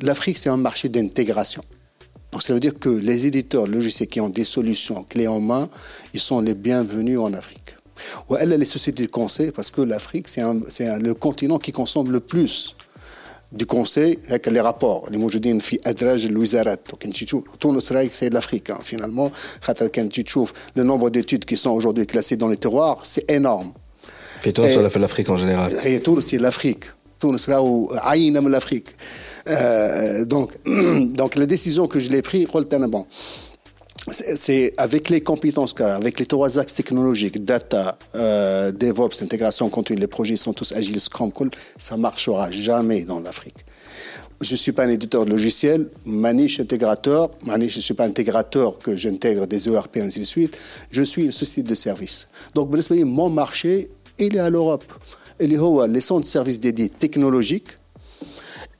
[0.01, 1.63] L'Afrique, c'est un marché d'intégration.
[2.32, 5.70] Donc ça veut dire que les éditeurs logiciels qui ont des solutions clés en main,
[6.14, 7.76] ils sont les bienvenus en Afrique.
[8.30, 10.44] Ou elle, les sociétés de conseil, parce que l'Afrique, c'est
[11.00, 12.76] le continent qui consomme le plus
[13.52, 15.08] du conseil avec les rapports.
[15.10, 16.78] Les moujoudines fi adraj l'ouizarat.
[16.78, 19.32] Tout le Sahel, c'est l'Afrique, hein, finalement.
[20.76, 23.74] Le nombre d'études qui sont aujourd'hui classées dans les terroirs, c'est énorme.
[24.42, 26.86] Fait-on sur l'Afrique en général Et tout, c'est l'Afrique.
[27.20, 28.90] Tout le l'Afrique.
[29.50, 32.48] Euh, donc, donc, la décision que je l'ai prise,
[34.10, 40.08] c'est avec les compétences, avec les trois axes technologiques, data, euh, DevOps, intégration continue, les
[40.08, 43.66] projets sont tous agiles, Scrum, cool, ça marchera jamais dans l'Afrique.
[44.40, 48.78] Je ne suis pas un éditeur de logiciel, maniche intégrateur, maniche, je suis pas intégrateur
[48.78, 50.56] que j'intègre des ERP et ainsi de suite.
[50.92, 52.28] Je suis une société de service.
[52.54, 54.86] Donc, mon marché, il est à l'Europe.
[55.40, 57.78] Il est les centres de services dédiés technologiques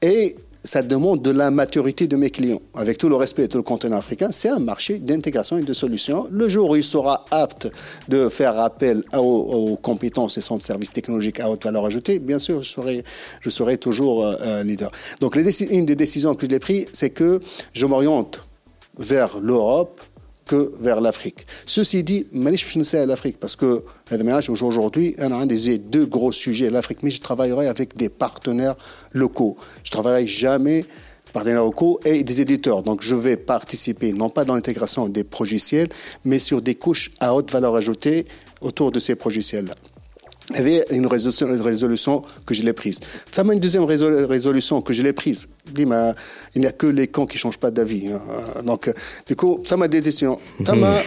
[0.00, 0.36] et
[0.68, 2.60] ça demande de la maturité de mes clients.
[2.74, 5.72] Avec tout le respect et tout le continent africain, c'est un marché d'intégration et de
[5.72, 6.28] solutions.
[6.30, 7.70] Le jour où il sera apte
[8.08, 12.38] de faire appel aux, compétences et centres de services technologiques à haute valeur ajoutée, bien
[12.38, 13.02] sûr, je serai,
[13.40, 14.90] je toujours euh, leader.
[15.20, 17.40] Donc, une des décisions que j'ai prises, c'est que
[17.72, 18.42] je m'oriente
[18.98, 20.02] vers l'Europe
[20.48, 21.46] que vers l'Afrique.
[21.66, 23.84] Ceci dit, je ne à l'Afrique parce que
[24.48, 28.74] aujourd'hui, a des deux gros sujets l'Afrique, mais je travaillerai avec des partenaires
[29.12, 29.56] locaux.
[29.84, 30.84] Je travaillerai jamais
[31.32, 32.82] partenaires locaux et des éditeurs.
[32.82, 35.88] Donc, je vais participer non pas dans l'intégration des logiciels,
[36.24, 38.24] mais sur des couches à haute valeur ajoutée
[38.60, 39.74] autour de ces logiciels-là.
[40.49, 42.99] Il y avait une résolution, une résolution que je l'ai prise.
[43.31, 45.47] Ça m'a une deuxième résolution que je l'ai prise.
[45.77, 45.87] Il
[46.57, 48.07] n'y a que les cons qui ne changent pas d'avis.
[48.07, 48.21] Hein.
[48.63, 48.91] Donc,
[49.27, 50.39] du coup, ça m'a des décisions.
[50.65, 51.01] Ça m'a...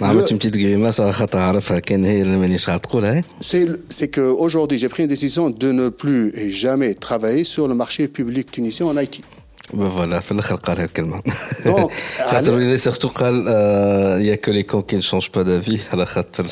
[0.00, 4.88] عملت une petite grimace على خاطر عارفها كان هي اللي مانيش تقولها C'est qu'aujourd'hui, j'ai
[4.88, 8.96] pris une décision de ne plus et jamais travailler sur le marché public tunisien en
[8.96, 9.22] Haïti.
[9.78, 11.22] فوالا في الاخر قال هالكلمه
[11.66, 11.90] دونك
[12.30, 13.46] خاطر لي سيرتو قال
[14.22, 16.46] يا كو لي كون كي نشونج با دافي على خاطر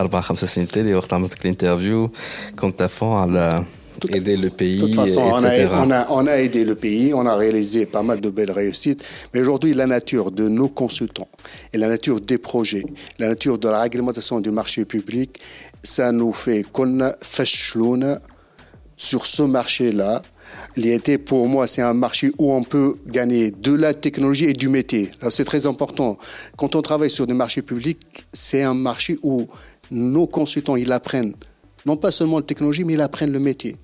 [0.00, 2.10] اربع خمس سنين تالي وقت عملت الانترفيو
[2.58, 3.64] كنت افون على
[4.08, 4.78] aider le pays.
[4.78, 7.86] De toute façon, on a, on, a, on a, aidé le pays, on a réalisé
[7.86, 9.04] pas mal de belles réussites.
[9.32, 11.28] Mais aujourd'hui, la nature de nos consultants
[11.72, 12.84] et la nature des projets,
[13.18, 15.38] la nature de la réglementation du marché public,
[15.82, 16.98] ça nous fait qu'on
[18.96, 20.20] sur ce marché-là,
[20.75, 24.69] L'IT, pour moi, c'est un marché où on peut gagner de la technologie et du
[24.69, 25.11] métier.
[25.29, 26.17] C'est très important.
[26.57, 29.47] Quand on travaille sur des marchés publics, c'est un marché où
[29.91, 31.35] nos consultants, ils apprennent
[31.85, 33.77] non pas seulement la technologie, mais ils apprennent le métier.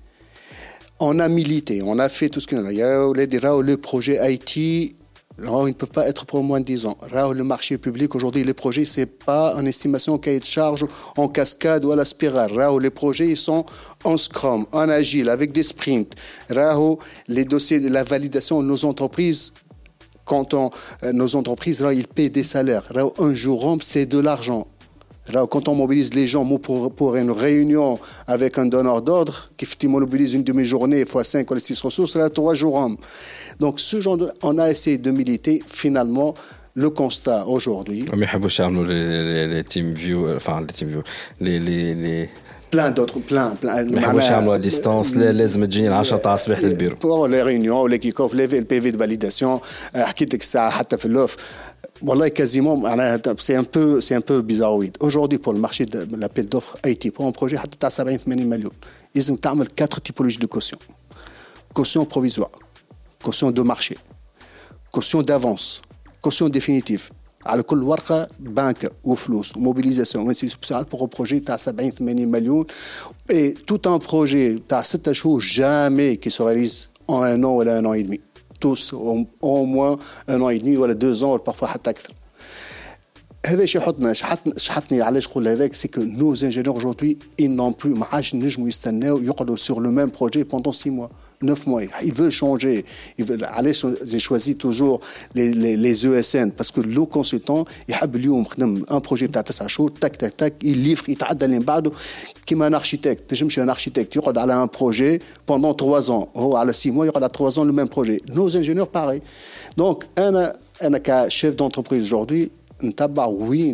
[0.98, 2.70] On a milité, on a fait tout ce y a.
[2.70, 4.96] Il y a le projet IT
[5.42, 6.96] ils ne peuvent pas être pour moins de 10 ans.
[7.12, 10.86] le marché public, aujourd'hui, les projets, ce n'est pas en estimation cahier de charge,
[11.16, 12.52] en cascade ou à la spirale.
[12.80, 13.64] les projets, ils sont
[14.04, 16.14] en scrum, en agile, avec des sprints.
[17.28, 19.52] les dossiers de la validation nos entreprises,
[20.24, 20.70] quand on,
[21.02, 22.84] euh, nos entreprises, ils paient des salaires.
[23.18, 24.68] un jour, c'est de l'argent
[25.49, 30.33] quand on mobilise les gens pour, pour une réunion avec un donneur d'ordre, qui mobilise
[30.33, 32.89] une demi-journée fois 5 ou 6 ressources, là, 3 jours.
[33.59, 35.61] Donc, ce genre on a essayé de militer.
[35.65, 36.33] Finalement,
[36.75, 38.05] le constat aujourd'hui.
[38.15, 41.01] Mais les, les team view, enfin les team view,
[41.41, 42.29] les, les, les
[42.69, 47.29] plein d'autres plein plein ما يحبوش يعملوا ديستانس لازم تجيني 10 تاع الصباح للبيرو بور
[47.29, 49.59] لي ريونيون لي كيك اوف لي بي في دو فاليداسيون
[49.95, 51.35] حكيت لك الساعه حتى في اللوف
[52.01, 52.75] والله quasiment
[53.39, 57.11] c'est un peu c'est un peu bizarroïde aujourd'hui pour le marché de l'appel d'offres IT
[57.11, 58.71] pour un projet حتى تاع 70 80 مليون
[59.15, 60.77] لازم تعمل quatre typologies de caution
[61.73, 62.51] caution provisoire
[63.23, 63.97] caution de marché
[64.91, 65.81] caution d'avance
[66.21, 67.11] caution définitive
[67.45, 72.65] على كل ورقه بنك وفلوس وموبيليزاسيون سبيسيال بور بروجي تاع 70 80 مليون
[73.31, 77.81] اي توت ان بروجي تاع 6 شهور جامي كي سو رياليز en un an ولا
[77.81, 78.19] un an et demi
[78.62, 79.96] tous au moins
[80.28, 82.14] un an et demi, deux ans, parfois hatakter.
[83.45, 87.73] هذا شي يحطنا شحطني شحطني علاش نقول هذاك سي كو نو انجينيور اجوردي ils n'ont
[87.83, 91.09] plus ما عادش نجموا يستناو يقعدوا sur le même projet pendant 6 mois
[91.41, 91.81] 9 mois.
[92.03, 92.85] Ils veulent changer.
[93.17, 93.71] Ils veulent aller,
[94.03, 94.99] j'ai choisi toujours
[95.35, 97.99] les, les, les, ESN parce que le consultant, il a
[98.89, 101.59] un projet de 9 jours, tac, tac, tac, il livre, il t'a donné
[102.47, 103.35] comme un architecte.
[103.35, 104.15] Je suis un architecte.
[104.15, 106.29] Il y aura un projet pendant 3 ans.
[106.33, 108.19] Oh, à 6 mois, il y aura 3 ans le même projet.
[108.33, 109.21] Nos ingénieurs, pareil.
[109.75, 112.51] Donc, un, un chef d'entreprise aujourd'hui,
[112.82, 113.72] oui,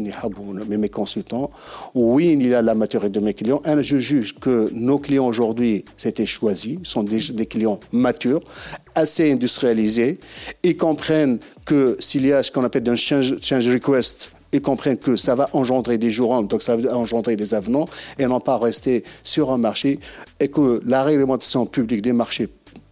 [0.69, 1.51] mes consultants,
[1.95, 3.61] oui, il y a la maturité de mes clients.
[3.65, 8.41] je juge que nos clients aujourd'hui, c'était choisi, sont des, clients matures,
[8.95, 10.19] assez industrialisés.
[10.63, 13.33] Ils comprennent que s'il y a ce qu'on appelle un change,
[13.69, 17.89] request, ils comprennent que ça va engendrer des jours, donc ça va engendrer des avenants,
[18.19, 20.01] et non pas rester sur un marché,
[20.41, 22.49] et que la réglementation publique des marchés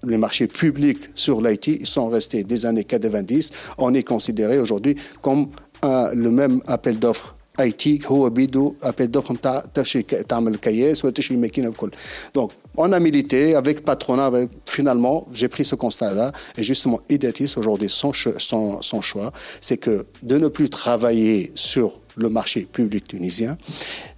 [0.07, 3.51] les marchés publics sur l'IT, sont restés des années 90.
[3.79, 5.49] On est considéré aujourd'hui comme
[5.84, 11.36] le même appel d'offres IT هو بيدو appel d'offres نتاع تشري تعمل الكياس ولا تشري
[11.36, 11.92] الماكينه الكل
[12.38, 17.00] donc on a milité avec patronat avec, finalement j'ai pris ce constat là et justement
[17.10, 22.62] Ideatis aujourd'hui son, son, son choix c'est que de ne plus travailler sur le marché
[22.62, 23.58] public tunisien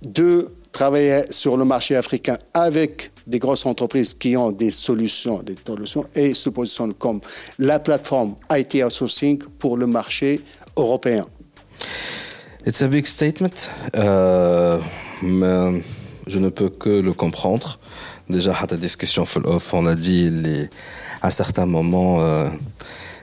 [0.03, 5.55] de travailler sur le marché africain avec des grosses entreprises qui ont des solutions, des
[5.65, 7.21] solutions et se positionnent comme
[7.57, 10.41] la plateforme IT outsourcing pour le marché
[10.75, 11.25] européen.
[12.66, 13.58] It's a big statement.
[13.96, 14.78] Euh,
[15.22, 15.82] mais
[16.32, 17.78] je ne peux que le comprendre.
[18.28, 19.24] Déjà, à ta discussion
[19.72, 20.68] on a dit les,
[21.22, 22.48] à certains moments euh,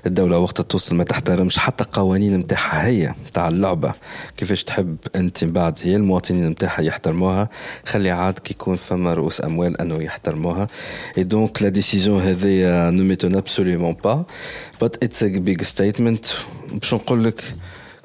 [0.05, 3.93] الدولة وقت توصل ما تحترمش حتى القوانين نتاعها هي نتاع اللعبة.
[4.37, 7.49] كيفاش تحب أنت من بعد؟ هي المواطنين نتاعها يحترموها.
[7.85, 10.67] خلي عاد كي يكون فما رؤوس أموال أنه يحترموها.
[11.17, 14.25] اي دونك لا ديسيزيون هذه نو ميتون ابسوليومون با
[14.81, 16.25] بات اتس ا بيج ستيتمنت
[16.71, 17.41] باش نقول لك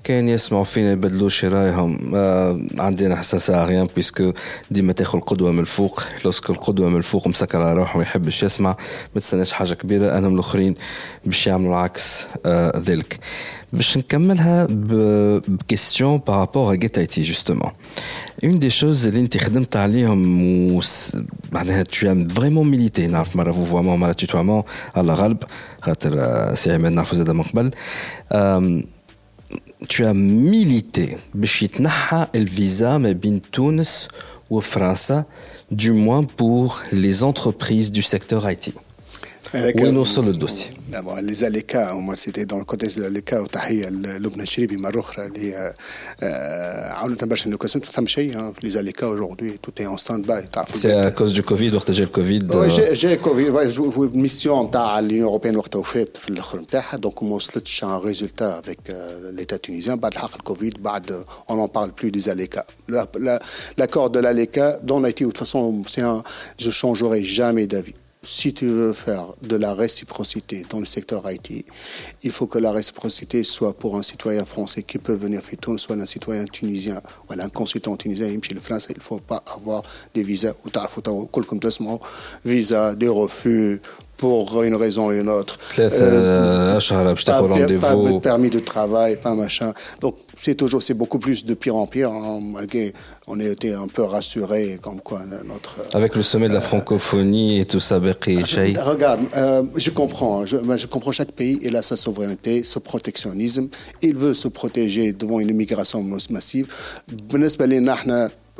[0.04, 2.12] كاين يسمعوا فينا يبدلوا شي رايهم.
[2.14, 4.32] آه عندي أنا حساسة ريان بيسكو
[4.70, 6.02] ديما تاخذ القدوه من الفوق.
[6.24, 8.76] لوسك القدوة من الفوق مسكر على روحه ما يحبش يسمع
[9.14, 10.18] ما تستناش حاجة كبيرة.
[10.18, 10.74] أنا من الأخرين
[11.26, 13.18] باش يعملوا العكس آه ذلك.
[13.72, 17.70] باش نكملها بكيستيون بارابور جيت اي تي جوستومون
[18.44, 20.42] اون دي شوز اللي أنت خدمت عليهم
[20.76, 20.80] و
[21.52, 24.62] معناها تو فريمون ميليتي نعرف مرة فوفوامون مرة توتوامون
[24.96, 25.38] على غالب
[25.82, 27.70] خاطر سي عماد نعرفو زاد من قبل.
[29.87, 34.07] tu as milité باش يتنحى الفيزا ما بين تونس
[34.49, 35.23] وفرنسا
[35.71, 38.73] du moins pour les entreprises du secteur IT.
[39.53, 40.69] وين وصل الدوسي؟
[41.21, 45.73] les ALECA moi c'était dans le contexte de l'ALECA وتحيه لبنى الشريبي مره اخرى اللي
[46.91, 50.41] عاونتنا برشا نيكوسيون ما ثم شيء les ALECA aujourd'hui tout est en stand by
[50.73, 52.47] c'est à cause du Covid وقت جا الكوفيد
[52.93, 53.55] جا كوفيد
[54.15, 58.79] الميسيون نتاع اليونيون اوروبيان وقتها وفات في الاخر نتاعها دونك ما وصلتش ان ريزولتا افيك
[59.33, 62.65] ليتا تونيزيان بعد الحق الكوفيد بعد on n'en parle plus des ALECA
[63.77, 66.23] l'accord de l'ALECA dans l'IT de toute façon c'est un
[66.57, 71.64] je changerai jamais d'avis si tu veux faire de la réciprocité dans le secteur IT,
[72.22, 75.78] il faut que la réciprocité soit pour un citoyen français qui peut venir faire tout,
[75.78, 79.82] soit un citoyen tunisien, un consultant tunisien, il ne faut pas avoir
[80.14, 80.70] des visas, ou
[82.44, 83.80] visa, des refus,
[84.20, 85.58] pour une raison ou une autre.
[85.78, 89.72] Euh, pas, de permis de travail, pas machin.
[90.02, 92.12] Donc c'est toujours, c'est beaucoup plus de pire en pire.
[92.12, 92.92] Hein, malgré,
[93.26, 95.76] on a été un peu rassuré comme quoi notre.
[95.94, 100.86] Avec le sommet de la francophonie et tout ça, Regarde, euh, je comprends, je, je,
[100.86, 103.68] comprends chaque pays il a sa souveraineté, ce protectionnisme.
[104.02, 106.66] Il veut se protéger devant une immigration massive.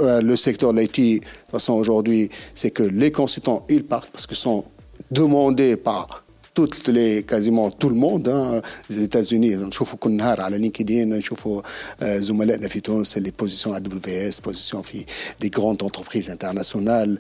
[0.00, 4.10] Euh, le secteur de l'IT, de toute façon, aujourd'hui, c'est que les consultants, ils partent
[4.10, 4.64] parce qu'ils sont
[5.11, 10.57] demandé par toutes les quasiment tout le monde hein, les États-Unis نشوفوا كل نهار على
[10.57, 11.61] لينكدين نشوفوا
[12.01, 15.05] زملائنا في تونس les positions AWS positions في
[15.43, 17.17] des grandes entreprises internationales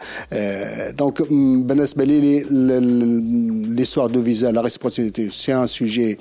[0.97, 1.21] donc
[1.67, 2.45] بالنسبه لي
[3.77, 6.17] l'histoire de visa la réciprocité c'est un sujet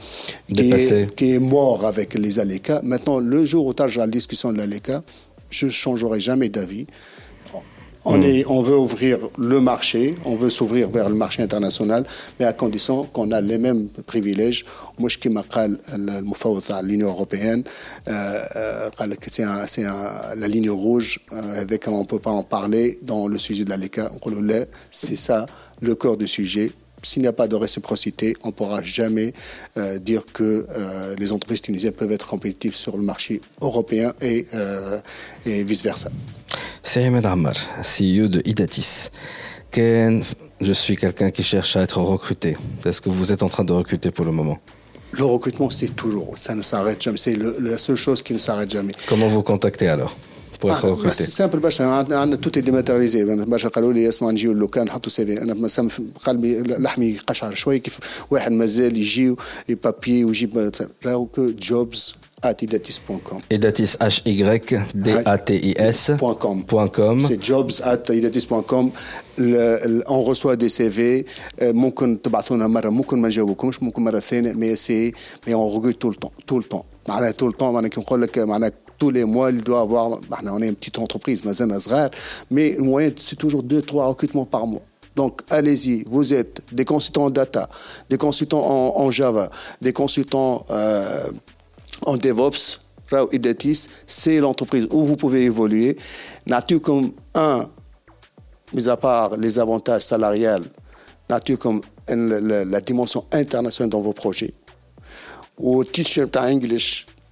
[0.55, 4.07] qui est, qui est, mort avec les ALECA maintenant le jour où tu as la
[4.09, 5.03] discussion de l'ALECA
[5.51, 6.87] je ne changerai jamais d'avis
[8.10, 12.06] on, est, on veut ouvrir le marché, on veut s'ouvrir vers le marché international,
[12.40, 14.66] mais à condition qu'on a les mêmes privilèges.
[14.98, 17.64] Moi, je le l'Union européenne,
[18.08, 18.90] euh, euh,
[19.68, 21.20] c'est la ligne rouge,
[21.58, 24.12] avec euh, on ne peut pas en parler dans le sujet de la LECA.
[24.92, 25.46] C'est ça
[25.82, 26.72] le cœur du sujet
[27.04, 29.34] s'il n'y a pas de réciprocité, on ne pourra jamais
[29.78, 34.48] euh, dire que euh, les entreprises tunisiennes peuvent être compétitives sur le marché européen et,
[34.54, 35.00] euh,
[35.46, 36.10] et vice-versa.
[36.83, 39.11] C'est Ahmed Ammar, CEO de Idatis.
[39.71, 40.23] Ken,
[40.61, 42.57] je suis quelqu'un qui cherche à être recruté.
[42.85, 44.59] Est-ce que vous êtes en train de recruter pour le moment
[45.13, 47.17] Le recrutement, c'est toujours, ça ne s'arrête jamais.
[47.17, 48.93] C'est la seule chose qui ne s'arrête jamais.
[49.09, 50.15] Comment vous contactez alors
[50.61, 54.53] pour être recruté C'est simple باش عندنا tout est dématérialisé باش قالوا لي اسمع نجيو
[54.53, 55.89] اللوكان نحطوا سي في انا مثلا
[56.25, 57.99] قلبي لحمي قشعر شوي كيف
[58.31, 59.37] واحد مازال يجي
[59.69, 60.71] بابي ويجيب
[61.07, 62.15] راهو جوبز
[62.63, 63.39] idatis.com.
[63.51, 66.13] Idatis, H-Y-D-A-T-I-S.
[66.93, 67.21] .com.
[67.27, 68.91] C'est jobs at idatis.com.
[70.07, 71.25] On reçoit des CV.
[71.63, 75.13] ممكن تبعثونا مرة ممكن ما نجاوبكمش ممكن مرة ثانية mais c'est
[75.47, 78.01] mais on regrette tout le temps tout le temps معناها tout le temps معناها كي
[78.01, 82.77] نقول لك معناها tous les mois, il doit avoir, on est une petite entreprise, mais
[82.77, 84.83] le moyen, c'est toujours deux, trois recrutements par mois.
[85.17, 87.69] Donc, allez-y, vous êtes des consultants en data,
[88.11, 89.49] des consultants en, Java,
[89.81, 91.29] des consultants euh,
[92.06, 92.80] en DevOps,
[93.32, 95.98] Idatis, c'est l'entreprise où vous pouvez évoluer.
[96.48, 97.68] Nature comme un,
[98.74, 100.66] mis à part les avantages salariales,
[101.30, 104.54] nature comme la, dimension internationale dans vos projets.
[105.58, 107.06] Ou teacher English,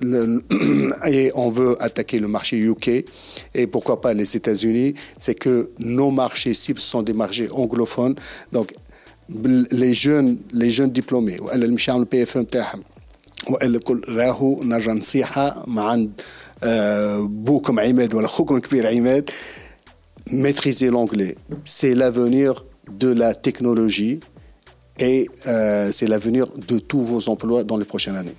[1.07, 2.87] et on veut attaquer le marché UK
[3.55, 8.15] et pourquoi pas les États-Unis, c'est que nos marchés cibles sont des marchés anglophones.
[8.51, 8.73] Donc
[9.71, 12.83] les jeunes les jeunes diplômés والا اللي مش يعملوا البي اف ام تاعهم
[13.49, 16.21] والا الكل راهو نرجع نصيحه مع عند
[17.19, 19.29] بوكم عماد ولا خوكم كبير عماد
[20.29, 21.35] maîtriser l'anglais
[21.65, 24.19] c'est l'avenir de la technologie
[24.99, 28.35] et euh, c'est l'avenir de tous vos emplois dans les prochaines années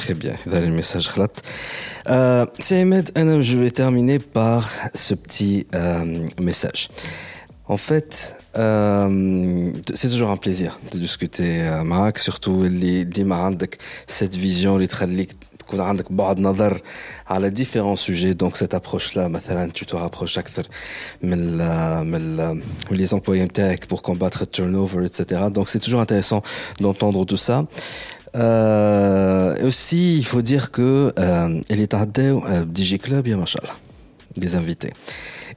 [0.00, 1.42] Très bien, dans le message غلط.
[2.08, 6.88] Euh, c'est Ahmed, je vais terminer par ce petit euh, message.
[7.68, 13.58] En fait, euh, c'est toujours un plaisir de discuter euh, Marc, surtout les ديما
[14.06, 16.80] cette vision اللي تخليك تكون عندك بعد نظر
[17.26, 20.66] على différents sujets donc cette approche là مثلا tu te rapproches اكثر
[21.22, 21.56] من
[22.06, 26.42] من les employés نتاعك pour combattre le turnover etc donc c'est toujours intéressant
[26.80, 27.66] d'entendre tout ça
[28.36, 33.74] euh, aussi il faut dire que euh, اللي تعداو دي Club يا ما شاء الله
[34.40, 34.92] des invités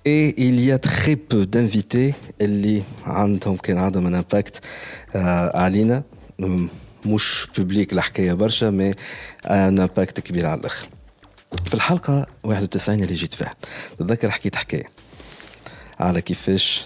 [0.05, 4.59] et il y a très peu d'invités اللي عندهم كان عندهم un impact
[5.55, 6.03] علينا
[7.05, 8.93] مش بوبليك الحكايه برشا مي
[9.45, 10.87] ان امباكت كبير على الاخر
[11.65, 13.53] في الحلقه 91 اللي جيت فيها
[13.99, 14.85] تذكر حكيت حكايه
[15.99, 16.85] على كيفاش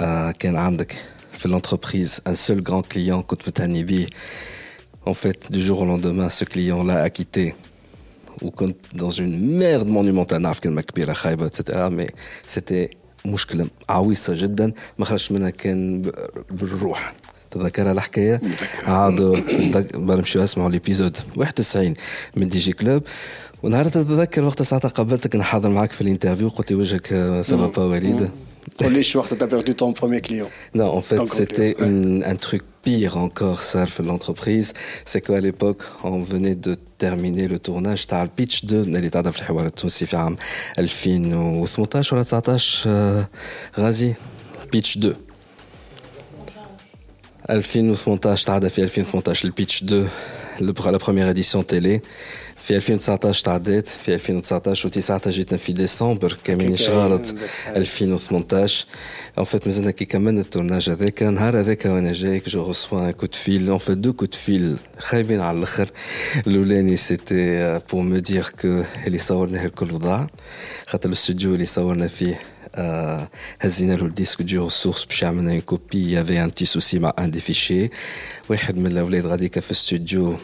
[0.00, 0.96] آه كان عندك
[1.32, 4.06] في l'entreprise un seul grand client كنت متهني بيه
[5.05, 7.53] en fait du jour au lendemain ce client là a quitté.
[8.41, 12.09] وكنت dans une merde monumentale نعرف كلمه كبيره خايبه etc mais
[12.55, 12.95] c'était
[13.25, 16.11] مشكله عويصه جدا ما خرجت منها كان
[16.51, 17.13] بالروح
[17.51, 18.41] تذكرها الحكاية
[18.87, 19.35] عادوا
[19.95, 21.93] برمشوا اسمعوا ليبيزود 91
[22.35, 23.03] من دي جي كلوب
[23.63, 27.07] ونهار تتذكر وقت ساعتها قابلتك نحاضر معك في الانترفيو قلت لي وجهك
[27.41, 28.29] سافا با وليد
[28.78, 31.74] قوليش وقت t'as perdu ton premier client Non, en fait, c'était
[32.32, 34.72] un truc pire encore, ça, في l'entreprise.
[35.04, 39.38] C'est qu'à l'époque, on venait de terminer le tournage تاع البيتش 2 اللي تعرف في
[39.42, 40.36] الحوار التونسي في عام
[40.78, 43.26] 2018 ولا 19
[43.78, 44.14] غازي
[44.72, 45.14] بيتش 2
[47.50, 50.08] 2018 تعدى في 2018 البيتش 2
[50.60, 52.02] la première édition télé
[52.65, 57.35] في 2019 تعديت في 2019 و19 جيتنا في ديسمبر كاملين غلط
[57.75, 58.85] 2018
[59.37, 63.25] ان فيت مازلنا كي كملنا التورناج هذاك نهار هذاك وأنا جايك جو ريسوا ان كو
[63.25, 65.89] دو فيل ان فيت دو كو دو فيل خايبين على الآخر
[66.47, 70.29] الاولاني سيتي بور مو دير كو اللي صورناه الكل ضاع
[70.87, 72.39] خاطر الاستوديو اللي صورنا فيه
[73.61, 77.31] هزينا له الديسك دور سورس باش عملنا اون كوبي يافي ان تي سوسي مع ان
[77.31, 77.89] دي فيشي
[78.49, 80.35] واحد من الاولاد غاديكا في الاستوديو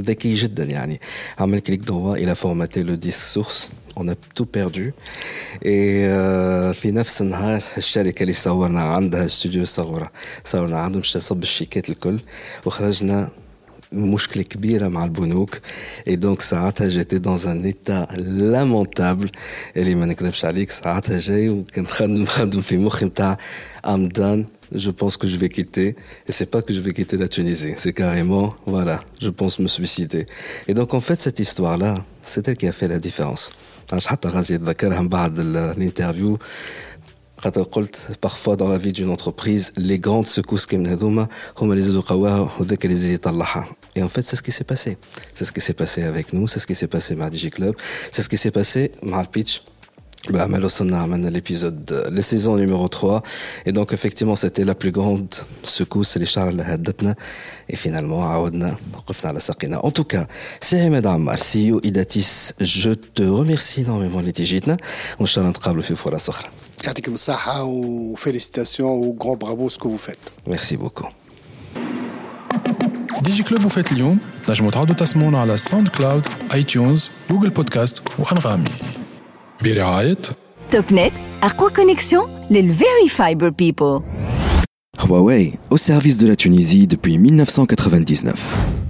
[0.00, 1.00] ذكي جدا يعني
[1.38, 4.90] عمل كليك دوا الى فورماتي لو ديسك سورس اون تو بيردو
[5.66, 10.10] اي في نفس النهار الشركه اللي صورنا عندها استوديو صورة
[10.44, 12.20] صورنا عندهم باش تصب الشيكات الكل
[12.64, 13.30] وخرجنا
[13.92, 15.60] مشكله كبيره مع البنوك
[16.08, 19.30] اي دونك ساعتها جيتي دون ان ايتا لامونتابل
[19.76, 23.38] اللي ما نكذبش عليك ساعتها جاي وكنت خدم خدم في مخي نتاع
[23.86, 25.96] ام دان je pense que je vais quitter.
[26.28, 29.66] Et c'est pas que je vais quitter la Tunisie, c'est carrément, voilà, je pense me
[29.66, 30.26] suicider.
[30.68, 33.50] Et donc en fait cette histoire-là, c'est elle qui a fait la différence.
[34.06, 35.40] حتى غازي يتذكرها من بعد
[35.76, 36.38] l'interview
[37.38, 37.96] خاطر قلت
[38.26, 42.50] parfois dans la vie d'une entreprise les grandes secousses كيما هذوما هما اللي يزيدوا قواها
[42.60, 44.98] وذاك اللي يزيد يطلعها et en fait, c'est ce qui s'est passé.
[45.34, 47.76] C'est ce qui s'est passé avec nous, c'est ce qui s'est passé avec Digi Club,
[48.10, 49.42] c'est ce qui s'est passé avec le
[50.26, 51.30] pitch.
[51.30, 53.22] l'épisode, la saison numéro 3.
[53.66, 55.28] Et donc, effectivement, c'était la plus grande
[55.62, 56.64] secousse, les charles
[57.68, 58.22] Et finalement,
[59.82, 60.26] En tout cas,
[60.60, 62.52] c'est Ahmed Ammar, CEO Idatis.
[62.60, 64.76] Je te remercie énormément, les Tijitna.
[65.18, 66.48] On se retrouve في فرص أخرى.
[66.84, 70.50] يعطيكم الصحة وفيليسيتاسيون وغران برافو سكو vous faites.
[70.50, 71.08] Merci beaucoup.
[73.22, 74.18] ديجي كلوب وفات اليوم
[74.48, 76.22] نجموا تعودوا تسمعونا على ساوند كلاود
[76.54, 78.70] اي تيونز جوجل بودكاست وانغامي
[79.64, 80.16] برعاية
[80.70, 81.12] توب نت
[81.42, 84.00] اقوى كونيكسيون للفيري فايبر بيبل
[84.98, 88.87] Huawei, au service de la Tunisie depuis 1999.